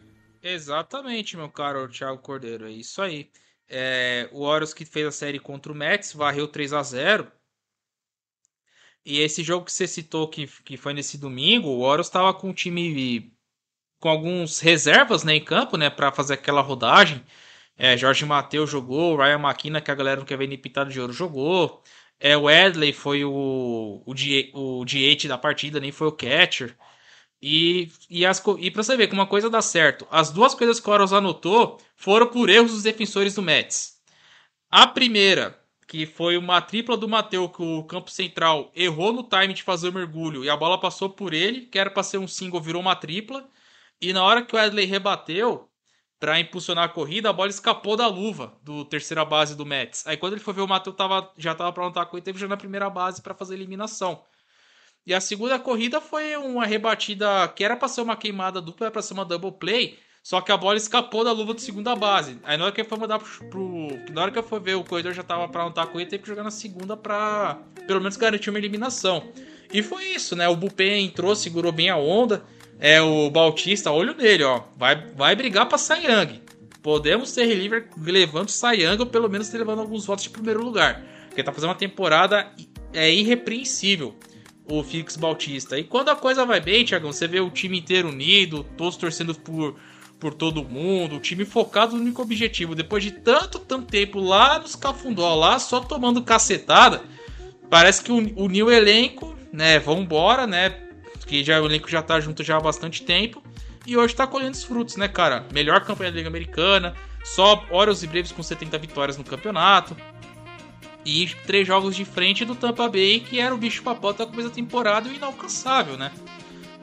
Exatamente, 0.44 1.36
meu 1.36 1.50
caro 1.50 1.90
Thiago 1.90 2.20
Cordeiro, 2.20 2.68
é 2.68 2.72
isso 2.72 3.02
aí. 3.02 3.30
É, 3.70 4.30
o 4.32 4.42
Orioles 4.44 4.74
que 4.74 4.86
fez 4.86 5.06
a 5.08 5.12
série 5.12 5.40
contra 5.40 5.72
o 5.72 5.76
Mets 5.76 6.14
varreu 6.14 6.48
3 6.48 6.74
a 6.74 6.84
0 6.84 7.32
E 9.06 9.20
esse 9.20 9.44
jogo 9.44 9.66
que 9.66 9.72
você 9.72 9.88
citou 9.88 10.28
que, 10.30 10.48
que 10.64 10.78
foi 10.78 10.94
nesse 10.94 11.18
domingo, 11.18 11.70
o 11.70 11.82
Orioles 11.82 12.08
estava 12.08 12.34
com 12.34 12.50
um 12.50 12.54
time 12.54 13.32
com 14.00 14.10
alguns 14.10 14.60
reservas 14.60 15.24
né, 15.24 15.36
em 15.36 15.44
campo, 15.44 15.78
né, 15.78 15.90
para 15.90 16.12
fazer 16.12 16.36
aquela 16.36 16.62
rodagem. 16.62 17.24
É, 17.78 17.96
Jorge 17.98 18.26
Matheus 18.26 18.70
jogou, 18.70 19.18
Ryan 19.18 19.40
McKinnon, 19.40 19.82
que 19.82 19.92
a 19.92 19.96
galera 19.96 20.20
não 20.20 20.26
quer 20.26 20.38
ver 20.38 20.48
nem 20.48 20.58
pintado 20.58 20.92
de 20.92 21.00
ouro, 21.00 21.14
jogou. 21.14 21.84
É, 22.20 22.36
o 22.36 22.50
Edley 22.50 22.94
foi 22.94 23.24
o, 23.24 24.04
o, 24.06 24.82
o 24.82 24.86
da 25.28 25.38
partida, 25.38 25.80
nem 25.80 25.92
foi 25.92 26.08
o 26.08 26.12
catcher. 26.12 26.76
E, 27.42 27.92
e, 28.10 28.26
as, 28.26 28.44
e 28.60 28.72
pra 28.72 28.84
você 28.84 28.98
ver 28.98 29.08
que 29.08 29.14
uma 29.14 29.28
coisa 29.28 29.50
dá 29.50 29.62
certo, 29.62 30.08
as 30.10 30.32
duas 30.32 30.56
coisas 30.56 30.80
que 30.80 30.90
o 30.90 30.92
Orioles 30.92 31.14
anotou 31.14 31.80
foram 31.96 32.28
por 32.28 32.50
erros 32.50 32.72
dos 32.72 32.84
defensores 32.84 33.36
do 33.36 33.42
Mets. 33.42 33.98
A 34.70 34.88
primeira, 34.88 35.60
que 35.88 36.06
foi 36.06 36.38
uma 36.38 36.62
tripla 36.62 36.98
do 36.98 37.08
Mateu, 37.08 37.48
que 37.50 37.62
o 37.62 37.84
campo 37.84 38.12
central 38.12 38.72
errou 38.76 39.14
no 39.14 39.24
time 39.24 39.54
de 39.54 39.64
fazer 39.64 39.90
o 39.90 39.94
mergulho 39.94 40.44
e 40.44 40.50
a 40.50 40.58
bola 40.58 40.80
passou 40.80 41.10
por 41.10 41.34
ele, 41.34 41.62
que 41.68 41.80
era 41.80 41.90
para 41.90 42.04
ser 42.04 42.18
um 42.18 42.28
single, 42.28 42.62
virou 42.62 42.82
uma 42.82 42.96
tripla. 42.96 43.48
E 44.02 44.14
na 44.14 44.24
hora 44.24 44.44
que 44.44 44.56
o 44.56 44.60
Edley 44.60 44.86
rebateu, 44.86 45.70
para 46.20 46.40
impulsionar 46.40 46.86
a 46.86 46.90
corrida, 46.90 47.30
a 47.30 47.34
bola 47.34 47.50
escapou 47.50 47.96
da 47.96 48.08
luva 48.08 48.58
do 48.64 48.84
terceira 48.86 49.24
base 49.24 49.56
do 49.56 49.66
Mets. 49.66 50.06
Aí 50.08 50.18
quando 50.18 50.34
ele 50.34 50.42
foi 50.42 50.54
ver 50.54 50.62
o 50.62 50.68
Matheus 50.68 50.96
tava, 50.96 51.32
já 51.38 51.52
estava 51.52 51.72
para 51.72 51.84
anotar 51.84 52.04
a 52.04 52.06
corrida, 52.06 52.26
teve 52.26 52.40
já 52.40 52.48
na 52.48 52.58
primeira 52.58 52.90
base 52.90 53.22
para 53.22 53.36
fazer 53.36 53.54
a 53.54 53.58
eliminação. 53.58 54.24
E 55.08 55.14
a 55.14 55.22
segunda 55.22 55.58
corrida 55.58 56.02
foi 56.02 56.36
uma 56.36 56.66
rebatida 56.66 57.48
que 57.56 57.64
era 57.64 57.78
para 57.78 57.88
ser 57.88 58.02
uma 58.02 58.18
queimada 58.18 58.60
dupla, 58.60 58.88
era 58.88 58.92
para 58.92 59.02
ser 59.02 59.14
uma 59.14 59.24
double 59.24 59.54
play, 59.54 59.98
só 60.22 60.42
que 60.42 60.52
a 60.52 60.58
bola 60.58 60.76
escapou 60.76 61.24
da 61.24 61.32
luva 61.32 61.54
de 61.54 61.62
segunda 61.62 61.96
base. 61.96 62.38
Aí 62.44 62.58
na 62.58 62.66
hora 62.66 62.74
que 62.74 62.84
foi 62.84 62.98
mandar 62.98 63.20
pro, 63.20 63.50
pro 63.50 63.88
na 64.12 64.24
hora 64.24 64.32
que 64.32 64.38
eu 64.38 64.44
fui 64.44 64.60
ver 64.60 64.76
o 64.76 64.84
corredor 64.84 65.14
já 65.14 65.22
estava 65.22 65.48
para 65.48 65.62
anotar 65.62 65.86
a 65.86 65.88
corrida, 65.88 66.10
teve 66.10 66.24
que 66.24 66.28
jogar 66.28 66.44
na 66.44 66.52
segunda 66.52 66.98
para 66.98 67.58
pelo 67.88 68.02
menos 68.02 68.18
garantir 68.18 68.50
uma 68.50 68.60
eliminação. 68.60 69.24
E 69.72 69.82
foi 69.82 70.04
isso, 70.08 70.36
né? 70.36 70.50
O 70.50 70.58
Bupen 70.58 71.06
entrou, 71.06 71.34
segurou 71.38 71.72
bem 71.72 71.90
a 71.90 71.96
onda 71.96 72.44
é 72.78 73.02
o 73.02 73.30
Bautista, 73.30 73.92
olho 73.92 74.14
nele, 74.14 74.44
ó. 74.44 74.64
Vai, 74.76 75.08
vai 75.16 75.38
brigar 75.38 75.68
pra 75.68 75.78
Sayang. 75.78 76.42
podemos 76.82 77.32
ter 77.32 77.46
reliever 77.46 77.88
levando 77.98 78.50
Sayang 78.50 79.00
ou 79.00 79.08
pelo 79.08 79.30
menos 79.30 79.52
levando 79.54 79.80
alguns 79.80 80.06
votos 80.06 80.26
de 80.26 80.30
primeiro 80.30 80.62
lugar. 80.62 81.02
Porque 81.28 81.42
tá 81.42 81.54
fazendo 81.54 81.70
uma 81.70 81.76
temporada 81.76 82.52
é 82.94 83.10
irrepreensível 83.10 84.14
o 84.70 84.84
Felix 84.84 85.16
Bautista. 85.16 85.78
E 85.78 85.84
quando 85.84 86.10
a 86.10 86.16
coisa 86.16 86.46
vai 86.46 86.60
bem, 86.60 86.84
Thiagão, 86.84 87.12
você 87.12 87.28
vê 87.28 87.40
o 87.40 87.50
time 87.50 87.80
inteiro 87.80 88.10
unido, 88.10 88.64
todos 88.76 88.98
torcendo 88.98 89.34
por, 89.34 89.76
por 90.20 90.34
todo 90.34 90.64
mundo, 90.64 91.16
o 91.16 91.20
time 91.20 91.46
focado 91.46 91.96
no 91.96 92.02
único 92.02 92.22
objetivo. 92.22 92.76
Depois 92.76 93.04
de 93.04 93.12
tanto, 93.12 93.60
tanto 93.60 93.88
tempo 93.88 94.20
lá 94.20 94.60
nos 94.60 94.76
Cafundó, 94.76 95.34
lá 95.36 95.58
só 95.60 95.80
tomando 95.80 96.22
cacetada, 96.22 97.02
parece 97.70 98.04
que 98.04 98.12
uniu 98.12 98.68
o 98.68 98.72
elenco, 98.72 99.36
né? 99.52 99.80
Vambora, 99.80 100.46
né? 100.46 100.76
Que 101.26 101.44
já, 101.44 101.62
o 101.62 101.66
elenco 101.66 101.90
já 101.90 102.02
tá 102.02 102.20
junto 102.20 102.44
já 102.44 102.58
há 102.58 102.60
bastante 102.60 103.04
tempo. 103.04 103.42
E 103.86 103.96
hoje 103.96 104.14
tá 104.14 104.28
colhendo 104.28 104.52
os 104.52 104.64
frutos, 104.64 104.98
né, 104.98 105.08
cara? 105.08 105.46
Melhor 105.54 105.80
campanha 105.86 106.12
da 106.12 106.18
Liga 106.18 106.28
Americana, 106.28 106.94
só 107.24 107.66
Orioles 107.70 108.04
e 108.04 108.08
Braves 108.08 108.34
com 108.34 108.44
70 108.44 108.78
vitórias 108.78 109.18
no 109.18 109.24
campeonato 109.24 109.96
e 111.08 111.26
três 111.46 111.66
jogos 111.66 111.96
de 111.96 112.04
frente 112.04 112.44
do 112.44 112.54
Tampa 112.54 112.90
Bay, 112.90 113.22
que 113.22 113.40
era 113.40 113.56
o 113.56 113.58
bicho 113.58 113.82
papão 113.82 114.14
da 114.14 114.26
começo 114.26 114.50
da 114.50 114.54
temporada 114.54 115.08
e 115.08 115.16
inalcançável, 115.16 115.96
né? 115.98 116.12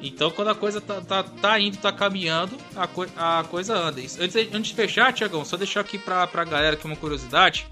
Então, 0.01 0.31
quando 0.31 0.49
a 0.49 0.55
coisa 0.55 0.81
tá, 0.81 1.01
tá, 1.03 1.23
tá 1.23 1.61
indo, 1.61 1.77
tá 1.77 1.93
caminhando, 1.93 2.57
a, 2.75 2.87
co 2.87 3.07
a 3.17 3.45
coisa 3.51 3.77
anda. 3.77 4.01
Antes, 4.01 4.35
antes 4.35 4.69
de 4.69 4.75
fechar, 4.75 5.13
Tiagão, 5.13 5.45
só 5.45 5.59
deixar 5.59 5.81
aqui 5.81 5.99
pra, 5.99 6.27
pra 6.27 6.43
galera 6.43 6.75
aqui 6.75 6.87
uma 6.87 6.97
curiosidade: 6.97 7.67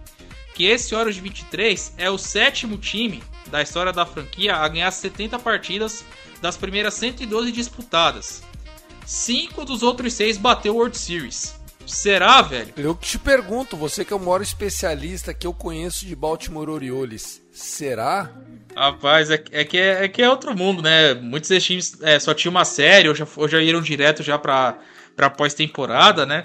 que 0.54 0.64
esse 0.64 0.94
de 0.94 1.20
23 1.20 1.94
é 1.96 2.10
o 2.10 2.18
sétimo 2.18 2.76
time 2.76 3.22
da 3.46 3.62
história 3.62 3.92
da 3.92 4.04
franquia 4.04 4.54
a 4.56 4.68
ganhar 4.68 4.90
70 4.90 5.38
partidas 5.38 6.04
das 6.42 6.56
primeiras 6.56 6.92
112 6.94 7.50
disputadas. 7.50 8.42
Cinco 9.06 9.64
dos 9.64 9.82
outros 9.82 10.12
seis 10.12 10.36
bateu 10.36 10.74
o 10.74 10.76
World 10.76 10.98
Series. 10.98 11.61
Será, 11.86 12.42
velho? 12.42 12.72
Eu 12.76 12.94
te 12.94 13.18
pergunto, 13.18 13.76
você 13.76 14.04
que 14.04 14.12
é 14.12 14.16
o 14.16 14.20
maior 14.20 14.40
especialista 14.40 15.34
que 15.34 15.46
eu 15.46 15.52
conheço 15.52 16.06
de 16.06 16.16
Baltimore 16.16 16.68
Orioles, 16.68 17.42
será? 17.52 18.30
Rapaz, 18.74 19.30
é, 19.30 19.42
é 19.52 19.64
que, 19.64 19.78
é, 19.78 20.04
é, 20.04 20.08
que 20.08 20.22
é 20.22 20.28
outro 20.28 20.56
mundo, 20.56 20.82
né? 20.82 21.14
Muitos 21.14 21.50
desses 21.50 21.66
times 21.66 22.02
é, 22.02 22.18
só 22.18 22.32
tinha 22.32 22.50
uma 22.50 22.64
série, 22.64 23.08
ou 23.08 23.14
já, 23.14 23.26
ou 23.36 23.48
já 23.48 23.60
iram 23.60 23.82
direto 23.82 24.22
já 24.22 24.38
pra, 24.38 24.78
pra 25.14 25.28
pós-temporada, 25.28 26.24
né? 26.24 26.44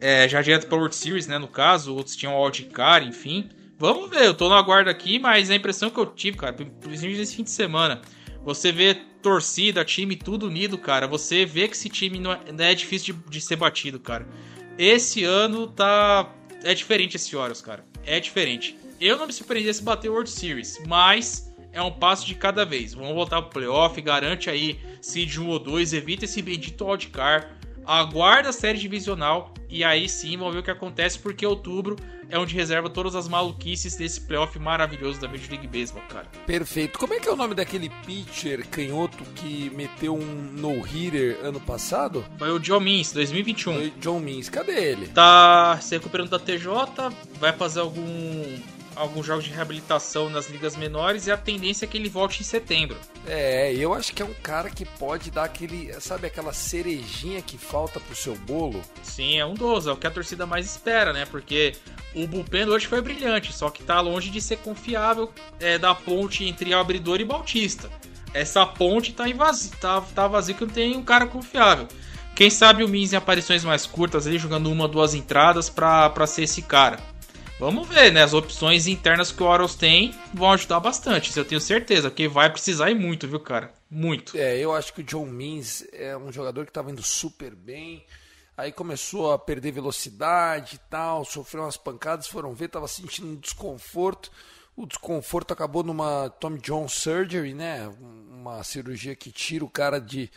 É, 0.00 0.28
já 0.28 0.40
direto 0.40 0.66
pra 0.66 0.78
World 0.78 0.94
Series, 0.94 1.26
né? 1.26 1.38
No 1.38 1.48
caso, 1.48 1.94
outros 1.94 2.16
tinham 2.16 2.40
wildcard, 2.40 3.08
enfim. 3.08 3.50
Vamos 3.78 4.08
ver, 4.08 4.24
eu 4.24 4.34
tô 4.34 4.48
na 4.48 4.60
guarda 4.62 4.90
aqui, 4.90 5.18
mas 5.18 5.50
a 5.50 5.54
impressão 5.54 5.90
que 5.90 5.98
eu 5.98 6.06
tive, 6.06 6.38
cara, 6.38 6.52
principalmente 6.54 7.18
nesse 7.18 7.36
fim 7.36 7.42
de 7.42 7.50
semana, 7.50 8.00
você 8.42 8.72
vê 8.72 8.96
torcida, 9.26 9.84
time, 9.84 10.14
tudo 10.14 10.46
unido, 10.46 10.78
cara. 10.78 11.08
Você 11.08 11.44
vê 11.44 11.66
que 11.66 11.74
esse 11.74 11.88
time 11.88 12.20
não 12.20 12.32
é, 12.32 12.38
é 12.60 12.74
difícil 12.76 13.12
de, 13.12 13.30
de, 13.30 13.40
ser 13.40 13.56
batido, 13.56 13.98
cara. 13.98 14.24
Esse 14.78 15.24
ano 15.24 15.66
tá. 15.66 16.32
É 16.62 16.72
diferente 16.72 17.16
esse 17.16 17.34
Orioles, 17.34 17.60
cara. 17.60 17.84
É 18.04 18.20
diferente. 18.20 18.78
Eu 19.00 19.18
não 19.18 19.26
me 19.26 19.32
surpreendi 19.32 19.74
se 19.74 19.82
bater 19.82 20.08
o 20.08 20.12
World 20.12 20.30
Series, 20.30 20.80
mas 20.86 21.52
é 21.72 21.82
um 21.82 21.90
passo 21.90 22.24
de 22.24 22.36
cada 22.36 22.64
vez. 22.64 22.94
Vamos 22.94 23.14
voltar 23.14 23.42
pro 23.42 23.50
playoff, 23.50 24.00
garante 24.00 24.48
aí 24.48 24.78
seed 25.02 25.38
1 25.38 25.48
ou 25.48 25.58
2, 25.58 25.92
evita 25.92 26.24
esse 26.24 26.40
bendito 26.40 26.86
wildcard 26.86 27.48
aguarda 27.86 28.48
a 28.48 28.52
série 28.52 28.78
divisional 28.78 29.54
e 29.68 29.84
aí 29.84 30.08
sim 30.08 30.36
vamos 30.36 30.54
ver 30.54 30.60
o 30.60 30.62
que 30.62 30.70
acontece, 30.70 31.18
porque 31.18 31.46
outubro 31.46 31.96
é 32.28 32.38
onde 32.38 32.54
reserva 32.54 32.90
todas 32.90 33.14
as 33.14 33.28
maluquices 33.28 33.96
desse 33.96 34.20
playoff 34.20 34.58
maravilhoso 34.58 35.20
da 35.20 35.28
Major 35.28 35.50
League 35.50 35.66
Baseball, 35.68 36.02
cara. 36.08 36.26
Perfeito. 36.44 36.98
Como 36.98 37.14
é 37.14 37.20
que 37.20 37.28
é 37.28 37.32
o 37.32 37.36
nome 37.36 37.54
daquele 37.54 37.88
pitcher 38.04 38.66
canhoto 38.68 39.22
que 39.36 39.70
meteu 39.70 40.14
um 40.14 40.50
no-hitter 40.52 41.38
ano 41.42 41.60
passado? 41.60 42.24
Foi 42.38 42.50
o 42.50 42.58
John 42.58 42.80
Means, 42.80 43.12
2021. 43.12 43.74
Foi 43.74 43.92
John 44.00 44.20
Means, 44.20 44.48
cadê 44.48 44.72
ele? 44.72 45.06
Tá 45.08 45.78
se 45.80 45.94
recuperando 45.94 46.30
da 46.30 46.38
TJ, 46.38 46.68
vai 47.38 47.52
fazer 47.52 47.80
algum 47.80 48.02
alguns 48.96 49.26
jogos 49.26 49.44
de 49.44 49.50
reabilitação 49.50 50.28
nas 50.30 50.48
ligas 50.48 50.74
menores 50.74 51.26
e 51.26 51.30
a 51.30 51.36
tendência 51.36 51.84
é 51.84 51.88
que 51.88 51.96
ele 51.96 52.08
volte 52.08 52.40
em 52.40 52.44
setembro. 52.44 52.96
É, 53.26 53.72
eu 53.74 53.92
acho 53.92 54.12
que 54.12 54.22
é 54.22 54.24
um 54.24 54.34
cara 54.34 54.70
que 54.70 54.84
pode 54.84 55.30
dar 55.30 55.44
aquele, 55.44 55.92
sabe, 56.00 56.26
aquela 56.26 56.52
cerejinha 56.52 57.42
que 57.42 57.58
falta 57.58 58.00
pro 58.00 58.16
seu 58.16 58.34
bolo. 58.34 58.80
Sim, 59.02 59.38
é 59.38 59.44
um 59.46 59.54
dos, 59.54 59.86
é 59.86 59.92
o 59.92 59.96
que 59.96 60.06
a 60.06 60.10
torcida 60.10 60.46
mais 60.46 60.66
espera, 60.66 61.12
né? 61.12 61.26
Porque 61.26 61.74
o 62.14 62.26
bullpen 62.26 62.68
hoje 62.68 62.86
foi 62.86 63.00
brilhante, 63.02 63.52
só 63.52 63.68
que 63.70 63.82
tá 63.82 64.00
longe 64.00 64.30
de 64.30 64.40
ser 64.40 64.56
confiável 64.58 65.30
é, 65.60 65.78
da 65.78 65.94
ponte 65.94 66.44
entre 66.44 66.72
abridor 66.72 67.20
e 67.20 67.24
Bautista. 67.24 67.90
Essa 68.32 68.66
ponte 68.66 69.12
tá, 69.12 69.24
vazio, 69.34 69.70
tá, 69.80 70.00
tá 70.00 70.26
vazio 70.26 70.54
que 70.54 70.64
não 70.64 70.72
tem 70.72 70.96
um 70.96 71.02
cara 71.02 71.26
confiável. 71.26 71.86
Quem 72.34 72.50
sabe 72.50 72.84
o 72.84 72.88
Mins 72.88 73.14
em 73.14 73.16
aparições 73.16 73.64
mais 73.64 73.86
curtas 73.86 74.26
ali, 74.26 74.38
jogando 74.38 74.70
uma, 74.70 74.86
duas 74.86 75.14
entradas 75.14 75.70
para 75.70 76.26
ser 76.26 76.42
esse 76.42 76.60
cara. 76.60 76.98
Vamos 77.58 77.88
ver, 77.88 78.12
né? 78.12 78.22
As 78.22 78.34
opções 78.34 78.86
internas 78.86 79.32
que 79.32 79.42
o 79.42 79.46
Orioles 79.46 79.74
tem 79.74 80.14
vão 80.34 80.52
ajudar 80.52 80.78
bastante, 80.78 81.30
isso 81.30 81.40
eu 81.40 81.44
tenho 81.44 81.60
certeza, 81.60 82.10
porque 82.10 82.28
vai 82.28 82.50
precisar 82.50 82.90
ir 82.90 82.94
muito, 82.94 83.26
viu, 83.26 83.40
cara? 83.40 83.72
Muito. 83.90 84.36
É, 84.36 84.58
eu 84.58 84.74
acho 84.74 84.92
que 84.92 85.00
o 85.00 85.04
John 85.04 85.24
Means 85.24 85.82
é 85.90 86.14
um 86.14 86.30
jogador 86.30 86.66
que 86.66 86.70
estava 86.70 86.90
indo 86.90 87.02
super 87.02 87.54
bem, 87.54 88.04
aí 88.54 88.70
começou 88.70 89.32
a 89.32 89.38
perder 89.38 89.72
velocidade 89.72 90.76
e 90.76 90.90
tal, 90.90 91.24
sofreu 91.24 91.62
umas 91.62 91.78
pancadas, 91.78 92.26
foram 92.26 92.52
ver, 92.52 92.66
estava 92.66 92.86
sentindo 92.86 93.28
um 93.28 93.36
desconforto. 93.36 94.30
O 94.76 94.84
desconforto 94.84 95.52
acabou 95.52 95.82
numa 95.82 96.28
Tom 96.28 96.58
John 96.58 96.86
Surgery, 96.86 97.54
né? 97.54 97.90
Uma 97.98 98.62
cirurgia 98.62 99.16
que 99.16 99.32
tira 99.32 99.64
o 99.64 99.70
cara 99.70 99.98
de, 99.98 100.30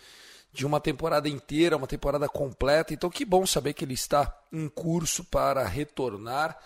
de 0.53 0.65
uma 0.65 0.80
temporada 0.80 1.28
inteira, 1.28 1.76
uma 1.76 1.86
temporada 1.86 2.30
completa. 2.30 2.93
Então, 2.93 3.09
que 3.09 3.26
bom 3.26 3.45
saber 3.45 3.74
que 3.74 3.84
ele 3.84 3.95
está 3.95 4.34
em 4.53 4.70
curso 4.70 5.26
para 5.26 5.67
retornar. 5.67 6.57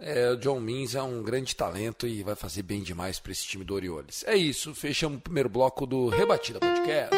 É, 0.00 0.30
o 0.30 0.36
John 0.36 0.60
Means 0.60 0.94
é 0.94 1.02
um 1.02 1.24
grande 1.24 1.56
talento 1.56 2.06
e 2.06 2.22
vai 2.22 2.36
fazer 2.36 2.62
bem 2.62 2.84
demais 2.84 3.18
para 3.18 3.32
esse 3.32 3.44
time 3.44 3.64
do 3.64 3.74
Orioles. 3.74 4.24
É 4.28 4.36
isso, 4.36 4.72
fechamos 4.72 5.18
o 5.18 5.20
primeiro 5.20 5.48
bloco 5.48 5.84
do 5.84 6.08
Rebatida 6.08 6.60
Podcast. 6.60 7.16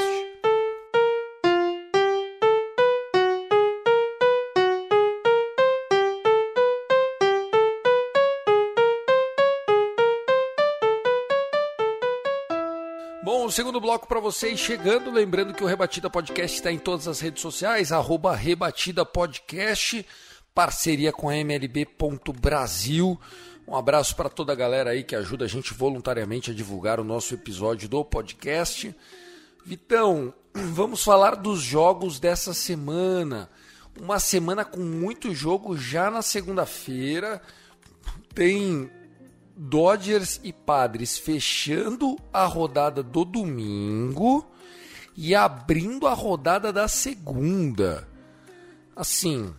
Bom, 13.22 13.44
o 13.44 13.52
segundo 13.52 13.78
bloco 13.78 14.08
para 14.08 14.20
vocês 14.20 14.58
chegando, 14.58 15.10
lembrando 15.10 15.52
que 15.52 15.62
o 15.62 15.66
Rebatida 15.66 16.08
Podcast 16.08 16.56
está 16.56 16.72
em 16.72 16.78
todas 16.78 17.06
as 17.06 17.20
redes 17.20 17.42
sociais, 17.42 17.92
arroba 17.92 18.34
Rebatida 18.34 19.04
Podcast 19.04 20.06
parceria 20.54 21.12
com 21.12 21.28
a 21.28 21.36
MLB.Brasil. 21.36 23.18
Um 23.66 23.76
abraço 23.76 24.16
para 24.16 24.28
toda 24.28 24.52
a 24.52 24.56
galera 24.56 24.90
aí 24.90 25.04
que 25.04 25.14
ajuda 25.14 25.44
a 25.44 25.48
gente 25.48 25.72
voluntariamente 25.72 26.50
a 26.50 26.54
divulgar 26.54 26.98
o 26.98 27.04
nosso 27.04 27.34
episódio 27.34 27.88
do 27.88 28.04
podcast. 28.04 28.94
Vitão, 29.64 30.34
vamos 30.52 31.04
falar 31.04 31.36
dos 31.36 31.60
jogos 31.60 32.18
dessa 32.18 32.52
semana. 32.52 33.48
Uma 34.00 34.18
semana 34.18 34.64
com 34.64 34.80
muito 34.80 35.34
jogo 35.34 35.76
já 35.76 36.10
na 36.10 36.22
segunda-feira. 36.22 37.40
Tem 38.34 38.90
Dodgers 39.56 40.40
e 40.42 40.52
Padres 40.52 41.18
fechando 41.18 42.16
a 42.32 42.46
rodada 42.46 43.02
do 43.02 43.24
domingo 43.24 44.50
e 45.16 45.34
abrindo 45.34 46.06
a 46.06 46.14
rodada 46.14 46.72
da 46.72 46.88
segunda. 46.88 48.08
Assim, 48.96 49.54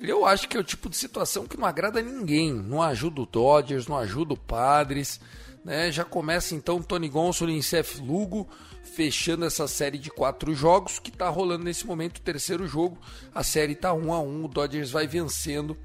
eu 0.00 0.24
acho 0.24 0.48
que 0.48 0.56
é 0.56 0.60
o 0.60 0.64
tipo 0.64 0.88
de 0.88 0.96
situação 0.96 1.46
que 1.46 1.58
não 1.58 1.66
agrada 1.66 2.00
ninguém. 2.00 2.52
Não 2.52 2.82
ajuda 2.82 3.20
o 3.20 3.26
Dodgers, 3.26 3.86
não 3.86 3.98
ajuda 3.98 4.34
o 4.34 4.38
Padres. 4.38 5.20
Né? 5.64 5.92
Já 5.92 6.04
começa 6.04 6.54
então 6.54 6.82
Tony 6.82 7.08
Gonsolin 7.08 7.58
e 7.58 7.62
Seth 7.62 7.98
Lugo 7.98 8.48
fechando 8.82 9.44
essa 9.44 9.68
série 9.68 9.98
de 9.98 10.10
quatro 10.10 10.54
jogos 10.54 10.98
que 10.98 11.10
está 11.10 11.28
rolando 11.28 11.64
nesse 11.64 11.86
momento. 11.86 12.18
O 12.18 12.22
terceiro 12.22 12.66
jogo, 12.66 12.98
a 13.34 13.42
série 13.42 13.72
está 13.72 13.92
1 13.92 14.12
a 14.12 14.20
1 14.20 14.44
O 14.44 14.48
Dodgers 14.48 14.90
vai 14.90 15.06
vencendo 15.06 15.76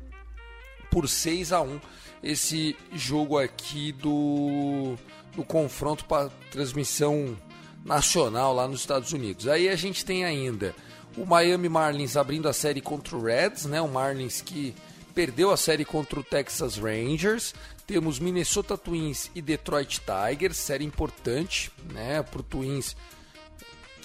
por 0.90 1.10
6 1.10 1.52
a 1.52 1.62
1 1.62 1.80
esse 2.24 2.76
jogo 2.94 3.38
aqui 3.38 3.92
do, 3.92 4.96
do 5.36 5.44
confronto 5.44 6.06
para 6.06 6.30
transmissão 6.50 7.38
nacional 7.84 8.54
lá 8.54 8.68
nos 8.68 8.80
Estados 8.80 9.12
Unidos. 9.12 9.48
Aí 9.48 9.70
a 9.70 9.76
gente 9.76 10.04
tem 10.04 10.26
ainda 10.26 10.74
o 11.18 11.26
Miami 11.26 11.70
Marlins 11.70 12.18
abrindo 12.18 12.48
a 12.48 12.54
série 12.54 12.82
contra 12.82 13.16
o 13.16 13.24
Reds, 13.24 13.66
né? 13.66 13.82
O 13.82 13.88
Marlins 13.88 14.42
que 14.42 14.76
perdeu 15.14 15.52
a 15.52 15.58
série 15.58 15.86
contra 15.86 16.20
o 16.20 16.24
Texas 16.24 16.78
Rangers. 16.78 17.54
Temos 17.88 18.20
Minnesota 18.20 18.78
Twins 18.78 19.30
e 19.34 19.42
Detroit 19.42 20.02
Tigers, 20.02 20.58
série 20.58 20.84
importante, 20.84 21.72
né, 21.94 22.24
para 22.24 22.40
o 22.40 22.44
Twins 22.44 22.96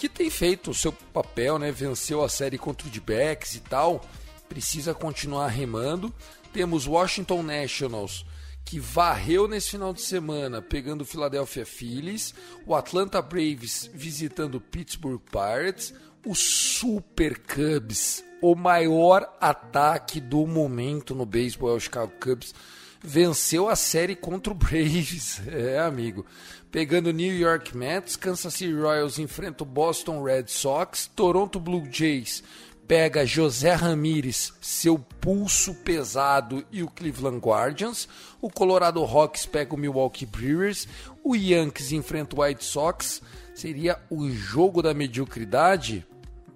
que 0.01 0.09
tem 0.09 0.31
feito 0.31 0.71
o 0.71 0.75
seu 0.75 0.93
papel, 0.93 1.59
né? 1.59 1.71
Venceu 1.71 2.25
a 2.25 2.29
série 2.29 2.57
contra 2.57 2.89
o 2.89 2.91
D-Backs 2.91 3.57
e 3.57 3.61
tal. 3.61 4.01
Precisa 4.49 4.95
continuar 4.95 5.49
remando. 5.49 6.11
Temos 6.55 6.87
Washington 6.87 7.43
Nationals 7.43 8.25
que 8.65 8.81
varreu 8.81 9.47
nesse 9.47 9.71
final 9.71 9.93
de 9.93 10.01
semana, 10.01 10.63
pegando 10.63 11.03
o 11.03 11.05
Philadelphia 11.05 11.67
Phillies, 11.67 12.33
o 12.65 12.75
Atlanta 12.75 13.21
Braves 13.21 13.91
visitando 13.93 14.55
o 14.55 14.61
Pittsburgh 14.61 15.21
Pirates, 15.21 15.93
o 16.25 16.35
Super 16.35 17.39
Cubs, 17.39 18.25
o 18.43 18.55
maior 18.55 19.37
ataque 19.41 20.21
do 20.21 20.47
momento 20.47 21.15
no 21.15 21.25
beisebol 21.25 21.71
é 21.71 21.75
o 21.75 21.81
Chicago 21.81 22.13
Cubs, 22.21 22.55
venceu 23.03 23.69
a 23.69 23.77
série 23.77 24.15
contra 24.15 24.53
o 24.53 24.57
Braves. 24.57 25.41
É, 25.47 25.79
amigo. 25.79 26.27
Pegando 26.71 27.13
New 27.13 27.37
York 27.37 27.77
Mets, 27.77 28.15
Kansas 28.15 28.55
City 28.55 28.73
Royals 28.73 29.19
enfrenta 29.19 29.65
o 29.65 29.67
Boston 29.67 30.23
Red 30.23 30.45
Sox, 30.47 31.11
Toronto 31.15 31.59
Blue 31.59 31.85
Jays 31.91 32.45
pega 32.91 33.25
José 33.25 33.73
Ramírez, 33.73 34.53
seu 34.61 34.99
pulso 34.99 35.73
pesado 35.77 36.67
e 36.73 36.83
o 36.83 36.91
Cleveland 36.91 37.39
Guardians. 37.39 38.09
O 38.41 38.51
Colorado 38.51 39.05
Rocks 39.05 39.47
pega 39.47 39.77
o 39.77 39.79
Milwaukee 39.79 40.27
Brewers. 40.27 40.89
O 41.23 41.37
Yankees 41.37 41.93
enfrenta 41.93 42.35
o 42.35 42.43
White 42.43 42.65
Sox. 42.65 43.23
Seria 43.55 43.97
o 44.11 44.29
jogo 44.29 44.83
da 44.83 44.93
mediocridade? 44.93 46.05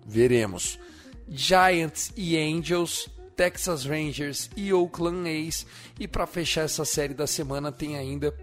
Veremos. 0.06 0.78
Giants 1.28 2.12
e 2.16 2.36
Angels, 2.36 3.08
Texas 3.36 3.84
Rangers 3.84 4.50
e 4.56 4.72
Oakland 4.72 5.28
A's. 5.28 5.66
E 5.98 6.06
para 6.06 6.26
fechar 6.26 6.62
essa 6.62 6.84
série 6.84 7.14
da 7.14 7.26
semana 7.26 7.72
tem 7.72 7.96
ainda 7.96 8.34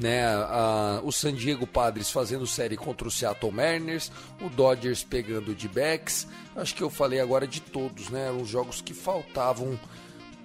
né, 0.00 0.24
a, 0.24 1.00
o 1.02 1.12
San 1.12 1.34
Diego 1.34 1.66
Padres 1.66 2.10
fazendo 2.10 2.46
série 2.46 2.76
contra 2.76 3.06
o 3.06 3.10
Seattle 3.10 3.52
Mariners, 3.52 4.10
o 4.40 4.48
Dodgers 4.48 5.02
pegando 5.02 5.54
de 5.54 5.68
backs. 5.68 6.26
Acho 6.56 6.74
que 6.74 6.82
eu 6.82 6.90
falei 6.90 7.20
agora 7.20 7.46
de 7.46 7.60
todos, 7.60 8.08
né? 8.08 8.30
Os 8.30 8.48
jogos 8.48 8.80
que 8.80 8.94
faltavam 8.94 9.78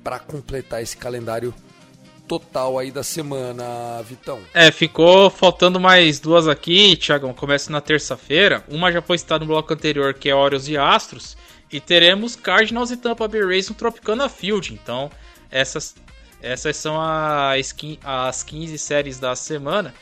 para 0.03 0.19
completar 0.19 0.81
esse 0.81 0.95
calendário 0.95 1.53
total 2.27 2.77
aí 2.77 2.91
da 2.91 3.03
semana, 3.03 4.01
Vitão. 4.03 4.39
É, 4.53 4.71
ficou 4.71 5.29
faltando 5.29 5.79
mais 5.79 6.19
duas 6.19 6.47
aqui, 6.47 6.95
Thiagão. 6.97 7.33
Começa 7.33 7.71
na 7.71 7.81
terça-feira. 7.81 8.63
Uma 8.67 8.91
já 8.91 9.01
foi 9.01 9.17
citada 9.17 9.39
no 9.39 9.47
bloco 9.47 9.73
anterior, 9.73 10.13
que 10.13 10.29
é 10.29 10.35
Orioles 10.35 10.67
e 10.67 10.77
Astros. 10.77 11.37
E 11.71 11.79
teremos 11.79 12.35
Cardinals 12.35 12.91
e 12.91 12.97
Tampa 12.97 13.27
Bay 13.27 13.43
Rays 13.43 13.69
no 13.69 13.75
Tropicana 13.75 14.29
Field. 14.29 14.73
Então, 14.73 15.09
essas 15.49 15.95
essas 16.41 16.77
são 16.77 17.01
as, 17.01 17.75
as 18.03 18.43
15 18.43 18.77
séries 18.77 19.19
da 19.19 19.35
semana. 19.35 19.93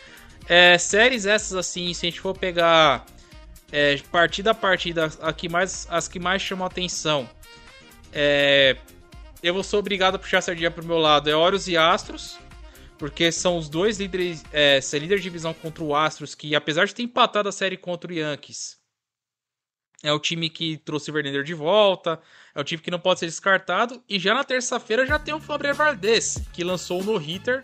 É, 0.47 0.77
séries 0.77 1.25
essas, 1.25 1.53
assim, 1.53 1.93
se 1.93 2.05
a 2.05 2.09
gente 2.09 2.19
for 2.19 2.37
pegar 2.37 3.05
é, 3.71 3.97
partida 4.11 4.51
a 4.51 4.53
partida, 4.53 5.11
aqui 5.21 5.49
mais, 5.49 5.87
as 5.89 6.07
que 6.07 6.19
mais 6.19 6.41
chamam 6.41 6.67
atenção, 6.67 7.27
é, 8.13 8.75
eu 9.47 9.53
vou 9.53 9.63
ser 9.63 9.75
obrigado 9.77 10.15
a 10.15 10.19
puxar 10.19 10.39
a 10.39 10.41
sardinha 10.41 10.71
pro 10.71 10.85
meu 10.85 10.97
lado. 10.97 11.29
É 11.29 11.35
Orioles 11.35 11.67
e 11.67 11.77
Astros, 11.77 12.37
porque 12.97 13.31
são 13.31 13.57
os 13.57 13.69
dois 13.69 13.99
líderes, 13.99 14.43
é, 14.51 14.79
líder 14.93 15.17
de 15.17 15.23
divisão 15.23 15.53
contra 15.53 15.83
o 15.83 15.95
Astros, 15.95 16.33
que 16.33 16.55
apesar 16.55 16.85
de 16.85 16.95
ter 16.95 17.03
empatado 17.03 17.47
a 17.47 17.51
série 17.51 17.77
contra 17.77 18.11
o 18.11 18.15
Yankees, 18.15 18.77
é 20.03 20.11
o 20.11 20.19
time 20.19 20.49
que 20.49 20.77
trouxe 20.77 21.09
o 21.09 21.13
Verlander 21.13 21.43
de 21.43 21.53
volta, 21.53 22.19
é 22.53 22.59
o 22.59 22.63
time 22.63 22.81
que 22.81 22.91
não 22.91 22.99
pode 22.99 23.19
ser 23.19 23.27
descartado. 23.27 24.03
E 24.09 24.19
já 24.19 24.33
na 24.33 24.43
terça-feira 24.43 25.05
já 25.05 25.17
tem 25.19 25.33
o 25.33 25.39
Fabrício 25.39 25.75
Valdez, 25.75 26.41
que 26.53 26.63
lançou 26.63 27.01
o 27.01 27.03
no-hitter 27.03 27.61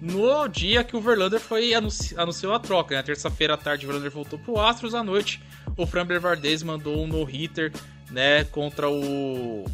no 0.00 0.46
dia 0.46 0.84
que 0.84 0.96
o 0.96 1.00
Verlander 1.00 1.40
foi 1.40 1.74
anunci 1.74 2.14
anunciou 2.18 2.52
a 2.52 2.58
troca. 2.58 2.94
Na 2.94 3.00
né? 3.00 3.06
terça-feira 3.06 3.54
à 3.54 3.56
tarde 3.56 3.84
o 3.84 3.88
Verlander 3.88 4.10
voltou 4.10 4.38
pro 4.38 4.60
Astros, 4.60 4.94
à 4.94 5.02
noite 5.02 5.40
o 5.76 5.86
Framber 5.86 6.20
Valdez 6.20 6.62
mandou 6.62 7.02
um 7.02 7.06
no-hitter, 7.06 7.72
né, 8.10 8.44
contra 8.44 8.88
o 8.88 9.64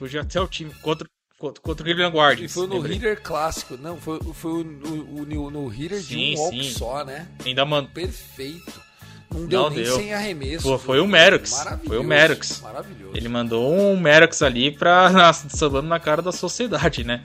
fugiu 0.00 0.22
até 0.22 0.40
o 0.40 0.48
time 0.48 0.72
contra 0.80 1.06
contra, 1.38 1.62
contra 1.62 1.82
o 1.82 1.84
Cleveland 1.84 2.16
Guardians. 2.16 2.50
E 2.50 2.54
foi 2.54 2.64
o 2.64 2.66
no-hitter 2.66 3.20
clássico, 3.22 3.76
não, 3.76 3.96
foi, 3.98 4.18
foi 4.34 4.50
o, 4.50 4.56
o, 4.56 5.46
o 5.46 5.50
no-hitter 5.50 6.00
de 6.00 6.16
um 6.16 6.40
walk 6.40 6.72
só, 6.72 7.04
né? 7.04 7.28
Ainda 7.44 7.64
man... 7.64 7.86
Perfeito. 7.86 8.90
Não 9.32 9.46
deu 9.46 9.62
não 9.62 9.70
nem 9.70 9.84
deu. 9.84 9.96
sem 9.96 10.12
arremesso. 10.12 10.64
Pô, 10.64 10.76
foi 10.76 10.98
o 10.98 11.06
Merox. 11.06 11.64
Foi 11.86 11.98
o 11.98 12.02
Merox. 12.02 12.60
Maravilhoso. 12.62 13.16
Ele 13.16 13.28
mandou 13.28 13.72
um 13.72 13.98
Merox 13.98 14.42
ali 14.42 14.72
pra 14.72 15.32
sambando 15.32 15.86
na 15.86 16.00
cara 16.00 16.20
da 16.20 16.32
sociedade, 16.32 17.04
né? 17.04 17.22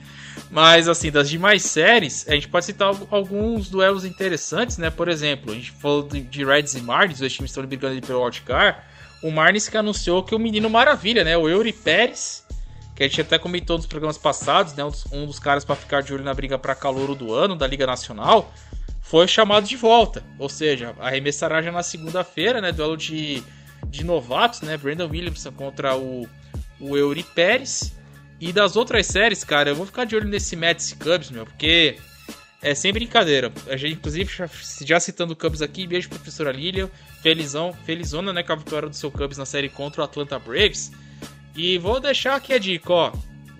Mas 0.48 0.88
assim, 0.88 1.10
das 1.10 1.28
demais 1.28 1.62
séries, 1.62 2.24
a 2.28 2.34
gente 2.34 2.46
pode 2.46 2.64
citar 2.64 2.94
alguns 3.10 3.68
duelos 3.68 4.04
interessantes, 4.04 4.78
né? 4.78 4.88
Por 4.88 5.08
exemplo, 5.08 5.50
a 5.50 5.54
gente 5.54 5.72
falou 5.72 6.06
de 6.06 6.44
Reds 6.44 6.76
e 6.76 6.80
Marlins, 6.80 7.20
os 7.20 7.32
times 7.32 7.50
estão 7.50 7.66
brigando 7.66 7.94
ali 7.94 8.00
pelo 8.00 8.22
wildcard. 8.22 8.78
O 9.20 9.30
Marlins 9.32 9.68
que 9.68 9.76
anunciou 9.76 10.22
que 10.22 10.34
o 10.34 10.38
menino 10.38 10.70
maravilha, 10.70 11.24
né? 11.24 11.36
O 11.36 11.48
Eury 11.48 11.72
Pérez, 11.72 12.45
que 12.96 13.04
a 13.04 13.08
gente 13.08 13.20
até 13.20 13.38
comentou 13.38 13.76
nos 13.76 13.86
programas 13.86 14.16
passados, 14.16 14.72
né? 14.72 14.82
Um 15.12 15.26
dos 15.26 15.38
caras 15.38 15.66
para 15.66 15.76
ficar 15.76 16.02
de 16.02 16.14
olho 16.14 16.24
na 16.24 16.32
briga 16.32 16.58
para 16.58 16.74
calouro 16.74 17.14
do 17.14 17.34
ano 17.34 17.54
da 17.54 17.66
Liga 17.66 17.86
Nacional 17.86 18.52
foi 19.02 19.28
chamado 19.28 19.66
de 19.66 19.76
volta. 19.76 20.24
Ou 20.38 20.48
seja, 20.48 20.94
arremessará 20.98 21.60
já 21.60 21.70
na 21.70 21.82
segunda-feira, 21.82 22.58
né? 22.60 22.72
Duelo 22.72 22.96
de, 22.96 23.42
de 23.86 24.02
novatos, 24.02 24.62
né? 24.62 24.78
Brandon 24.78 25.08
Williamson 25.08 25.52
contra 25.52 25.94
o, 25.94 26.26
o 26.80 26.96
Eury 26.96 27.22
Pérez. 27.22 27.92
E 28.40 28.50
das 28.50 28.76
outras 28.76 29.06
séries, 29.06 29.44
cara, 29.44 29.70
eu 29.70 29.76
vou 29.76 29.84
ficar 29.84 30.06
de 30.06 30.16
olho 30.16 30.28
nesse 30.28 30.56
Mets 30.56 30.94
Cubs, 30.94 31.30
meu, 31.30 31.44
porque 31.44 31.98
é 32.62 32.74
sem 32.74 32.92
brincadeira. 32.94 33.52
A 33.68 33.76
gente, 33.76 33.94
inclusive, 33.94 34.32
já, 34.34 34.48
já 34.82 34.98
citando 34.98 35.34
o 35.34 35.36
Cubs 35.36 35.60
aqui, 35.60 35.86
beijo 35.86 36.08
professora 36.08 36.50
Lilian. 36.50 36.88
Felizão, 37.22 37.74
felizona, 37.84 38.32
né, 38.32 38.42
com 38.42 38.54
a 38.54 38.56
vitória 38.56 38.88
do 38.88 38.96
seu 38.96 39.10
Cubs 39.10 39.36
na 39.36 39.44
série 39.44 39.68
contra 39.68 40.00
o 40.00 40.04
Atlanta 40.04 40.38
Braves. 40.38 40.92
E 41.56 41.78
vou 41.78 42.00
deixar 42.00 42.36
aqui 42.36 42.52
a 42.52 42.58
dica, 42.58 42.92
ó. 42.92 43.12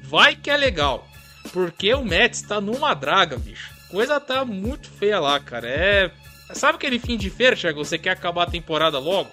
Vai 0.02 0.36
que 0.36 0.50
é 0.50 0.56
legal. 0.56 1.08
Porque 1.52 1.92
o 1.94 2.04
Mets 2.04 2.42
tá 2.42 2.60
numa 2.60 2.92
draga, 2.94 3.36
bicho 3.38 3.76
coisa 3.88 4.20
tá 4.20 4.44
muito 4.44 4.90
feia 4.90 5.18
lá, 5.18 5.38
cara. 5.40 5.68
É. 5.68 6.10
Sabe 6.52 6.76
aquele 6.76 6.98
fim 6.98 7.16
de 7.16 7.30
feira, 7.30 7.56
Thiago? 7.56 7.84
Você 7.84 7.98
quer 7.98 8.10
acabar 8.10 8.44
a 8.44 8.50
temporada 8.50 8.98
logo? 8.98 9.30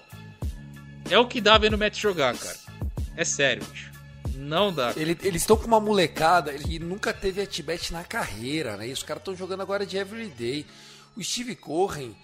É 1.09 1.17
o 1.17 1.27
que 1.27 1.41
dá 1.41 1.57
vendo 1.57 1.73
o 1.73 1.77
Mets 1.77 1.99
jogar, 1.99 2.35
cara. 2.35 2.57
É 3.15 3.25
sério, 3.25 3.63
bicho. 3.65 3.91
Não 4.35 4.73
dá. 4.73 4.93
Ele, 4.95 5.17
eles 5.21 5.41
estão 5.41 5.55
com 5.55 5.67
uma 5.67 5.79
molecada 5.79 6.53
que 6.53 6.79
nunca 6.79 7.13
teve 7.13 7.41
at-bat 7.41 7.93
na 7.93 8.03
carreira, 8.03 8.77
né? 8.77 8.87
E 8.87 8.91
os 8.91 9.03
caras 9.03 9.21
estão 9.21 9.35
jogando 9.35 9.61
agora 9.61 9.85
de 9.85 9.97
everyday. 9.97 10.65
O 11.15 11.23
Steve 11.23 11.55
Corren 11.55 12.15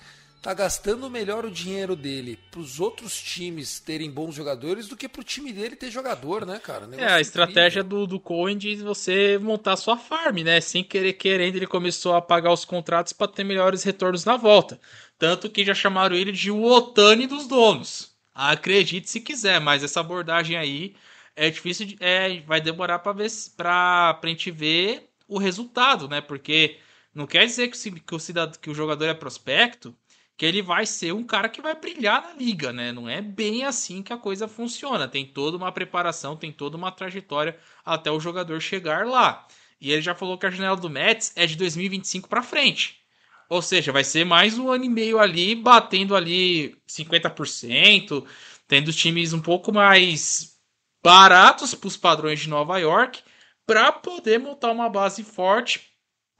tá 0.42 0.54
gastando 0.54 1.10
melhor 1.10 1.46
o 1.46 1.52
dinheiro 1.52 1.96
dele 1.96 2.40
para 2.50 2.62
os 2.62 2.80
outros 2.80 3.22
times 3.22 3.80
terem 3.80 4.10
bons 4.10 4.34
jogadores 4.34 4.88
do 4.88 4.96
que 4.96 5.10
para 5.10 5.22
o 5.22 5.24
time 5.24 5.52
dele 5.52 5.76
ter 5.76 5.92
jogador, 5.92 6.46
né, 6.46 6.60
cara? 6.60 6.88
É, 6.98 7.14
a 7.14 7.22
estratégia 7.22 7.84
do, 7.84 8.08
do 8.08 8.20
Cohen 8.20 8.58
de 8.58 8.78
você 8.78 9.38
montar 9.38 9.76
sua 9.76 9.98
farm, 9.98 10.38
né? 10.38 10.62
Sem 10.62 10.84
querer 10.84 11.14
querendo, 11.14 11.58
ele 11.58 11.68
começou 11.68 12.16
a 12.16 12.22
pagar 12.22 12.54
os 12.54 12.64
contratos 12.64 13.12
para 13.12 13.32
ter 13.32 13.44
melhores 13.44 13.84
retornos 13.84 14.24
na 14.24 14.38
volta. 14.38 14.80
Tanto 15.18 15.50
que 15.50 15.66
já 15.66 15.74
chamaram 15.74 16.16
ele 16.16 16.32
de 16.32 16.50
o 16.50 16.64
Otani 16.64 17.28
dos 17.28 17.46
donos. 17.48 18.16
Acredite 18.34 19.10
se 19.10 19.20
quiser, 19.20 19.60
mas 19.60 19.84
essa 19.84 20.00
abordagem 20.00 20.56
aí 20.56 20.96
é 21.36 21.50
difícil, 21.50 21.86
de, 21.86 21.98
é, 22.00 22.40
vai 22.42 22.62
demorar 22.62 23.00
para 23.00 23.12
ver 23.12 23.30
para 23.58 24.18
a 24.22 24.28
gente 24.28 24.52
ver 24.52 25.10
o 25.28 25.38
resultado, 25.38 26.08
né? 26.08 26.22
Porque 26.22 26.78
não 27.14 27.28
quer 27.28 27.46
dizer 27.46 27.68
que 27.68 27.90
o, 27.90 27.94
que 27.94 28.16
o, 28.16 28.52
que 28.62 28.70
o 28.70 28.74
jogador 28.74 29.06
é 29.06 29.14
prospecto 29.14 29.94
que 30.40 30.46
ele 30.46 30.62
vai 30.62 30.86
ser 30.86 31.14
um 31.14 31.22
cara 31.22 31.50
que 31.50 31.62
vai 31.62 31.76
brilhar 31.76 32.22
na 32.22 32.34
liga, 32.34 32.72
né? 32.72 32.94
Não 32.94 33.10
é 33.10 33.22
bem 33.22 33.66
assim 33.66 34.02
que 34.02 34.14
a 34.14 34.18
coisa 34.18 34.48
funciona. 34.48 35.06
Tem 35.06 35.26
toda 35.26 35.58
uma 35.58 35.70
preparação, 35.70 36.38
tem 36.38 36.50
toda 36.50 36.78
uma 36.78 36.94
trajetória 36.94 37.60
até 37.84 38.10
o 38.10 38.22
jogador 38.22 38.62
chegar 38.62 39.06
lá. 39.06 39.46
E 39.82 39.92
ele 39.92 40.02
já 40.02 40.16
falou 40.16 40.38
que 40.38 40.46
a 40.46 40.50
janela 40.50 40.78
do 40.78 40.90
Mets 40.90 41.34
é 41.36 41.46
de 41.46 41.58
2025 41.58 42.30
para 42.30 42.42
frente. 42.42 43.02
Ou 43.50 43.62
seja, 43.62 43.92
vai 43.92 44.06
ser 44.06 44.26
mais 44.26 44.58
um 44.58 44.72
ano 44.72 44.86
e 44.86 44.90
meio 44.90 45.20
ali, 45.20 45.56
batendo 45.56 46.16
ali 46.16 46.74
50%, 46.88 48.26
tendo 48.66 48.94
times 48.94 49.34
um 49.34 49.42
pouco 49.42 49.74
mais 49.74 50.58
baratos 51.04 51.76
para 51.76 51.88
os 51.90 51.98
padrões 51.98 52.40
de 52.40 52.48
Nova 52.48 52.78
York, 52.78 53.22
para 53.66 53.92
poder 53.92 54.40
montar 54.40 54.72
uma 54.72 54.88
base 54.88 55.22
forte 55.22 55.89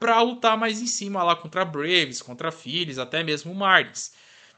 para 0.00 0.20
lutar 0.22 0.56
mais 0.56 0.80
em 0.80 0.86
cima 0.86 1.22
lá 1.22 1.36
contra 1.36 1.62
Braves, 1.62 2.22
contra 2.22 2.50
Phillies, 2.50 2.98
até 2.98 3.22
mesmo 3.22 3.54
Marlins. 3.54 4.12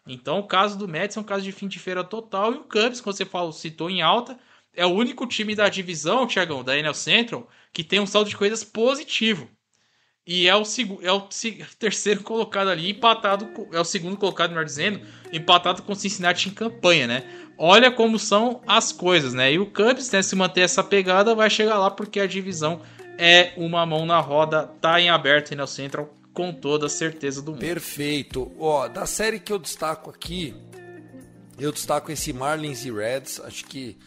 Então 0.06 0.38
o 0.38 0.46
caso 0.46 0.78
do 0.78 0.88
Mets 0.88 1.16
é 1.16 1.20
um 1.20 1.24
caso 1.24 1.42
de 1.42 1.50
fim 1.50 1.66
de 1.66 1.80
feira 1.80 2.04
total 2.04 2.54
e 2.54 2.58
o 2.58 2.64
Cubs, 2.64 3.00
que 3.00 3.06
você 3.06 3.24
falou, 3.24 3.52
citou 3.52 3.90
em 3.90 4.02
alta, 4.02 4.38
é 4.72 4.86
o 4.86 4.90
único 4.90 5.26
time 5.26 5.54
da 5.54 5.68
divisão, 5.68 6.26
Tiagão, 6.26 6.62
da 6.62 6.78
NL 6.78 6.94
Central, 6.94 7.48
que 7.72 7.82
tem 7.84 8.00
um 8.00 8.06
saldo 8.06 8.30
de 8.30 8.36
coisas 8.36 8.62
positivo. 8.62 9.50
E 10.24 10.46
é 10.46 10.54
o, 10.54 10.62
é 11.02 11.12
o 11.12 11.20
terceiro 11.78 12.22
colocado 12.22 12.68
ali, 12.68 12.90
empatado, 12.90 13.48
é 13.72 13.80
o 13.80 13.84
segundo 13.84 14.16
colocado, 14.16 14.50
melhor 14.50 14.64
dizendo, 14.64 15.00
empatado 15.32 15.82
com 15.82 15.92
o 15.92 15.96
Cincinnati 15.96 16.48
em 16.48 16.52
campanha, 16.52 17.08
né? 17.08 17.24
Olha 17.58 17.90
como 17.90 18.18
são 18.18 18.62
as 18.66 18.92
coisas, 18.92 19.34
né? 19.34 19.52
E 19.52 19.58
o 19.58 19.66
Cubs, 19.66 20.10
né, 20.12 20.22
se 20.22 20.36
manter 20.36 20.62
essa 20.62 20.82
pegada, 20.82 21.34
vai 21.34 21.50
chegar 21.50 21.78
lá 21.78 21.90
porque 21.90 22.20
a 22.20 22.26
divisão 22.26 22.80
é 23.18 23.52
uma 23.56 23.84
mão 23.84 24.06
na 24.06 24.20
roda, 24.20 24.66
tá 24.80 25.00
em 25.00 25.10
aberto 25.10 25.54
no 25.54 25.66
Central 25.66 26.12
com 26.32 26.52
toda 26.52 26.86
a 26.86 26.88
certeza 26.88 27.42
do 27.42 27.52
mundo. 27.52 27.60
Perfeito. 27.60 28.50
Ó, 28.58 28.88
da 28.88 29.06
série 29.06 29.38
que 29.38 29.52
eu 29.52 29.58
destaco 29.58 30.10
aqui, 30.10 30.54
eu 31.58 31.70
destaco 31.70 32.10
esse 32.10 32.32
Marlins 32.32 32.84
e 32.84 32.90
Reds. 32.90 33.40
Acho 33.40 33.64
que 33.66 33.98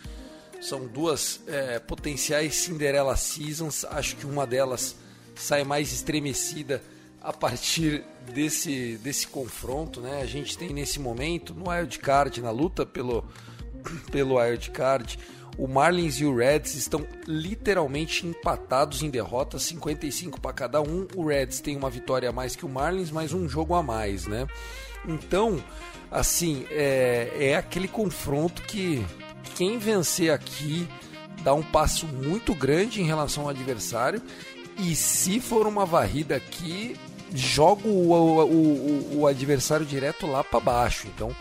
são 0.59 0.87
duas 0.87 1.41
é, 1.47 1.79
potenciais 1.79 2.55
Cinderella 2.55 3.15
Seasons. 3.15 3.85
Acho 3.85 4.15
que 4.15 4.25
uma 4.25 4.47
delas 4.47 4.95
sai 5.35 5.63
mais 5.63 5.93
estremecida 5.93 6.81
a 7.21 7.33
partir 7.33 8.03
desse, 8.33 8.97
desse 8.97 9.27
confronto, 9.27 10.01
né? 10.01 10.21
A 10.21 10.25
gente 10.25 10.57
tem 10.57 10.69
nesse 10.69 10.99
momento 10.99 11.53
no 11.53 11.69
wild 11.69 11.99
card, 11.99 12.41
na 12.41 12.51
luta 12.51 12.85
pelo 12.85 13.23
pelo 14.11 14.39
wild 14.39 14.71
card, 14.71 15.19
o 15.57 15.67
Marlins 15.67 16.15
e 16.15 16.25
o 16.25 16.35
Reds 16.35 16.75
estão 16.75 17.05
literalmente 17.27 18.25
empatados 18.27 19.01
em 19.01 19.09
derrotas, 19.09 19.63
55 19.63 20.39
para 20.39 20.53
cada 20.53 20.81
um. 20.81 21.07
O 21.15 21.27
Reds 21.27 21.61
tem 21.61 21.77
uma 21.77 21.89
vitória 21.89 22.29
a 22.29 22.33
mais 22.33 22.55
que 22.55 22.65
o 22.65 22.69
Marlins, 22.69 23.11
mais 23.11 23.33
um 23.33 23.47
jogo 23.47 23.73
a 23.73 23.81
mais, 23.81 24.27
né? 24.27 24.47
Então, 25.07 25.63
assim, 26.11 26.65
é, 26.69 27.31
é 27.39 27.55
aquele 27.55 27.87
confronto 27.87 28.61
que 28.63 29.05
quem 29.55 29.77
vencer 29.77 30.31
aqui 30.31 30.87
dá 31.41 31.53
um 31.53 31.63
passo 31.63 32.05
muito 32.07 32.53
grande 32.53 33.01
em 33.01 33.05
relação 33.05 33.43
ao 33.43 33.49
adversário. 33.49 34.21
E 34.77 34.93
se 34.95 35.39
for 35.39 35.67
uma 35.67 35.85
varrida 35.85 36.35
aqui, 36.35 36.97
joga 37.33 37.87
o, 37.87 38.11
o, 38.11 38.43
o, 38.43 39.19
o 39.19 39.27
adversário 39.27 39.85
direto 39.85 40.27
lá 40.27 40.43
para 40.43 40.59
baixo. 40.59 41.07
Então, 41.07 41.33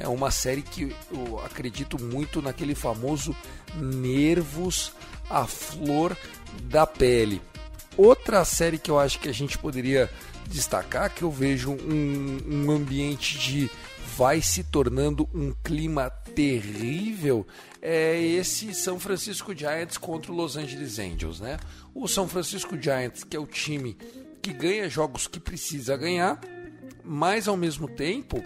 é 0.00 0.08
uma 0.08 0.30
série 0.30 0.62
que 0.62 0.94
eu 1.12 1.40
acredito 1.44 2.02
muito 2.02 2.40
naquele 2.40 2.74
famoso 2.74 3.36
nervos 3.76 4.92
à 5.28 5.46
flor 5.46 6.16
da 6.64 6.86
pele. 6.86 7.40
Outra 7.96 8.44
série 8.44 8.78
que 8.78 8.90
eu 8.90 8.98
acho 8.98 9.18
que 9.20 9.28
a 9.28 9.34
gente 9.34 9.58
poderia 9.58 10.10
destacar, 10.46 11.14
que 11.14 11.22
eu 11.22 11.30
vejo 11.30 11.70
um, 11.72 12.38
um 12.46 12.70
ambiente 12.70 13.38
de 13.38 13.70
vai 14.16 14.42
se 14.42 14.64
tornando 14.64 15.28
um 15.32 15.52
clima 15.62 16.10
terrível, 16.10 17.46
é 17.80 18.20
esse 18.20 18.74
São 18.74 18.98
Francisco 18.98 19.54
Giants 19.56 19.96
contra 19.96 20.32
o 20.32 20.34
Los 20.34 20.56
Angeles 20.56 20.98
Angels, 20.98 21.40
né? 21.40 21.58
O 21.94 22.06
São 22.08 22.28
Francisco 22.28 22.76
Giants, 22.80 23.24
que 23.24 23.36
é 23.36 23.40
o 23.40 23.46
time 23.46 23.96
que 24.42 24.52
ganha 24.52 24.88
jogos 24.88 25.26
que 25.26 25.38
precisa 25.38 25.96
ganhar, 25.96 26.40
mas 27.04 27.48
ao 27.48 27.56
mesmo 27.56 27.88
tempo 27.88 28.42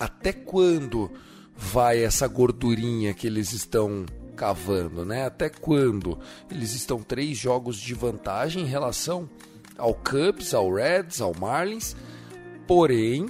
até 0.00 0.32
quando 0.32 1.10
vai 1.54 2.02
essa 2.02 2.26
gordurinha 2.26 3.12
que 3.12 3.26
eles 3.26 3.52
estão 3.52 4.06
cavando, 4.34 5.04
né? 5.04 5.26
Até 5.26 5.50
quando 5.50 6.18
eles 6.50 6.72
estão 6.72 7.02
três 7.02 7.36
jogos 7.36 7.76
de 7.76 7.92
vantagem 7.92 8.62
em 8.62 8.66
relação 8.66 9.28
ao 9.76 9.94
Cubs, 9.94 10.54
ao 10.54 10.72
Reds, 10.72 11.20
ao 11.20 11.34
Marlins, 11.38 11.94
porém, 12.66 13.28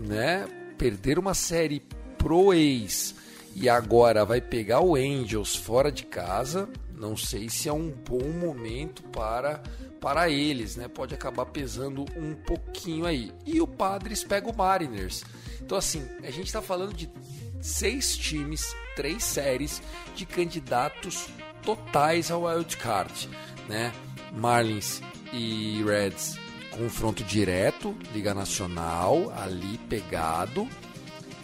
né? 0.00 0.46
Perder 0.78 1.18
uma 1.18 1.34
série 1.34 1.82
pro 2.16 2.54
ex 2.54 3.16
e 3.54 3.68
agora 3.68 4.24
vai 4.24 4.40
pegar 4.40 4.80
o 4.80 4.94
Angels 4.94 5.56
fora 5.56 5.90
de 5.90 6.04
casa, 6.04 6.68
não 6.96 7.16
sei 7.16 7.48
se 7.48 7.68
é 7.68 7.72
um 7.72 7.90
bom 7.90 8.30
momento 8.30 9.02
para 9.04 9.60
para 10.00 10.28
eles, 10.28 10.74
né? 10.74 10.88
Pode 10.88 11.14
acabar 11.14 11.46
pesando 11.46 12.04
um 12.16 12.34
pouquinho 12.34 13.06
aí. 13.06 13.32
E 13.46 13.60
o 13.60 13.68
Padres 13.68 14.24
pega 14.24 14.50
o 14.50 14.56
Mariners. 14.56 15.22
Então, 15.64 15.78
assim, 15.78 16.06
a 16.22 16.30
gente 16.30 16.46
está 16.46 16.60
falando 16.60 16.94
de 16.94 17.10
seis 17.60 18.16
times, 18.16 18.74
três 18.96 19.24
séries 19.24 19.82
de 20.14 20.26
candidatos 20.26 21.28
totais 21.62 22.30
ao 22.30 22.44
wild 22.44 22.76
card, 22.76 23.28
né? 23.68 23.92
Marlins 24.32 25.00
e 25.32 25.82
Reds 25.84 26.38
confronto 26.72 27.22
direto, 27.22 27.96
Liga 28.12 28.34
Nacional 28.34 29.30
ali 29.36 29.78
pegado 29.88 30.66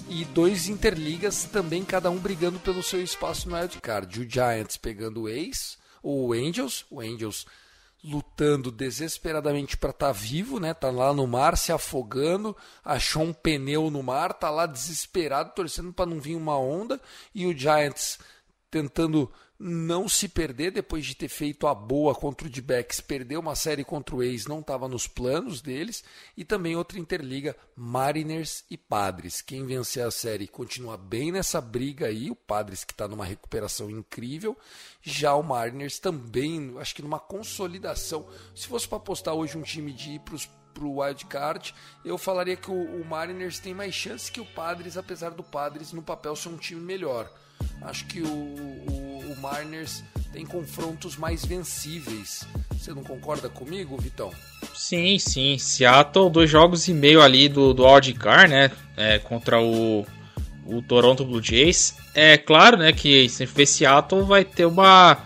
e 0.09 0.25
dois 0.25 0.69
interligas 0.69 1.45
também 1.45 1.85
cada 1.85 2.11
um 2.11 2.17
brigando 2.17 2.59
pelo 2.59 2.83
seu 2.83 3.03
espaço 3.03 3.49
no 3.49 3.57
wild 3.57 3.79
card. 3.81 4.21
O 4.21 4.29
Giants 4.29 4.77
pegando 4.77 5.23
o 5.23 5.29
Ace, 5.29 5.77
o 6.03 6.33
Angels, 6.33 6.87
o 6.91 7.01
Angels 7.01 7.47
lutando 8.03 8.71
desesperadamente 8.71 9.77
para 9.77 9.91
estar 9.91 10.07
tá 10.07 10.13
vivo, 10.13 10.61
né? 10.61 10.73
Tá 10.73 10.91
lá 10.91 11.13
no 11.13 11.27
mar 11.27 11.57
se 11.57 11.73
afogando, 11.73 12.57
achou 12.85 13.23
um 13.23 13.33
pneu 13.33 13.91
no 13.91 14.03
mar, 14.03 14.33
tá 14.33 14.51
lá 14.51 14.67
desesperado, 14.67 15.55
torcendo 15.55 15.93
para 15.93 16.07
não 16.07 16.21
vir 16.21 16.37
uma 16.37 16.59
onda, 16.59 17.01
e 17.35 17.47
o 17.47 17.57
Giants 17.57 18.19
tentando 18.71 19.31
não 19.59 20.09
se 20.09 20.29
perder 20.29 20.71
depois 20.71 21.05
de 21.05 21.17
ter 21.17 21.29
feito 21.29 21.67
a 21.67 21.75
boa 21.75 22.15
contra 22.15 22.47
o 22.47 22.51
D-Backs, 22.51 23.01
perdeu 23.01 23.41
uma 23.41 23.57
série 23.57 23.83
contra 23.83 24.15
o 24.15 24.23
ex, 24.23 24.47
não 24.47 24.61
estava 24.61 24.87
nos 24.87 25.09
planos 25.09 25.61
deles, 25.61 26.05
e 26.37 26.45
também 26.45 26.77
outra 26.77 26.99
interliga, 26.99 27.57
Mariners 27.75 28.65
e 28.71 28.77
Padres. 28.77 29.43
Quem 29.43 29.67
vencer 29.67 30.07
a 30.07 30.13
série 30.13 30.47
continua 30.47 30.97
bem 30.97 31.33
nessa 31.33 31.61
briga 31.61 32.07
aí, 32.07 32.31
o 32.31 32.37
Padres 32.37 32.85
que 32.85 32.93
está 32.93 33.09
numa 33.09 33.25
recuperação 33.25 33.91
incrível, 33.91 34.57
já 35.11 35.35
o 35.35 35.43
Mariners 35.43 35.99
também, 35.99 36.75
acho 36.79 36.95
que 36.95 37.03
numa 37.03 37.19
consolidação. 37.19 38.27
Se 38.55 38.67
fosse 38.67 38.87
para 38.87 38.99
apostar 38.99 39.35
hoje 39.35 39.57
um 39.57 39.63
time 39.63 39.93
de 39.93 40.13
ir 40.13 40.21
para 40.21 40.85
o 40.85 41.01
wild 41.01 41.27
card, 41.27 41.75
eu 42.05 42.17
falaria 42.17 42.57
que 42.57 42.71
o, 42.71 43.01
o 43.01 43.05
Mariners 43.05 43.59
tem 43.59 43.75
mais 43.75 43.95
chance 43.95 44.31
que 44.31 44.41
o 44.41 44.45
Padres, 44.45 44.97
apesar 44.97 45.31
do 45.31 45.43
Padres 45.43 45.93
no 45.93 46.03
papel 46.03 46.37
ser 46.37 46.49
um 46.49 46.57
time 46.57 46.81
melhor. 46.81 47.31
Acho 47.83 48.07
que 48.07 48.21
o, 48.21 48.27
o, 48.27 49.33
o 49.33 49.41
Mariners 49.41 50.03
tem 50.33 50.45
confrontos 50.45 51.17
mais 51.17 51.45
vencíveis. 51.45 52.45
Você 52.73 52.93
não 52.93 53.03
concorda 53.03 53.49
comigo, 53.49 53.97
Vitão? 53.97 54.33
Sim, 54.75 55.19
sim. 55.19 55.59
Seattle, 55.59 56.31
dois 56.31 56.49
jogos 56.49 56.87
e 56.89 56.95
meio 56.95 57.21
ali 57.21 57.49
do, 57.49 57.75
do 57.75 57.85
Car, 58.19 58.49
né? 58.49 58.71
É, 58.97 59.19
contra 59.19 59.61
o, 59.61 60.07
o 60.69 60.83
Toronto 60.83 61.25
Blue 61.25 61.43
Jays. 61.43 61.97
É 62.15 62.37
claro, 62.37 62.77
né, 62.77 62.93
que 62.93 63.29
se 63.29 63.47
for 63.47 63.67
Seattle 63.67 64.25
vai 64.25 64.45
ter 64.45 64.67
uma. 64.67 65.19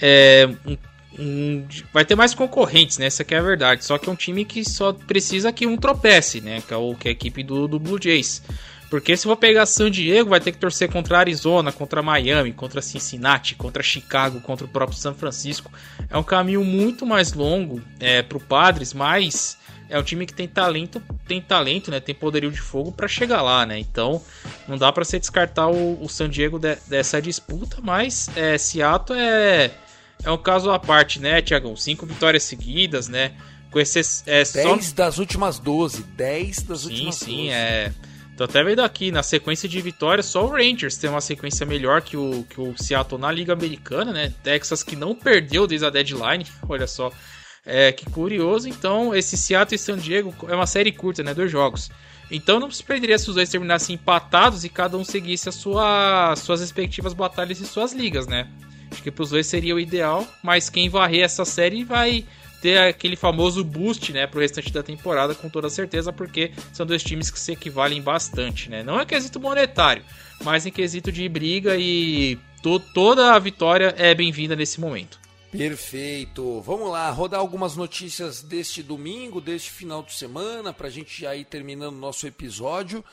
É, 0.00 0.48
um, 0.66 0.76
um, 1.18 1.66
vai 1.92 2.04
ter 2.04 2.14
mais 2.14 2.34
concorrentes, 2.34 2.98
né? 2.98 3.06
Essa 3.06 3.24
é 3.28 3.36
a 3.36 3.42
verdade. 3.42 3.84
Só 3.84 3.96
que 3.96 4.08
é 4.08 4.12
um 4.12 4.16
time 4.16 4.44
que 4.44 4.64
só 4.68 4.92
precisa 4.92 5.50
que 5.50 5.66
um 5.66 5.76
tropece, 5.76 6.40
né? 6.40 6.62
Que 6.66 6.74
é, 6.74 6.76
o, 6.76 6.94
que 6.94 7.08
é 7.08 7.10
a 7.10 7.12
equipe 7.12 7.42
do, 7.42 7.66
do 7.66 7.78
Blue 7.78 7.98
Jays. 8.00 8.42
Porque 8.88 9.16
se 9.16 9.24
for 9.24 9.36
pegar 9.36 9.66
San 9.66 9.90
Diego, 9.90 10.30
vai 10.30 10.40
ter 10.40 10.52
que 10.52 10.58
torcer 10.58 10.90
contra 10.90 11.18
Arizona, 11.18 11.72
contra 11.72 12.02
Miami, 12.02 12.52
contra 12.52 12.80
Cincinnati, 12.80 13.56
contra 13.56 13.82
Chicago, 13.82 14.40
contra 14.40 14.64
o 14.64 14.68
próprio 14.68 14.96
São 14.96 15.14
Francisco. 15.14 15.72
É 16.08 16.16
um 16.16 16.22
caminho 16.22 16.64
muito 16.64 17.04
mais 17.04 17.32
longo 17.32 17.82
é, 17.98 18.22
para 18.22 18.38
o 18.38 18.40
Padres, 18.40 18.94
mas 18.94 19.58
é 19.88 19.98
um 19.98 20.02
time 20.02 20.26
que 20.26 20.34
tem 20.34 20.48
talento, 20.48 21.02
tem 21.26 21.40
talento, 21.40 21.90
né? 21.90 22.00
Tem 22.00 22.14
poderio 22.14 22.50
de 22.50 22.60
fogo 22.60 22.92
para 22.92 23.06
chegar 23.08 23.42
lá, 23.42 23.64
né? 23.64 23.78
Então 23.78 24.22
não 24.66 24.76
dá 24.76 24.92
para 24.92 25.04
se 25.04 25.18
descartar 25.18 25.68
o, 25.68 26.02
o, 26.02 26.08
San 26.08 26.28
Diego 26.28 26.58
de, 26.58 26.76
dessa 26.86 27.20
disputa, 27.20 27.78
mas 27.82 28.28
é, 28.36 28.58
Seattle 28.58 29.18
é 29.18 29.70
é 30.24 30.30
um 30.30 30.38
caso 30.38 30.70
à 30.70 30.78
parte, 30.78 31.20
né, 31.20 31.42
Tiagão? 31.42 31.76
Cinco 31.76 32.06
vitórias 32.06 32.42
seguidas, 32.42 33.06
né? 33.06 33.32
Com 33.70 33.78
esses 33.78 34.22
é, 34.26 34.42
10 34.44 34.52
só... 34.86 34.94
das 34.94 35.18
últimas 35.18 35.58
12, 35.58 36.02
10 36.02 36.62
das 36.62 36.80
sim, 36.80 36.88
últimas 36.88 37.14
sim, 37.16 37.24
12. 37.26 37.36
Sim, 37.36 37.42
sim, 37.46 37.50
é 37.50 37.92
Tô 38.36 38.44
até 38.44 38.62
vendo 38.62 38.80
aqui, 38.80 39.10
na 39.10 39.22
sequência 39.22 39.66
de 39.66 39.80
vitórias, 39.80 40.26
só 40.26 40.44
o 40.44 40.50
Rangers 40.50 40.98
tem 40.98 41.08
uma 41.08 41.22
sequência 41.22 41.64
melhor 41.64 42.02
que 42.02 42.18
o, 42.18 42.44
que 42.50 42.60
o 42.60 42.74
Seattle 42.76 43.18
na 43.18 43.32
Liga 43.32 43.54
Americana, 43.54 44.12
né? 44.12 44.32
Texas 44.42 44.82
que 44.82 44.94
não 44.94 45.14
perdeu 45.14 45.66
desde 45.66 45.86
a 45.86 45.90
deadline, 45.90 46.46
olha 46.68 46.86
só. 46.86 47.10
É, 47.66 47.90
que 47.90 48.08
curioso, 48.08 48.68
então, 48.68 49.12
esse 49.12 49.36
Seattle 49.36 49.74
e 49.74 49.78
San 49.78 49.98
Diego 49.98 50.32
é 50.48 50.54
uma 50.54 50.68
série 50.68 50.92
curta, 50.92 51.24
né? 51.24 51.34
Dois 51.34 51.50
jogos. 51.50 51.90
Então 52.30 52.58
não 52.58 52.70
se 52.70 52.82
perderia 52.82 53.18
se 53.18 53.28
os 53.28 53.34
dois 53.34 53.48
terminassem 53.48 53.94
empatados 53.94 54.64
e 54.64 54.68
cada 54.68 54.96
um 54.96 55.04
seguisse 55.04 55.50
sua, 55.52 56.34
suas 56.36 56.60
respectivas 56.60 57.12
batalhas 57.12 57.60
e 57.60 57.66
suas 57.66 57.92
ligas, 57.92 58.26
né? 58.26 58.48
Acho 58.90 59.02
que 59.02 59.10
pros 59.10 59.30
dois 59.30 59.46
seria 59.46 59.74
o 59.74 59.80
ideal, 59.80 60.26
mas 60.42 60.70
quem 60.70 60.88
varrer 60.88 61.24
essa 61.24 61.44
série 61.44 61.84
vai 61.84 62.24
ter 62.60 62.78
aquele 62.78 63.16
famoso 63.16 63.62
boost, 63.62 64.12
né, 64.12 64.26
pro 64.26 64.40
restante 64.40 64.72
da 64.72 64.82
temporada, 64.82 65.34
com 65.34 65.48
toda 65.48 65.68
certeza, 65.68 66.12
porque 66.12 66.52
são 66.72 66.86
dois 66.86 67.02
times 67.02 67.30
que 67.30 67.38
se 67.38 67.52
equivalem 67.52 68.00
bastante, 68.00 68.70
né? 68.70 68.82
Não 68.82 68.98
é 68.98 69.04
quesito 69.04 69.38
monetário, 69.38 70.02
mas 70.42 70.66
em 70.66 70.72
quesito 70.72 71.12
de 71.12 71.28
briga 71.28 71.76
e 71.76 72.38
to 72.62 72.80
toda 72.80 73.34
a 73.34 73.38
vitória 73.38 73.94
é 73.98 74.14
bem-vinda 74.14 74.56
nesse 74.56 74.80
momento. 74.80 75.25
Perfeito. 75.56 76.60
Vamos 76.60 76.90
lá, 76.90 77.10
rodar 77.10 77.40
algumas 77.40 77.76
notícias 77.76 78.42
deste 78.42 78.82
domingo, 78.82 79.40
deste 79.40 79.70
final 79.70 80.02
de 80.02 80.14
semana, 80.14 80.72
para 80.72 80.88
a 80.88 80.90
gente 80.90 81.20
já 81.20 81.34
ir 81.34 81.44
terminando 81.44 81.94
o 81.94 82.00
nosso 82.00 82.26
episódio. 82.26 83.04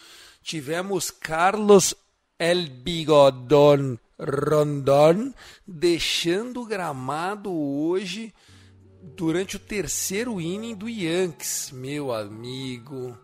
Tivemos 0.41 1.09
Carlos 1.09 1.95
El 2.37 2.69
Bigodon 2.69 3.97
Rondon 4.19 5.33
deixando 5.65 6.61
o 6.61 6.65
gramado 6.65 7.51
hoje 7.51 8.33
durante 9.15 9.55
o 9.57 9.59
terceiro 9.59 10.39
inning 10.39 10.75
do 10.75 10.87
Yankees, 10.87 11.71
meu 11.71 12.13
amigo. 12.13 13.17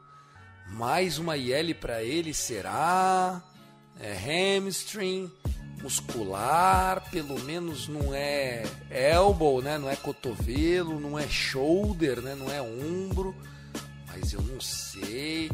Mais 0.67 1.17
uma 1.17 1.37
IL 1.37 1.75
para 1.75 2.03
ele 2.03 2.33
será? 2.33 3.43
É 3.99 4.13
hamstring, 4.57 5.29
muscular, 5.81 7.09
pelo 7.11 7.39
menos 7.43 7.87
não 7.87 8.13
é 8.13 8.63
elbow, 8.89 9.61
né? 9.61 9.77
Não 9.77 9.89
é 9.89 9.95
cotovelo, 9.95 10.99
não 10.99 11.17
é 11.17 11.27
shoulder, 11.27 12.21
né? 12.21 12.35
Não 12.35 12.49
é 12.51 12.61
ombro. 12.61 13.35
Mas 14.07 14.33
eu 14.33 14.41
não 14.41 14.59
sei. 14.59 15.49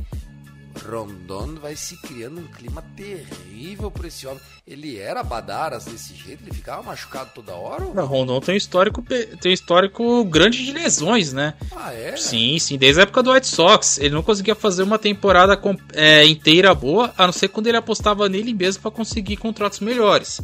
Rondon 0.83 1.55
vai 1.55 1.75
se 1.75 1.97
criando 1.97 2.39
um 2.39 2.47
clima 2.47 2.83
terrível 2.95 3.89
para 3.89 4.07
esse 4.07 4.27
homem. 4.27 4.41
Ele 4.67 4.97
era 4.97 5.23
badaras 5.23 5.85
desse 5.85 6.15
jeito, 6.15 6.43
ele 6.43 6.53
ficava 6.53 6.83
machucado 6.83 7.31
toda 7.33 7.53
hora? 7.53 7.85
Não, 7.93 8.05
Rondon 8.05 8.39
tem 8.39 8.55
um 8.55 8.57
histórico, 8.57 9.01
tem 9.01 9.51
um 9.51 9.53
histórico 9.53 10.23
grande 10.25 10.63
de 10.65 10.71
lesões, 10.71 11.33
né? 11.33 11.53
Ah, 11.75 11.93
é? 11.93 12.17
Sim, 12.17 12.57
sim, 12.59 12.77
desde 12.77 12.99
a 12.99 13.03
época 13.03 13.23
do 13.23 13.31
White 13.31 13.47
Sox. 13.47 13.97
Ele 13.97 14.13
não 14.13 14.23
conseguia 14.23 14.55
fazer 14.55 14.83
uma 14.83 14.99
temporada 14.99 15.59
é, 15.93 16.25
inteira 16.25 16.73
boa, 16.73 17.13
a 17.17 17.25
não 17.25 17.33
ser 17.33 17.47
quando 17.49 17.67
ele 17.67 17.77
apostava 17.77 18.27
nele 18.27 18.53
mesmo 18.53 18.81
para 18.81 18.91
conseguir 18.91 19.37
contratos 19.37 19.79
melhores. 19.79 20.41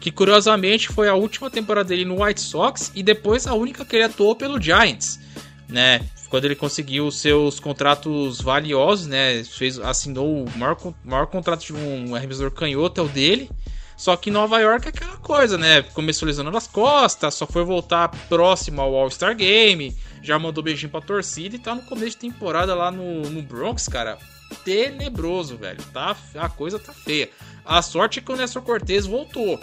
Que 0.00 0.10
curiosamente 0.10 0.88
foi 0.88 1.08
a 1.08 1.14
última 1.14 1.48
temporada 1.48 1.88
dele 1.88 2.04
no 2.04 2.22
White 2.22 2.40
Sox 2.40 2.90
e 2.94 3.02
depois 3.02 3.46
a 3.46 3.54
única 3.54 3.84
que 3.84 3.96
ele 3.96 4.04
atuou 4.04 4.34
pelo 4.34 4.60
Giants, 4.60 5.18
né? 5.68 6.00
Quando 6.32 6.46
ele 6.46 6.56
conseguiu 6.56 7.10
seus 7.10 7.60
contratos 7.60 8.40
valiosos, 8.40 9.06
né? 9.06 9.44
Fez, 9.44 9.78
assinou 9.78 10.46
o 10.46 10.58
maior, 10.58 10.78
maior 11.04 11.26
contrato 11.26 11.62
de 11.62 11.74
um 11.74 12.14
arremessador 12.14 12.50
canhoto, 12.50 13.02
é 13.02 13.04
o 13.04 13.08
dele. 13.08 13.50
Só 13.98 14.16
que 14.16 14.30
Nova 14.30 14.58
York 14.58 14.86
é 14.86 14.88
aquela 14.88 15.18
coisa, 15.18 15.58
né? 15.58 15.82
Começou 15.82 16.24
lesionando 16.24 16.56
as 16.56 16.66
costas, 16.66 17.34
só 17.34 17.46
foi 17.46 17.62
voltar 17.64 18.08
próximo 18.30 18.80
ao 18.80 18.94
All-Star 18.94 19.36
Game, 19.36 19.94
já 20.22 20.38
mandou 20.38 20.64
beijinho 20.64 20.90
pra 20.90 21.02
torcida 21.02 21.56
e 21.56 21.58
tá 21.58 21.74
no 21.74 21.82
começo 21.82 22.12
de 22.12 22.30
temporada 22.30 22.74
lá 22.74 22.90
no, 22.90 23.28
no 23.28 23.42
Bronx, 23.42 23.86
cara. 23.86 24.16
Tenebroso, 24.64 25.58
velho. 25.58 25.82
Tá, 25.92 26.16
a 26.36 26.48
coisa 26.48 26.78
tá 26.78 26.94
feia. 26.94 27.28
A 27.62 27.82
sorte 27.82 28.20
é 28.20 28.22
que 28.22 28.32
o 28.32 28.36
Nestor 28.36 28.62
Cortez 28.62 29.04
voltou, 29.04 29.60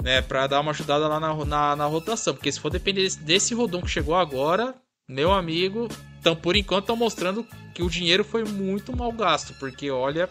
né? 0.00 0.22
Pra 0.22 0.46
dar 0.46 0.60
uma 0.60 0.70
ajudada 0.70 1.08
lá 1.08 1.18
na, 1.18 1.44
na, 1.44 1.74
na 1.74 1.86
rotação. 1.86 2.32
Porque 2.32 2.52
se 2.52 2.60
for 2.60 2.70
depender 2.70 3.02
desse, 3.02 3.18
desse 3.18 3.54
rodão 3.54 3.82
que 3.82 3.90
chegou 3.90 4.14
agora, 4.14 4.72
meu 5.08 5.32
amigo, 5.32 5.88
então, 6.20 6.36
por 6.36 6.54
enquanto, 6.56 6.84
estão 6.84 6.96
mostrando 6.96 7.46
que 7.74 7.82
o 7.82 7.90
dinheiro 7.90 8.24
foi 8.24 8.44
muito 8.44 8.96
mal 8.96 9.10
gasto, 9.10 9.54
porque 9.58 9.90
olha, 9.90 10.30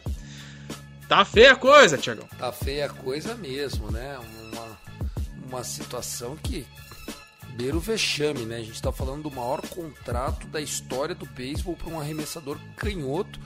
tá 1.07 1.25
feia 1.25 1.51
a 1.51 1.55
coisa, 1.55 1.97
Tiagão. 1.97 2.27
Tá 2.37 2.51
feia 2.51 2.85
a 2.85 2.89
coisa 2.89 3.35
mesmo, 3.35 3.91
né? 3.91 4.17
Uma, 4.17 4.79
uma 5.47 5.63
situação 5.63 6.37
que 6.37 6.65
beira 7.55 7.75
o 7.75 7.81
vexame, 7.81 8.45
né? 8.45 8.57
A 8.57 8.63
gente 8.63 8.81
tá 8.81 8.91
falando 8.91 9.23
do 9.23 9.31
maior 9.31 9.61
contrato 9.67 10.47
da 10.47 10.61
história 10.61 11.13
do 11.13 11.25
beisebol 11.25 11.75
para 11.75 11.89
um 11.89 11.99
arremessador 11.99 12.57
canhoto. 12.77 13.39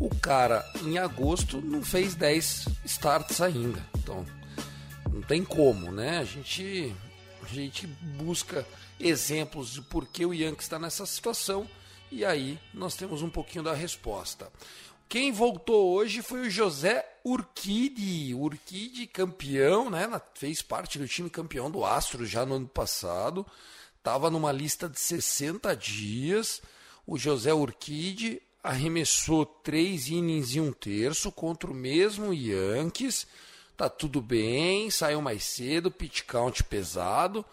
O 0.00 0.08
cara, 0.08 0.64
em 0.82 0.96
agosto, 0.96 1.60
não 1.60 1.82
fez 1.82 2.14
10 2.14 2.68
starts 2.86 3.40
ainda. 3.42 3.84
Então, 3.98 4.24
não 5.12 5.20
tem 5.20 5.44
como, 5.44 5.92
né? 5.92 6.18
A 6.18 6.24
gente, 6.24 6.90
a 7.42 7.46
gente 7.46 7.86
busca 7.86 8.66
exemplos 9.02 9.72
de 9.72 9.82
por 9.82 10.06
que 10.06 10.24
o 10.24 10.32
Yankees 10.32 10.64
está 10.64 10.78
nessa 10.78 11.04
situação 11.04 11.68
e 12.10 12.24
aí 12.24 12.58
nós 12.72 12.94
temos 12.94 13.22
um 13.22 13.30
pouquinho 13.30 13.64
da 13.64 13.74
resposta. 13.74 14.50
Quem 15.08 15.32
voltou 15.32 15.92
hoje 15.92 16.22
foi 16.22 16.42
o 16.42 16.50
José 16.50 17.06
Urquide. 17.24 18.34
Urquide, 18.34 19.06
campeão, 19.06 19.90
né? 19.90 20.08
Fez 20.34 20.62
parte 20.62 20.98
do 20.98 21.06
time 21.06 21.28
campeão 21.28 21.70
do 21.70 21.84
Astro 21.84 22.24
já 22.24 22.46
no 22.46 22.54
ano 22.54 22.68
passado. 22.68 23.46
Estava 23.98 24.30
numa 24.30 24.50
lista 24.50 24.88
de 24.88 24.98
60 24.98 25.76
dias. 25.76 26.62
O 27.06 27.18
José 27.18 27.52
Urquide 27.52 28.40
arremessou 28.62 29.44
três 29.44 30.08
innings 30.08 30.54
e 30.54 30.60
um 30.60 30.72
terço 30.72 31.30
contra 31.32 31.70
o 31.70 31.74
mesmo 31.74 32.32
Yankees. 32.32 33.26
Tá 33.76 33.88
tudo 33.88 34.20
bem, 34.20 34.90
saiu 34.90 35.20
mais 35.20 35.44
cedo, 35.44 35.90
pitch 35.90 36.22
count 36.22 36.62
pesado. 36.64 37.44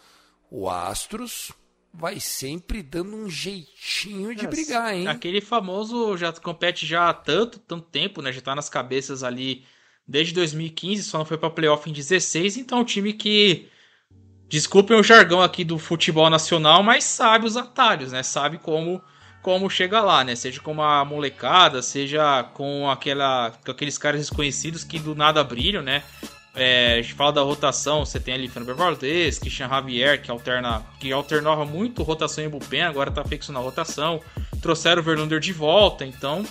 O 0.52 0.70
Astros 0.70 1.52
vai 1.93 2.20
sempre 2.20 2.82
dando 2.82 3.16
um 3.16 3.30
jeitinho 3.30 4.36
de 4.36 4.45
é, 4.45 4.47
brigar, 4.47 4.95
hein? 4.95 5.08
Aquele 5.08 5.41
famoso 5.41 6.16
já 6.18 6.32
compete 6.32 6.86
já 6.86 7.10
há 7.10 7.14
tanto, 7.14 7.60
tanto 7.60 7.86
tempo, 7.88 8.22
né? 8.22 8.32
Já 8.32 8.41
tá 8.41 8.56
nas 8.56 8.70
cabeças 8.70 9.24
ali 9.24 9.66
desde 10.08 10.34
2015, 10.34 11.04
só 11.04 11.20
não 11.20 11.26
foi 11.26 11.38
para 11.38 11.50
playoff 11.50 11.88
em 11.89 11.93
16, 11.93 12.58
então 12.58 12.80
é 12.80 12.82
um 12.82 12.86
time 12.86 13.14
que 13.14 13.70
desculpem 14.47 14.97
o 14.97 15.04
jargão 15.04 15.41
aqui 15.41 15.64
do 15.64 15.78
futebol 15.78 16.30
nacional, 16.30 16.82
mas 16.82 17.04
sabe 17.04 17.45
os 17.45 17.56
atalhos, 17.56 18.12
né? 18.12 18.24
Sabe 18.24 18.58
como 18.58 19.02
como 19.41 19.70
chega 19.70 20.02
lá, 20.02 20.24
né? 20.24 20.36
Seja 20.36 20.60
com 20.60 20.72
uma 20.72 21.06
molecada, 21.06 21.82
seja 21.82 22.43
com 22.54 22.89
aquela 22.89 23.52
com 23.64 23.72
aqueles 23.72 23.97
caras 23.97 24.20
desconhecidos 24.20 24.84
que 24.84 25.00
do 25.00 25.16
nada 25.16 25.43
brilham, 25.43 25.82
né? 25.82 26.04
É, 26.60 26.95
a 26.99 27.01
gente 27.01 27.14
fala 27.14 27.32
da 27.32 27.41
rotação, 27.41 28.05
você 28.05 28.20
tem 28.20 28.34
ali 28.34 28.49
Fernando 28.49 28.76
Valdez, 28.76 29.39
Christian 29.39 29.70
Javier, 29.70 30.22
que 30.22 30.30
alterna, 30.30 30.84
que 30.99 31.10
alternava 31.10 31.66
muito 31.66 32.03
rotação 32.03 32.43
em 32.43 32.49
bullpen, 32.49 32.82
agora 32.82 33.10
tá 33.10 33.24
fixo 33.24 33.53
na 33.53 33.62
rotação. 33.62 34.22
Trouxeram 34.62 35.01
o 35.01 35.05
Verlander 35.05 35.39
de 35.39 35.53
volta, 35.53 36.05
então 36.05 36.45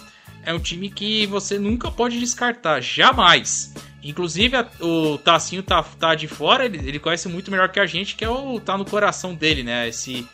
é 0.46 0.54
um 0.54 0.58
time 0.58 0.88
que 0.88 1.26
você 1.26 1.58
nunca 1.58 1.90
pode 1.90 2.18
descartar, 2.18 2.80
jamais. 2.80 3.74
Inclusive 4.02 4.56
o 4.80 5.18
Tacinho 5.18 5.62
tá, 5.62 5.82
tá 5.82 6.14
de 6.14 6.26
fora, 6.26 6.64
ele, 6.64 6.78
ele 6.78 6.98
conhece 6.98 7.28
muito 7.28 7.50
melhor 7.50 7.68
que 7.68 7.78
a 7.78 7.84
gente, 7.84 8.16
que 8.16 8.24
é 8.24 8.30
o 8.30 8.58
tá 8.58 8.78
no 8.78 8.86
coração 8.86 9.34
dele, 9.34 9.62
né? 9.62 9.88
Esse 9.88 10.26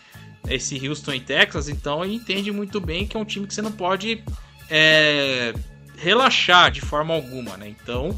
esse 0.48 0.86
Houston 0.86 1.14
e 1.14 1.20
Texas, 1.20 1.68
então 1.68 2.04
ele 2.04 2.14
entende 2.14 2.52
muito 2.52 2.78
bem 2.80 3.06
que 3.06 3.16
é 3.16 3.20
um 3.20 3.24
time 3.24 3.46
que 3.46 3.54
você 3.54 3.62
não 3.62 3.72
pode 3.72 4.22
é, 4.70 5.54
relaxar 5.96 6.70
de 6.70 6.82
forma 6.82 7.12
alguma, 7.12 7.56
né? 7.56 7.66
Então 7.68 8.16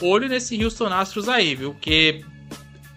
olho 0.00 0.28
nesse 0.28 0.62
Houston 0.62 0.86
Astros 0.86 1.28
aí, 1.28 1.54
viu? 1.54 1.74
Que 1.80 2.24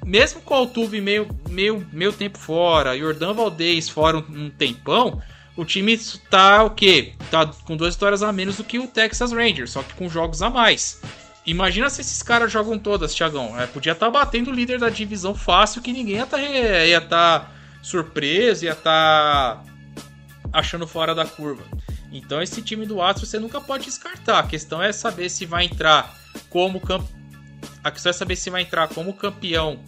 mesmo 0.05 0.41
com 0.41 0.53
o 0.53 0.57
Altuve 0.57 1.01
meio, 1.01 1.27
meio, 1.49 1.85
meio 1.91 2.11
tempo 2.11 2.37
fora, 2.37 2.97
Jordan 2.97 3.33
Valdez 3.33 3.89
fora 3.89 4.17
um, 4.17 4.45
um, 4.45 4.49
tempão, 4.49 5.21
o 5.55 5.65
time 5.65 5.97
tá 6.29 6.63
o 6.63 6.71
quê? 6.71 7.13
Tá 7.29 7.45
com 7.65 7.77
duas 7.77 7.95
vitórias 7.95 8.23
a 8.23 8.31
menos 8.31 8.57
do 8.57 8.63
que 8.63 8.79
o 8.79 8.87
Texas 8.87 9.31
Rangers, 9.31 9.71
só 9.71 9.83
que 9.83 9.93
com 9.93 10.09
jogos 10.09 10.41
a 10.41 10.49
mais. 10.49 11.01
Imagina 11.45 11.89
se 11.89 12.01
esses 12.01 12.21
caras 12.21 12.51
jogam 12.51 12.77
todas, 12.77 13.13
Thiagão. 13.13 13.59
É, 13.59 13.65
podia 13.65 13.93
estar 13.93 14.05
tá 14.07 14.11
batendo 14.11 14.51
o 14.51 14.53
líder 14.53 14.79
da 14.79 14.89
divisão 14.89 15.33
fácil, 15.33 15.81
que 15.81 15.91
ninguém 15.91 16.17
ia 16.17 16.23
estar 16.23 16.37
tá, 16.37 17.39
tá 17.39 17.51
surpreso, 17.81 18.65
ia 18.65 18.71
estar 18.71 19.55
tá 19.55 19.63
achando 20.53 20.87
fora 20.87 21.13
da 21.13 21.25
curva. 21.25 21.63
Então 22.11 22.41
esse 22.41 22.61
time 22.61 22.85
do 22.85 23.01
Astros 23.01 23.29
você 23.29 23.39
nunca 23.39 23.61
pode 23.61 23.85
descartar. 23.85 24.39
A 24.39 24.43
questão 24.43 24.81
é 24.81 24.91
saber 24.91 25.29
se 25.29 25.45
vai 25.45 25.65
entrar 25.65 26.15
como 26.49 26.79
camp... 26.79 27.05
a 27.83 27.91
questão 27.91 28.09
é 28.09 28.13
saber 28.13 28.35
se 28.35 28.49
vai 28.49 28.61
entrar 28.61 28.87
como 28.89 29.13
campeão 29.13 29.79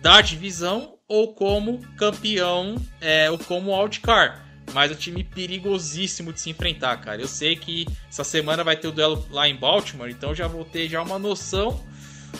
da 0.00 0.20
divisão 0.20 0.94
ou 1.08 1.32
como 1.34 1.80
campeão 1.96 2.76
é, 3.00 3.30
ou 3.30 3.38
como 3.38 3.76
wildcard. 3.76 4.40
Mas 4.74 4.90
é 4.90 4.94
um 4.94 4.98
time 4.98 5.24
perigosíssimo 5.24 6.32
de 6.32 6.40
se 6.40 6.50
enfrentar, 6.50 6.98
cara. 6.98 7.20
Eu 7.20 7.28
sei 7.28 7.56
que 7.56 7.86
essa 8.08 8.22
semana 8.22 8.62
vai 8.62 8.76
ter 8.76 8.88
o 8.88 8.92
duelo 8.92 9.26
lá 9.30 9.48
em 9.48 9.56
Baltimore, 9.56 10.10
então 10.10 10.34
já 10.34 10.46
vou 10.46 10.64
ter 10.64 10.88
já 10.88 11.02
uma 11.02 11.18
noção 11.18 11.82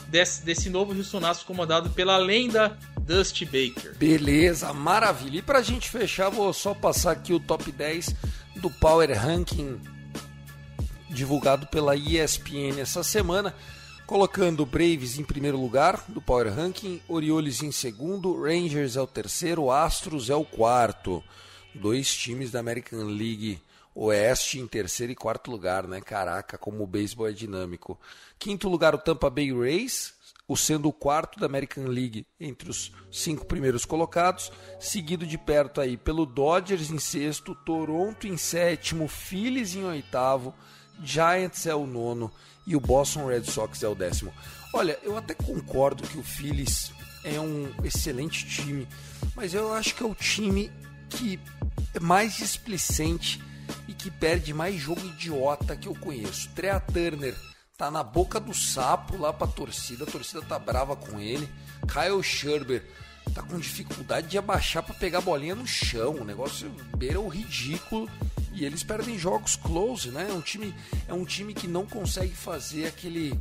desse, 0.08 0.44
desse 0.44 0.68
novo 0.68 0.92
Houston 0.92 1.24
Astros 1.24 1.44
comandado 1.44 1.90
pela 1.90 2.18
lenda 2.18 2.76
Dusty 3.00 3.46
Baker. 3.46 3.94
Beleza, 3.96 4.72
maravilha. 4.74 5.38
E 5.38 5.42
pra 5.42 5.62
gente 5.62 5.88
fechar, 5.88 6.28
vou 6.28 6.52
só 6.52 6.74
passar 6.74 7.12
aqui 7.12 7.32
o 7.32 7.40
top 7.40 7.72
10 7.72 8.14
do 8.56 8.68
Power 8.70 9.10
Ranking 9.18 9.80
divulgado 11.08 11.66
pela 11.66 11.96
ESPN 11.96 12.80
essa 12.80 13.02
semana, 13.02 13.54
colocando 14.06 14.66
Braves 14.66 15.18
em 15.18 15.24
primeiro 15.24 15.60
lugar 15.60 16.04
do 16.08 16.20
Power 16.20 16.54
Ranking, 16.54 17.00
Orioles 17.08 17.62
em 17.62 17.72
segundo, 17.72 18.42
Rangers 18.42 18.96
é 18.96 19.00
o 19.00 19.06
terceiro, 19.06 19.70
Astros 19.70 20.30
é 20.30 20.34
o 20.34 20.44
quarto. 20.44 21.22
Dois 21.74 22.14
times 22.14 22.50
da 22.50 22.60
American 22.60 23.04
League 23.04 23.60
Oeste 23.94 24.60
em 24.60 24.66
terceiro 24.66 25.12
e 25.12 25.16
quarto 25.16 25.50
lugar, 25.50 25.88
né? 25.88 26.00
Caraca, 26.00 26.56
como 26.56 26.84
o 26.84 26.86
beisebol 26.86 27.28
é 27.28 27.32
dinâmico. 27.32 27.98
Quinto 28.38 28.68
lugar, 28.68 28.94
o 28.94 28.98
Tampa 28.98 29.28
Bay 29.28 29.52
Rays, 29.52 30.14
o 30.46 30.56
sendo 30.56 30.88
o 30.88 30.92
quarto 30.92 31.40
da 31.40 31.46
American 31.46 31.86
League 31.86 32.24
entre 32.38 32.70
os 32.70 32.92
cinco 33.10 33.44
primeiros 33.44 33.84
colocados, 33.84 34.52
seguido 34.78 35.26
de 35.26 35.36
perto 35.36 35.80
aí 35.80 35.96
pelo 35.96 36.24
Dodgers 36.24 36.90
em 36.90 36.98
sexto, 36.98 37.54
Toronto 37.54 38.28
em 38.28 38.36
sétimo, 38.36 39.08
Phillies 39.08 39.74
em 39.74 39.84
oitavo, 39.84 40.54
Giants 41.02 41.66
é 41.66 41.74
o 41.74 41.86
nono 41.86 42.30
e 42.66 42.76
o 42.76 42.80
Boston 42.80 43.26
Red 43.26 43.44
Sox 43.44 43.82
é 43.82 43.88
o 43.88 43.94
décimo. 43.94 44.32
Olha, 44.72 44.98
eu 45.02 45.16
até 45.16 45.34
concordo 45.34 46.06
que 46.06 46.18
o 46.18 46.22
Phillies 46.22 46.92
é 47.24 47.40
um 47.40 47.72
excelente 47.84 48.46
time, 48.46 48.86
mas 49.34 49.54
eu 49.54 49.72
acho 49.72 49.94
que 49.94 50.02
é 50.02 50.06
o 50.06 50.14
time 50.14 50.70
que 51.08 51.40
é 51.94 52.00
mais 52.00 52.36
displicente 52.36 53.42
e 53.86 53.94
que 53.94 54.10
perde 54.10 54.52
mais 54.52 54.76
jogo 54.76 55.00
idiota 55.00 55.76
que 55.76 55.88
eu 55.88 55.94
conheço. 55.94 56.48
Trea 56.54 56.78
Turner 56.80 57.34
tá 57.76 57.90
na 57.90 58.02
boca 58.02 58.38
do 58.38 58.52
sapo 58.52 59.16
lá 59.16 59.32
pra 59.32 59.46
torcida, 59.46 60.04
a 60.04 60.06
torcida 60.06 60.42
tá 60.42 60.58
brava 60.58 60.96
com 60.96 61.18
ele. 61.18 61.48
Kyle 61.86 62.22
Scherber 62.22 62.84
tá 63.30 63.42
com 63.42 63.58
dificuldade 63.58 64.28
de 64.28 64.38
abaixar 64.38 64.82
para 64.82 64.94
pegar 64.94 65.18
a 65.18 65.22
bolinha 65.22 65.54
no 65.54 65.66
chão. 65.66 66.16
O 66.20 66.24
negócio 66.24 66.70
beira 66.96 67.20
o 67.20 67.28
ridículo 67.28 68.08
e 68.52 68.64
eles 68.64 68.82
perdem 68.82 69.18
jogos 69.18 69.56
close, 69.56 70.10
né? 70.10 70.28
É 70.28 70.32
um 70.32 70.40
time, 70.40 70.74
é 71.06 71.14
um 71.14 71.24
time 71.24 71.54
que 71.54 71.66
não 71.66 71.86
consegue 71.86 72.34
fazer 72.34 72.86
aquele 72.86 73.38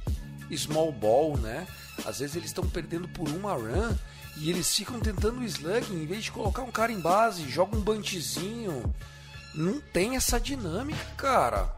small 0.55 0.91
ball, 0.91 1.37
né? 1.37 1.67
Às 2.05 2.19
vezes 2.19 2.35
eles 2.35 2.49
estão 2.49 2.67
perdendo 2.67 3.07
por 3.09 3.27
uma 3.29 3.53
run 3.53 3.95
e 4.37 4.49
eles 4.49 4.73
ficam 4.75 4.99
tentando 4.99 5.43
slug 5.43 5.91
em 5.91 6.05
vez 6.05 6.25
de 6.25 6.31
colocar 6.31 6.61
um 6.61 6.71
cara 6.71 6.91
em 6.91 6.99
base, 6.99 7.49
joga 7.49 7.75
um 7.75 7.81
bantezinho. 7.81 8.93
Não 9.53 9.79
tem 9.79 10.15
essa 10.15 10.39
dinâmica, 10.39 11.03
cara. 11.17 11.76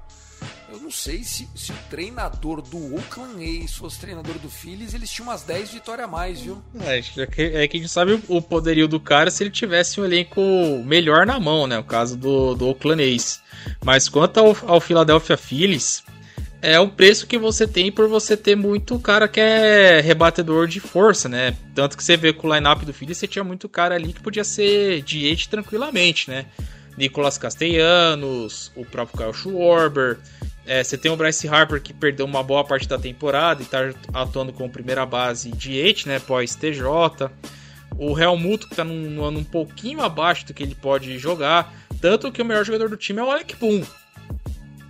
Eu 0.71 0.79
não 0.79 0.91
sei 0.91 1.23
se, 1.23 1.47
se 1.55 1.71
o 1.71 1.75
treinador 1.89 2.61
do 2.61 2.95
Oakland 2.95 3.63
A's 3.63 3.73
fosse 3.73 3.99
treinador 3.99 4.37
do 4.39 4.49
Phillies, 4.49 4.93
eles 4.93 5.09
tinham 5.09 5.27
umas 5.27 5.43
10 5.43 5.71
vitórias 5.71 6.07
a 6.07 6.09
mais, 6.09 6.41
viu? 6.41 6.61
É, 6.81 6.99
é 6.99 7.25
que, 7.27 7.41
é 7.41 7.67
que 7.67 7.77
a 7.77 7.79
gente 7.79 7.91
sabe 7.91 8.21
o 8.27 8.41
poderio 8.41 8.87
do 8.87 8.99
cara 8.99 9.31
se 9.31 9.43
ele 9.43 9.51
tivesse 9.51 9.99
um 9.99 10.05
elenco 10.05 10.41
melhor 10.85 11.25
na 11.25 11.39
mão, 11.39 11.67
né? 11.67 11.79
O 11.79 11.83
caso 11.83 12.15
do, 12.17 12.55
do 12.55 12.67
Oakland 12.67 13.03
A's. 13.03 13.41
Mas 13.83 14.07
quanto 14.07 14.39
ao, 14.39 14.55
ao 14.67 14.79
Philadelphia 14.79 15.37
Phillies, 15.37 16.03
é 16.61 16.79
o 16.79 16.89
preço 16.89 17.25
que 17.25 17.37
você 17.37 17.65
tem 17.65 17.91
por 17.91 18.07
você 18.07 18.35
ter 18.35 18.55
muito 18.55 18.99
cara 18.99 19.27
que 19.27 19.39
é 19.39 20.01
rebatedor 20.01 20.67
de 20.67 20.79
força, 20.79 21.29
né? 21.29 21.55
Tanto 21.73 21.95
que 21.95 22.03
você 22.03 22.17
vê 22.17 22.33
com 22.33 22.47
o 22.47 22.53
lineup 22.53 22.83
do 22.83 22.93
Phillies, 22.93 23.17
você 23.17 23.27
tinha 23.27 23.43
muito 23.43 23.69
cara 23.69 23.95
ali 23.95 24.13
que 24.13 24.21
podia 24.21 24.43
ser 24.43 25.01
diete 25.01 25.47
tranquilamente, 25.47 26.29
né? 26.29 26.45
Nicolas 26.99 27.37
Castellanos, 27.37 28.73
o 28.75 28.83
próprio 28.83 29.17
Kyle 29.17 29.33
Schwarber, 29.33 30.17
é, 30.65 30.83
você 30.83 30.97
tem 30.97 31.09
o 31.09 31.15
Bryce 31.15 31.47
Harper 31.47 31.81
que 31.81 31.93
perdeu 31.93 32.25
uma 32.25 32.43
boa 32.43 32.61
parte 32.65 32.89
da 32.89 32.99
temporada 32.99 33.61
e 33.61 33.63
está 33.63 33.93
atuando 34.13 34.51
como 34.51 34.69
primeira 34.69 35.05
base 35.05 35.49
de 35.49 35.81
8, 35.81 36.09
né, 36.09 36.19
pós 36.19 36.55
TJ. 36.55 37.31
O 37.97 38.11
Real 38.11 38.37
Muto 38.37 38.67
que 38.67 38.73
está 38.73 38.83
num 38.83 39.23
ano 39.23 39.39
um 39.39 39.43
pouquinho 39.45 40.01
abaixo 40.01 40.45
do 40.45 40.53
que 40.53 40.61
ele 40.61 40.75
pode 40.75 41.17
jogar. 41.17 41.73
Tanto 42.01 42.33
que 42.33 42.41
o 42.41 42.45
melhor 42.45 42.65
jogador 42.65 42.89
do 42.89 42.97
time 42.97 43.19
é 43.19 43.23
o 43.23 43.31
Alec 43.31 43.55
Boom, 43.55 43.81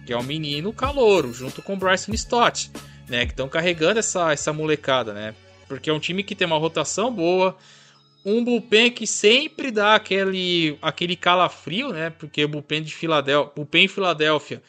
que 0.03 0.11
é 0.11 0.17
um 0.17 0.23
menino 0.23 0.73
calouro, 0.73 1.31
junto 1.31 1.61
com 1.61 1.75
o 1.75 1.77
Bryson 1.77 2.11
Stott, 2.13 2.71
né, 3.07 3.27
que 3.27 3.33
estão 3.33 3.47
carregando 3.47 3.99
essa, 3.99 4.33
essa 4.33 4.51
molecada, 4.51 5.13
né? 5.13 5.35
Porque 5.67 5.91
é 5.91 5.93
um 5.93 5.99
time 5.99 6.23
que 6.23 6.33
tem 6.33 6.47
uma 6.47 6.57
rotação 6.57 7.13
boa, 7.13 7.55
um 8.25 8.43
bullpen 8.43 8.91
que 8.91 9.07
sempre 9.07 9.71
dá 9.71 9.95
aquele, 9.95 10.77
aquele 10.81 11.15
calafrio, 11.15 11.91
né? 11.93 12.09
Porque 12.09 12.43
o 12.43 12.47
bullpen 12.47 12.83
de 12.83 12.93
Filadélfia, 12.93 13.53
bullpen 13.55 13.85
em 13.85 13.87
Filadélfia 13.87 14.61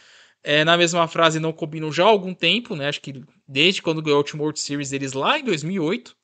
é, 0.43 0.65
na 0.65 0.77
mesma 0.77 1.07
frase 1.09 1.39
não 1.39 1.53
combinam 1.53 1.93
já 1.93 2.05
há 2.05 2.09
algum 2.09 2.35
tempo, 2.35 2.75
né? 2.75 2.89
Acho 2.89 3.01
que 3.01 3.23
desde 3.47 3.83
quando 3.83 4.03
ganhou 4.03 4.19
o 4.19 4.21
Ultimate 4.21 4.61
Series 4.61 4.91
deles 4.91 5.13
lá 5.13 5.39
em 5.39 5.45
2008. 5.45 6.17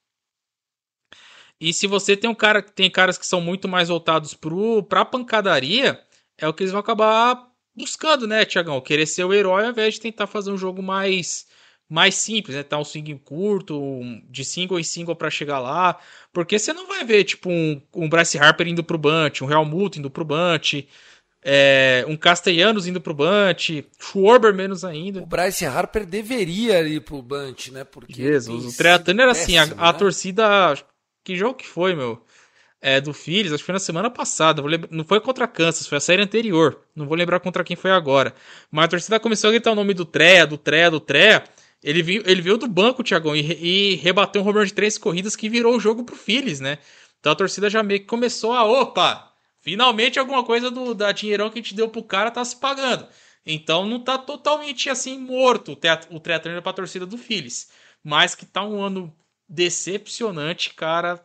E 1.61 1.73
se 1.73 1.87
você 1.87 2.17
tem 2.17 2.29
um 2.29 2.35
cara, 2.35 2.63
tem 2.63 2.91
caras 2.91 3.17
que 3.19 3.27
são 3.27 3.41
muito 3.41 3.67
mais 3.69 3.89
voltados 3.89 4.35
pro 4.35 4.83
pra 4.83 5.05
pancadaria, 5.05 6.03
é 6.39 6.47
o 6.47 6.53
que 6.53 6.63
eles 6.63 6.73
vão 6.73 6.81
acabar 6.81 7.51
buscando, 7.75 8.27
né, 8.27 8.45
Tiagão? 8.45 8.81
Querer 8.81 9.07
ser 9.07 9.25
o 9.25 9.33
herói 9.33 9.65
ao 9.65 9.71
invés 9.71 9.95
de 9.95 10.01
tentar 10.01 10.27
fazer 10.27 10.51
um 10.51 10.59
jogo 10.59 10.83
mais 10.83 11.47
mais 11.89 12.15
simples, 12.15 12.57
né? 12.57 12.63
Tá 12.63 12.79
um 12.79 12.85
swing 12.85 13.15
curto, 13.25 14.01
de 14.29 14.45
single 14.45 14.79
em 14.79 14.85
single 14.85 15.15
para 15.15 15.31
chegar 15.31 15.59
lá. 15.59 15.99
Porque 16.33 16.59
você 16.59 16.73
não 16.73 16.87
vai 16.87 17.05
ver, 17.05 17.25
tipo, 17.25 17.51
um, 17.51 17.81
um 17.95 18.09
Bryce 18.09 18.39
Harper 18.39 18.69
indo 18.69 18.85
pro 18.85 18.99
bunch, 18.99 19.43
um 19.43 19.47
Real 19.47 19.65
Muto 19.65 19.99
indo 19.99 20.11
pro 20.11 20.25
bunch 20.25 20.87
é, 21.49 22.05
um 22.09 22.17
Castellanos 22.17 22.89
indo 22.89 23.01
pro 23.01 23.15
Bunt, 23.15 23.85
Schwarber 24.01 24.53
menos 24.53 24.85
ainda. 24.85 25.23
O 25.23 25.27
Bryce 25.27 25.65
Harper 25.65 26.05
deveria 26.05 26.83
ir 26.83 27.01
pro 27.03 27.23
Bunt, 27.23 27.69
né? 27.69 27.85
Porque 27.85 28.13
Jesus, 28.13 28.75
o 28.75 28.77
Trey 28.77 28.99
Turner, 28.99 29.29
assim, 29.29 29.57
a, 29.57 29.63
a 29.63 29.93
né? 29.93 29.93
torcida. 29.93 30.75
Que 31.23 31.37
jogo 31.37 31.55
que 31.55 31.67
foi, 31.67 31.95
meu? 31.95 32.21
É, 32.81 33.01
do 33.01 33.13
Phillies, 33.13 33.53
acho 33.53 33.63
que 33.63 33.67
foi 33.67 33.73
na 33.73 33.79
semana 33.79 34.11
passada. 34.11 34.61
Lembrar, 34.61 34.89
não 34.91 35.05
foi 35.05 35.21
contra 35.21 35.47
Kansas, 35.47 35.87
foi 35.87 35.99
a 35.99 36.01
série 36.01 36.21
anterior. 36.21 36.81
Não 36.97 37.07
vou 37.07 37.17
lembrar 37.17 37.39
contra 37.39 37.63
quem 37.63 37.77
foi 37.77 37.93
agora. 37.93 38.35
Mas 38.69 38.87
a 38.87 38.89
torcida 38.89 39.21
começou 39.21 39.49
a 39.49 39.53
gritar 39.53 39.71
o 39.71 39.77
nome 39.77 39.95
do 39.95 40.05
Treia, 40.05 40.45
do 40.45 40.59
Treia, 40.59 40.91
do 40.91 40.99
Treia. 40.99 41.45
Ele, 41.87 42.03
viu, 42.03 42.23
ele 42.27 42.43
veio 42.43 42.59
do 42.59 42.69
banco, 42.69 43.03
Thiagão, 43.03 43.35
e, 43.37 43.41
e 43.41 43.95
rebateu 43.97 44.43
um 44.43 44.49
home 44.49 44.67
de 44.67 44.75
três 44.75 44.99
corridas 44.99 45.37
que 45.37 45.49
virou 45.49 45.77
o 45.77 45.81
jogo 45.81 46.05
pro 46.05 46.17
Phillies, 46.17 46.61
né? 46.61 46.79
Então 47.21 47.33
a 47.33 47.37
torcida 47.37 47.71
já 47.71 47.83
meio 47.83 48.01
que 48.01 48.07
começou 48.07 48.53
a, 48.53 48.65
opa, 48.65 49.27
Finalmente 49.67 50.17
alguma 50.17 50.45
coisa 50.45 50.71
do 50.71 50.95
da 50.95 51.11
dinheirão 51.11 51.51
que 51.51 51.59
a 51.59 51.61
gente 51.61 51.75
deu 51.75 51.89
pro 51.89 52.01
cara 52.01 52.31
tá 52.31 52.45
se 52.45 52.55
pagando. 52.55 53.05
Então 53.45 53.85
não 53.85 53.99
tá 53.99 54.17
totalmente 54.17 54.89
assim 54.89 55.19
morto 55.19 55.73
o, 55.73 55.77
teatro, 55.77 56.15
o 56.15 56.21
pra 56.21 56.73
torcida 56.73 57.05
do 57.05 57.19
Phillies. 57.19 57.69
Mas 58.01 58.37
que 58.37 58.47
tá 58.47 58.63
um 58.63 58.81
ano 58.81 59.13
decepcionante, 59.49 60.73
cara. 60.73 61.21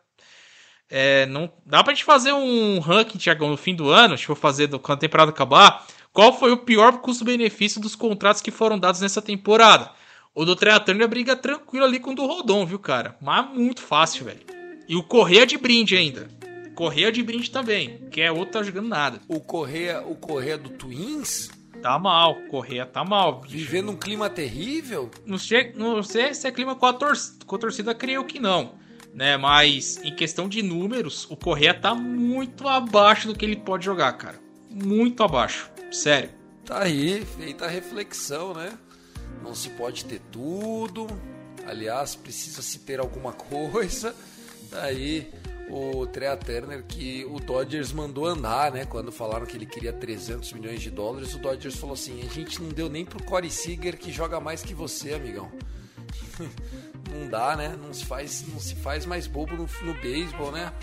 É, 0.89 1.28
não 1.28 1.53
dá 1.64 1.84
pra 1.84 1.93
gente 1.93 2.03
fazer 2.03 2.34
um 2.34 2.80
ranking, 2.80 3.20
Thiago, 3.20 3.47
no 3.47 3.55
fim 3.55 3.76
do 3.76 3.91
ano, 3.91 4.16
deixa 4.16 4.32
eu 4.32 4.36
fazer 4.36 4.66
do, 4.66 4.80
quando 4.80 4.97
a 4.97 5.01
temporada 5.01 5.30
acabar. 5.30 5.86
Qual 6.12 6.34
foi 6.34 6.51
o 6.51 6.57
pior 6.57 6.99
custo-benefício 6.99 7.80
dos 7.80 7.95
contratos 7.95 8.41
que 8.41 8.49
foram 8.49 8.80
dados 8.80 9.01
nessa 9.01 9.22
temporada? 9.22 9.91
O 10.34 10.45
do 10.45 10.55
Trey 10.55 10.79
Turner 10.79 11.09
briga 11.09 11.36
tranquilo 11.36 11.84
ali 11.84 11.99
com 11.99 12.11
o 12.11 12.15
do 12.15 12.25
Rodon, 12.25 12.65
viu, 12.65 12.79
cara? 12.79 13.17
Mas 13.21 13.49
muito 13.53 13.82
fácil, 13.82 14.25
velho. 14.25 14.39
E 14.88 14.95
o 14.95 15.03
Correia 15.03 15.45
de 15.45 15.57
brinde 15.57 15.97
ainda. 15.97 16.29
Correia 16.73 17.11
de 17.11 17.21
brinde 17.21 17.51
também, 17.51 18.07
que 18.09 18.21
é 18.21 18.32
outro 18.32 18.53
tá 18.53 18.63
jogando 18.63 18.88
nada. 18.88 19.19
O 19.27 19.41
Correia, 19.41 20.01
o 20.01 20.15
Correia 20.15 20.57
do 20.57 20.69
Twins 20.69 21.49
Tá 21.82 21.97
mal, 21.97 22.36
Correia 22.49 22.86
tá 22.86 23.03
mal. 23.03 23.41
Bicho. 23.41 23.57
Vivendo 23.57 23.91
um 23.91 23.95
clima 23.95 24.29
terrível? 24.29 25.09
Não 25.25 25.38
sei, 25.38 25.73
não 25.75 26.03
sei 26.03 26.34
se 26.34 26.47
é 26.47 26.51
clima 26.51 26.75
com 26.75 26.86
a, 26.86 26.93
tor 26.93 27.13
com 27.45 27.55
a 27.55 27.59
torcida, 27.59 27.95
creio 27.95 28.23
que 28.23 28.39
não. 28.39 28.79
Né, 29.13 29.36
mas 29.36 29.99
em 30.05 30.15
questão 30.15 30.47
de 30.47 30.61
números, 30.61 31.29
o 31.29 31.36
Correia 31.36 31.73
tá 31.73 31.93
muito 31.93 32.65
abaixo 32.69 33.27
do 33.27 33.36
que 33.36 33.43
ele 33.43 33.57
pode 33.57 33.84
jogar, 33.84 34.13
cara. 34.13 34.39
Muito 34.69 35.21
abaixo. 35.21 35.69
Sério. 35.91 36.29
Tá 36.63 36.84
aí, 36.84 37.25
feita 37.25 37.65
a 37.65 37.67
reflexão, 37.67 38.53
né? 38.53 38.71
Não 39.42 39.56
se 39.56 39.70
pode 39.70 40.06
ter 40.06 40.22
tudo. 40.32 41.08
Aliás, 41.66 42.16
precisa 42.16 42.62
se 42.62 42.80
ter 42.80 43.00
alguma 43.00 43.34
coisa. 43.34 44.16
Tá 44.70 44.84
aí 44.84 45.32
o 45.70 46.06
Trea 46.06 46.36
Turner 46.36 46.84
que 46.84 47.26
o 47.26 47.39
Dodgers 47.39 47.94
mandou 47.94 48.26
andar, 48.26 48.72
né? 48.72 48.86
Quando 48.86 49.12
falaram 49.12 49.46
que 49.46 49.56
ele 49.56 49.66
queria 49.66 49.94
300 49.94 50.52
milhões 50.54 50.82
de 50.82 50.92
dólares, 50.92 51.34
o 51.34 51.39
Dodgers 51.39 51.78
falou 51.78 51.94
assim: 51.94 52.22
a 52.22 52.34
gente 52.34 52.62
não 52.62 52.70
deu 52.70 52.89
nem 52.89 53.06
pro 53.06 53.24
Corey 53.24 53.50
Seager 53.50 53.98
que 53.98 54.12
joga 54.12 54.39
mais 54.39 54.64
que 54.64 54.74
você, 54.74 55.14
amigão. 55.14 55.52
não 57.10 57.28
dá, 57.30 57.56
né? 57.56 57.78
Não 57.82 57.94
se 57.94 58.06
faz, 58.06 58.46
não 58.48 58.60
se 58.60 58.76
faz 58.76 59.06
mais 59.06 59.28
bobo 59.28 59.56
no, 59.56 59.70
no 59.84 59.94
beisebol, 60.02 60.52
né? 60.52 60.74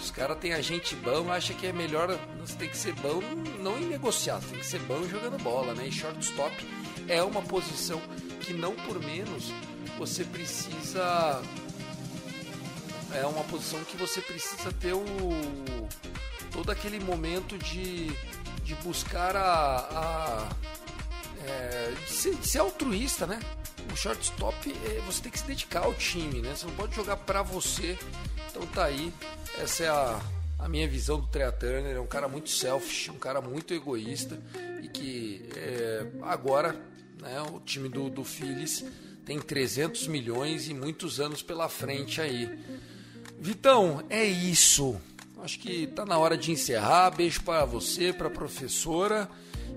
Os 0.00 0.10
caras 0.10 0.38
têm 0.38 0.54
agente 0.54 0.94
bom, 0.96 1.30
acha 1.30 1.52
que 1.52 1.66
é 1.66 1.72
melhor, 1.72 2.16
você 2.38 2.56
tem 2.56 2.68
que 2.68 2.76
ser 2.76 2.94
bom 2.94 3.20
não 3.60 3.76
em 3.78 3.86
negociar, 3.86 4.40
tem 4.48 4.60
que 4.60 4.66
ser 4.66 4.78
bom 4.80 5.02
jogando 5.08 5.42
bola, 5.42 5.74
né? 5.74 5.88
E 5.88 5.92
shortstop 5.92 6.54
é 7.08 7.22
uma 7.22 7.42
posição 7.42 8.00
que 8.40 8.52
não 8.52 8.74
por 8.74 8.98
menos 9.00 9.52
você 9.98 10.24
precisa 10.24 11.42
é 13.14 13.26
uma 13.26 13.42
posição 13.44 13.82
que 13.84 13.96
você 13.96 14.20
precisa 14.20 14.72
ter 14.72 14.92
o 14.92 15.02
todo 16.52 16.70
aquele 16.70 16.98
momento 17.00 17.56
de, 17.58 18.08
de 18.64 18.74
buscar 18.76 19.36
a, 19.36 19.76
a 19.92 20.48
é, 21.44 21.92
de, 22.04 22.10
ser, 22.10 22.34
de, 22.34 22.48
ser, 22.48 22.58
altruísta, 22.58 23.26
né? 23.26 23.40
O 23.92 23.96
shortstop 23.96 24.70
é, 24.70 25.00
você 25.06 25.22
tem 25.22 25.32
que 25.32 25.38
se 25.38 25.46
dedicar 25.46 25.84
ao 25.84 25.94
time, 25.94 26.42
né? 26.42 26.54
Você 26.54 26.66
não 26.66 26.74
pode 26.74 26.94
jogar 26.94 27.16
para 27.16 27.42
você. 27.42 27.98
Então 28.50 28.66
tá 28.66 28.84
aí, 28.84 29.12
essa 29.58 29.84
é 29.84 29.88
a, 29.88 30.20
a 30.58 30.68
minha 30.68 30.88
visão 30.88 31.20
do 31.20 31.26
Trea 31.28 31.52
Turner. 31.52 31.96
É 31.96 32.00
um 32.00 32.06
cara 32.06 32.28
muito 32.28 32.50
selfish, 32.50 33.08
um 33.10 33.18
cara 33.18 33.40
muito 33.40 33.72
egoísta 33.72 34.38
e 34.82 34.88
que 34.88 35.48
é, 35.56 36.06
agora, 36.22 36.74
né? 37.28 37.42
O 37.52 37.60
time 37.60 37.88
do, 37.88 38.08
do 38.08 38.24
Phillies 38.24 38.84
tem 39.24 39.38
300 39.38 40.08
milhões 40.08 40.68
e 40.68 40.74
muitos 40.74 41.20
anos 41.20 41.42
pela 41.42 41.68
frente 41.68 42.20
aí. 42.20 42.48
Vitão, 43.38 44.02
é 44.08 44.24
isso. 44.24 44.96
Acho 45.42 45.58
que 45.58 45.86
tá 45.88 46.04
na 46.04 46.18
hora 46.18 46.36
de 46.36 46.50
encerrar. 46.50 47.10
Beijo 47.10 47.42
para 47.42 47.64
você, 47.64 48.12
para 48.12 48.30
professora 48.30 49.28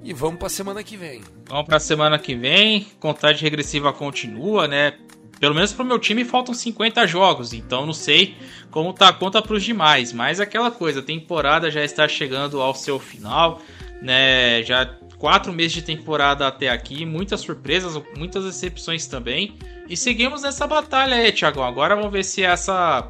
e 0.03 0.13
vamos 0.13 0.39
para 0.39 0.49
semana 0.49 0.83
que 0.83 0.95
vem. 0.95 1.21
Vamos 1.47 1.67
para 1.67 1.79
semana 1.79 2.17
que 2.17 2.33
vem. 2.33 2.87
Contagem 2.99 3.41
regressiva 3.43 3.91
continua, 3.91 4.67
né? 4.67 4.97
Pelo 5.39 5.53
menos 5.53 5.73
pro 5.73 5.83
meu 5.83 5.99
time 5.99 6.23
faltam 6.23 6.53
50 6.53 7.05
jogos, 7.07 7.51
então 7.51 7.83
não 7.83 7.93
sei 7.93 8.37
como 8.69 8.93
tá 8.93 9.09
a 9.09 9.13
conta 9.13 9.41
pros 9.41 9.63
demais, 9.63 10.13
mas 10.13 10.39
aquela 10.39 10.69
coisa, 10.69 10.99
a 10.99 11.03
temporada 11.03 11.71
já 11.71 11.83
está 11.83 12.07
chegando 12.07 12.61
ao 12.61 12.75
seu 12.75 12.99
final, 12.99 13.59
né? 14.03 14.61
Já 14.61 14.85
quatro 15.21 15.53
meses 15.53 15.73
de 15.73 15.83
temporada 15.83 16.47
até 16.47 16.67
aqui, 16.67 17.05
muitas 17.05 17.41
surpresas, 17.41 18.01
muitas 18.17 18.43
decepções 18.43 19.05
também. 19.05 19.55
E 19.87 19.95
seguimos 19.95 20.41
nessa 20.41 20.65
batalha 20.65 21.15
aí, 21.15 21.31
Thiago. 21.31 21.61
Agora 21.61 21.95
vamos 21.95 22.11
ver 22.11 22.25
se 22.25 22.43
essa 22.43 23.07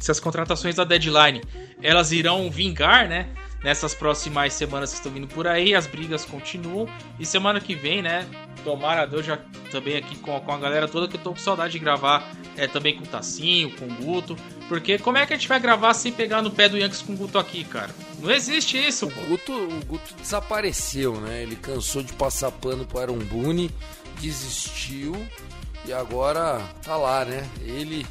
se 0.00 0.10
as 0.10 0.18
contratações 0.18 0.74
da 0.74 0.82
deadline 0.82 1.40
elas 1.80 2.10
irão 2.10 2.50
vingar, 2.50 3.08
né? 3.08 3.28
Nessas 3.62 3.94
próximas 3.94 4.52
semanas 4.52 4.90
que 4.90 4.96
estão 4.96 5.12
vindo 5.12 5.28
por 5.28 5.46
aí, 5.46 5.74
as 5.76 5.86
brigas 5.86 6.24
continuam. 6.24 6.88
E 7.20 7.24
semana 7.24 7.60
que 7.60 7.76
vem, 7.76 8.02
né? 8.02 8.26
Tomara 8.64 9.06
Deus 9.06 9.24
já 9.24 9.38
também 9.70 9.96
aqui 9.96 10.16
com, 10.18 10.38
com 10.40 10.52
a 10.52 10.58
galera 10.58 10.88
toda, 10.88 11.06
que 11.06 11.16
eu 11.16 11.20
tô 11.20 11.30
com 11.30 11.38
saudade 11.38 11.74
de 11.74 11.78
gravar 11.78 12.28
é, 12.56 12.66
também 12.66 12.96
com 12.96 13.04
o 13.04 13.06
Tacinho, 13.06 13.70
com 13.76 13.84
o 13.86 13.94
Guto. 13.94 14.36
Porque 14.68 14.98
como 14.98 15.18
é 15.18 15.26
que 15.26 15.34
a 15.34 15.36
gente 15.36 15.48
vai 15.48 15.60
gravar 15.60 15.92
sem 15.94 16.12
pegar 16.12 16.40
no 16.40 16.50
pé 16.50 16.68
do 16.68 16.78
Yankees 16.78 17.02
com 17.02 17.12
o 17.12 17.16
Guto 17.16 17.38
aqui, 17.38 17.64
cara? 17.64 17.94
Não 18.18 18.30
existe 18.30 18.78
isso, 18.78 19.06
o 19.06 19.10
Guto, 19.10 19.52
o 19.52 19.84
Guto 19.84 20.14
desapareceu, 20.20 21.20
né? 21.20 21.42
Ele 21.42 21.56
cansou 21.56 22.02
de 22.02 22.12
passar 22.14 22.50
pano 22.50 22.86
pro 22.86 22.98
Aaron 22.98 23.18
Boone, 23.18 23.70
desistiu 24.20 25.14
e 25.86 25.92
agora 25.92 26.60
tá 26.82 26.96
lá, 26.96 27.24
né? 27.24 27.48
Ele 27.60 28.06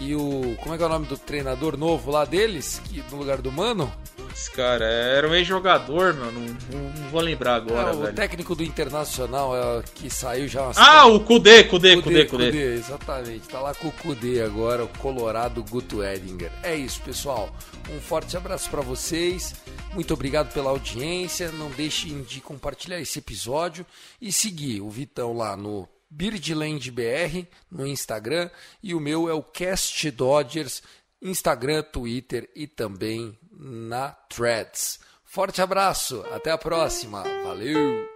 e 0.00 0.14
o. 0.14 0.56
Como 0.60 0.74
é 0.74 0.78
que 0.78 0.82
é 0.82 0.86
o 0.86 0.90
nome 0.90 1.06
do 1.06 1.16
treinador 1.16 1.76
novo 1.76 2.10
lá 2.10 2.24
deles? 2.24 2.80
Que, 2.84 3.02
no 3.10 3.18
lugar 3.18 3.40
do 3.40 3.50
Mano? 3.50 3.92
Putz, 4.36 4.48
cara, 4.50 4.84
era 4.84 5.26
um 5.26 5.34
ex-jogador, 5.34 6.12
meu, 6.12 6.30
não, 6.30 6.42
não, 6.42 6.92
não, 6.92 7.10
vou 7.10 7.22
lembrar 7.22 7.54
agora, 7.54 7.90
é, 7.90 7.94
o 7.94 8.02
velho. 8.02 8.14
técnico 8.14 8.54
do 8.54 8.62
Internacional 8.62 9.56
é, 9.56 9.82
que 9.94 10.10
saiu 10.10 10.46
já... 10.46 10.70
Ah, 10.76 11.06
o 11.06 11.20
Kudê, 11.20 11.64
Kudê, 11.64 11.96
Kudê, 12.02 12.26
Kudê. 12.26 12.46
Kudê, 12.46 12.74
exatamente. 12.74 13.48
Tá 13.48 13.60
lá 13.60 13.74
com 13.74 13.88
o 13.88 13.92
Kudê 13.92 14.42
agora, 14.42 14.84
o 14.84 14.88
Colorado 14.98 15.64
Guto 15.64 16.04
Edinger. 16.04 16.52
É 16.62 16.74
isso, 16.76 17.00
pessoal. 17.00 17.48
Um 17.90 17.98
forte 17.98 18.36
abraço 18.36 18.68
para 18.68 18.82
vocês. 18.82 19.54
Muito 19.94 20.12
obrigado 20.12 20.52
pela 20.52 20.68
audiência. 20.68 21.50
Não 21.52 21.70
deixem 21.70 22.22
de 22.22 22.42
compartilhar 22.42 23.00
esse 23.00 23.18
episódio 23.18 23.86
e 24.20 24.30
seguir 24.30 24.82
o 24.82 24.90
Vitão 24.90 25.34
lá 25.34 25.56
no 25.56 25.88
Birdland 26.10 26.90
BR 26.90 27.46
no 27.70 27.86
Instagram 27.86 28.50
e 28.82 28.94
o 28.94 29.00
meu 29.00 29.30
é 29.30 29.32
o 29.32 29.42
Cast 29.42 30.10
Dodgers 30.10 30.82
Instagram, 31.22 31.82
Twitter 31.82 32.48
e 32.54 32.66
também 32.66 33.36
na 33.58 34.10
Threads. 34.28 35.00
Forte 35.24 35.60
abraço, 35.60 36.24
até 36.32 36.50
a 36.50 36.58
próxima. 36.58 37.22
Valeu! 37.44 38.06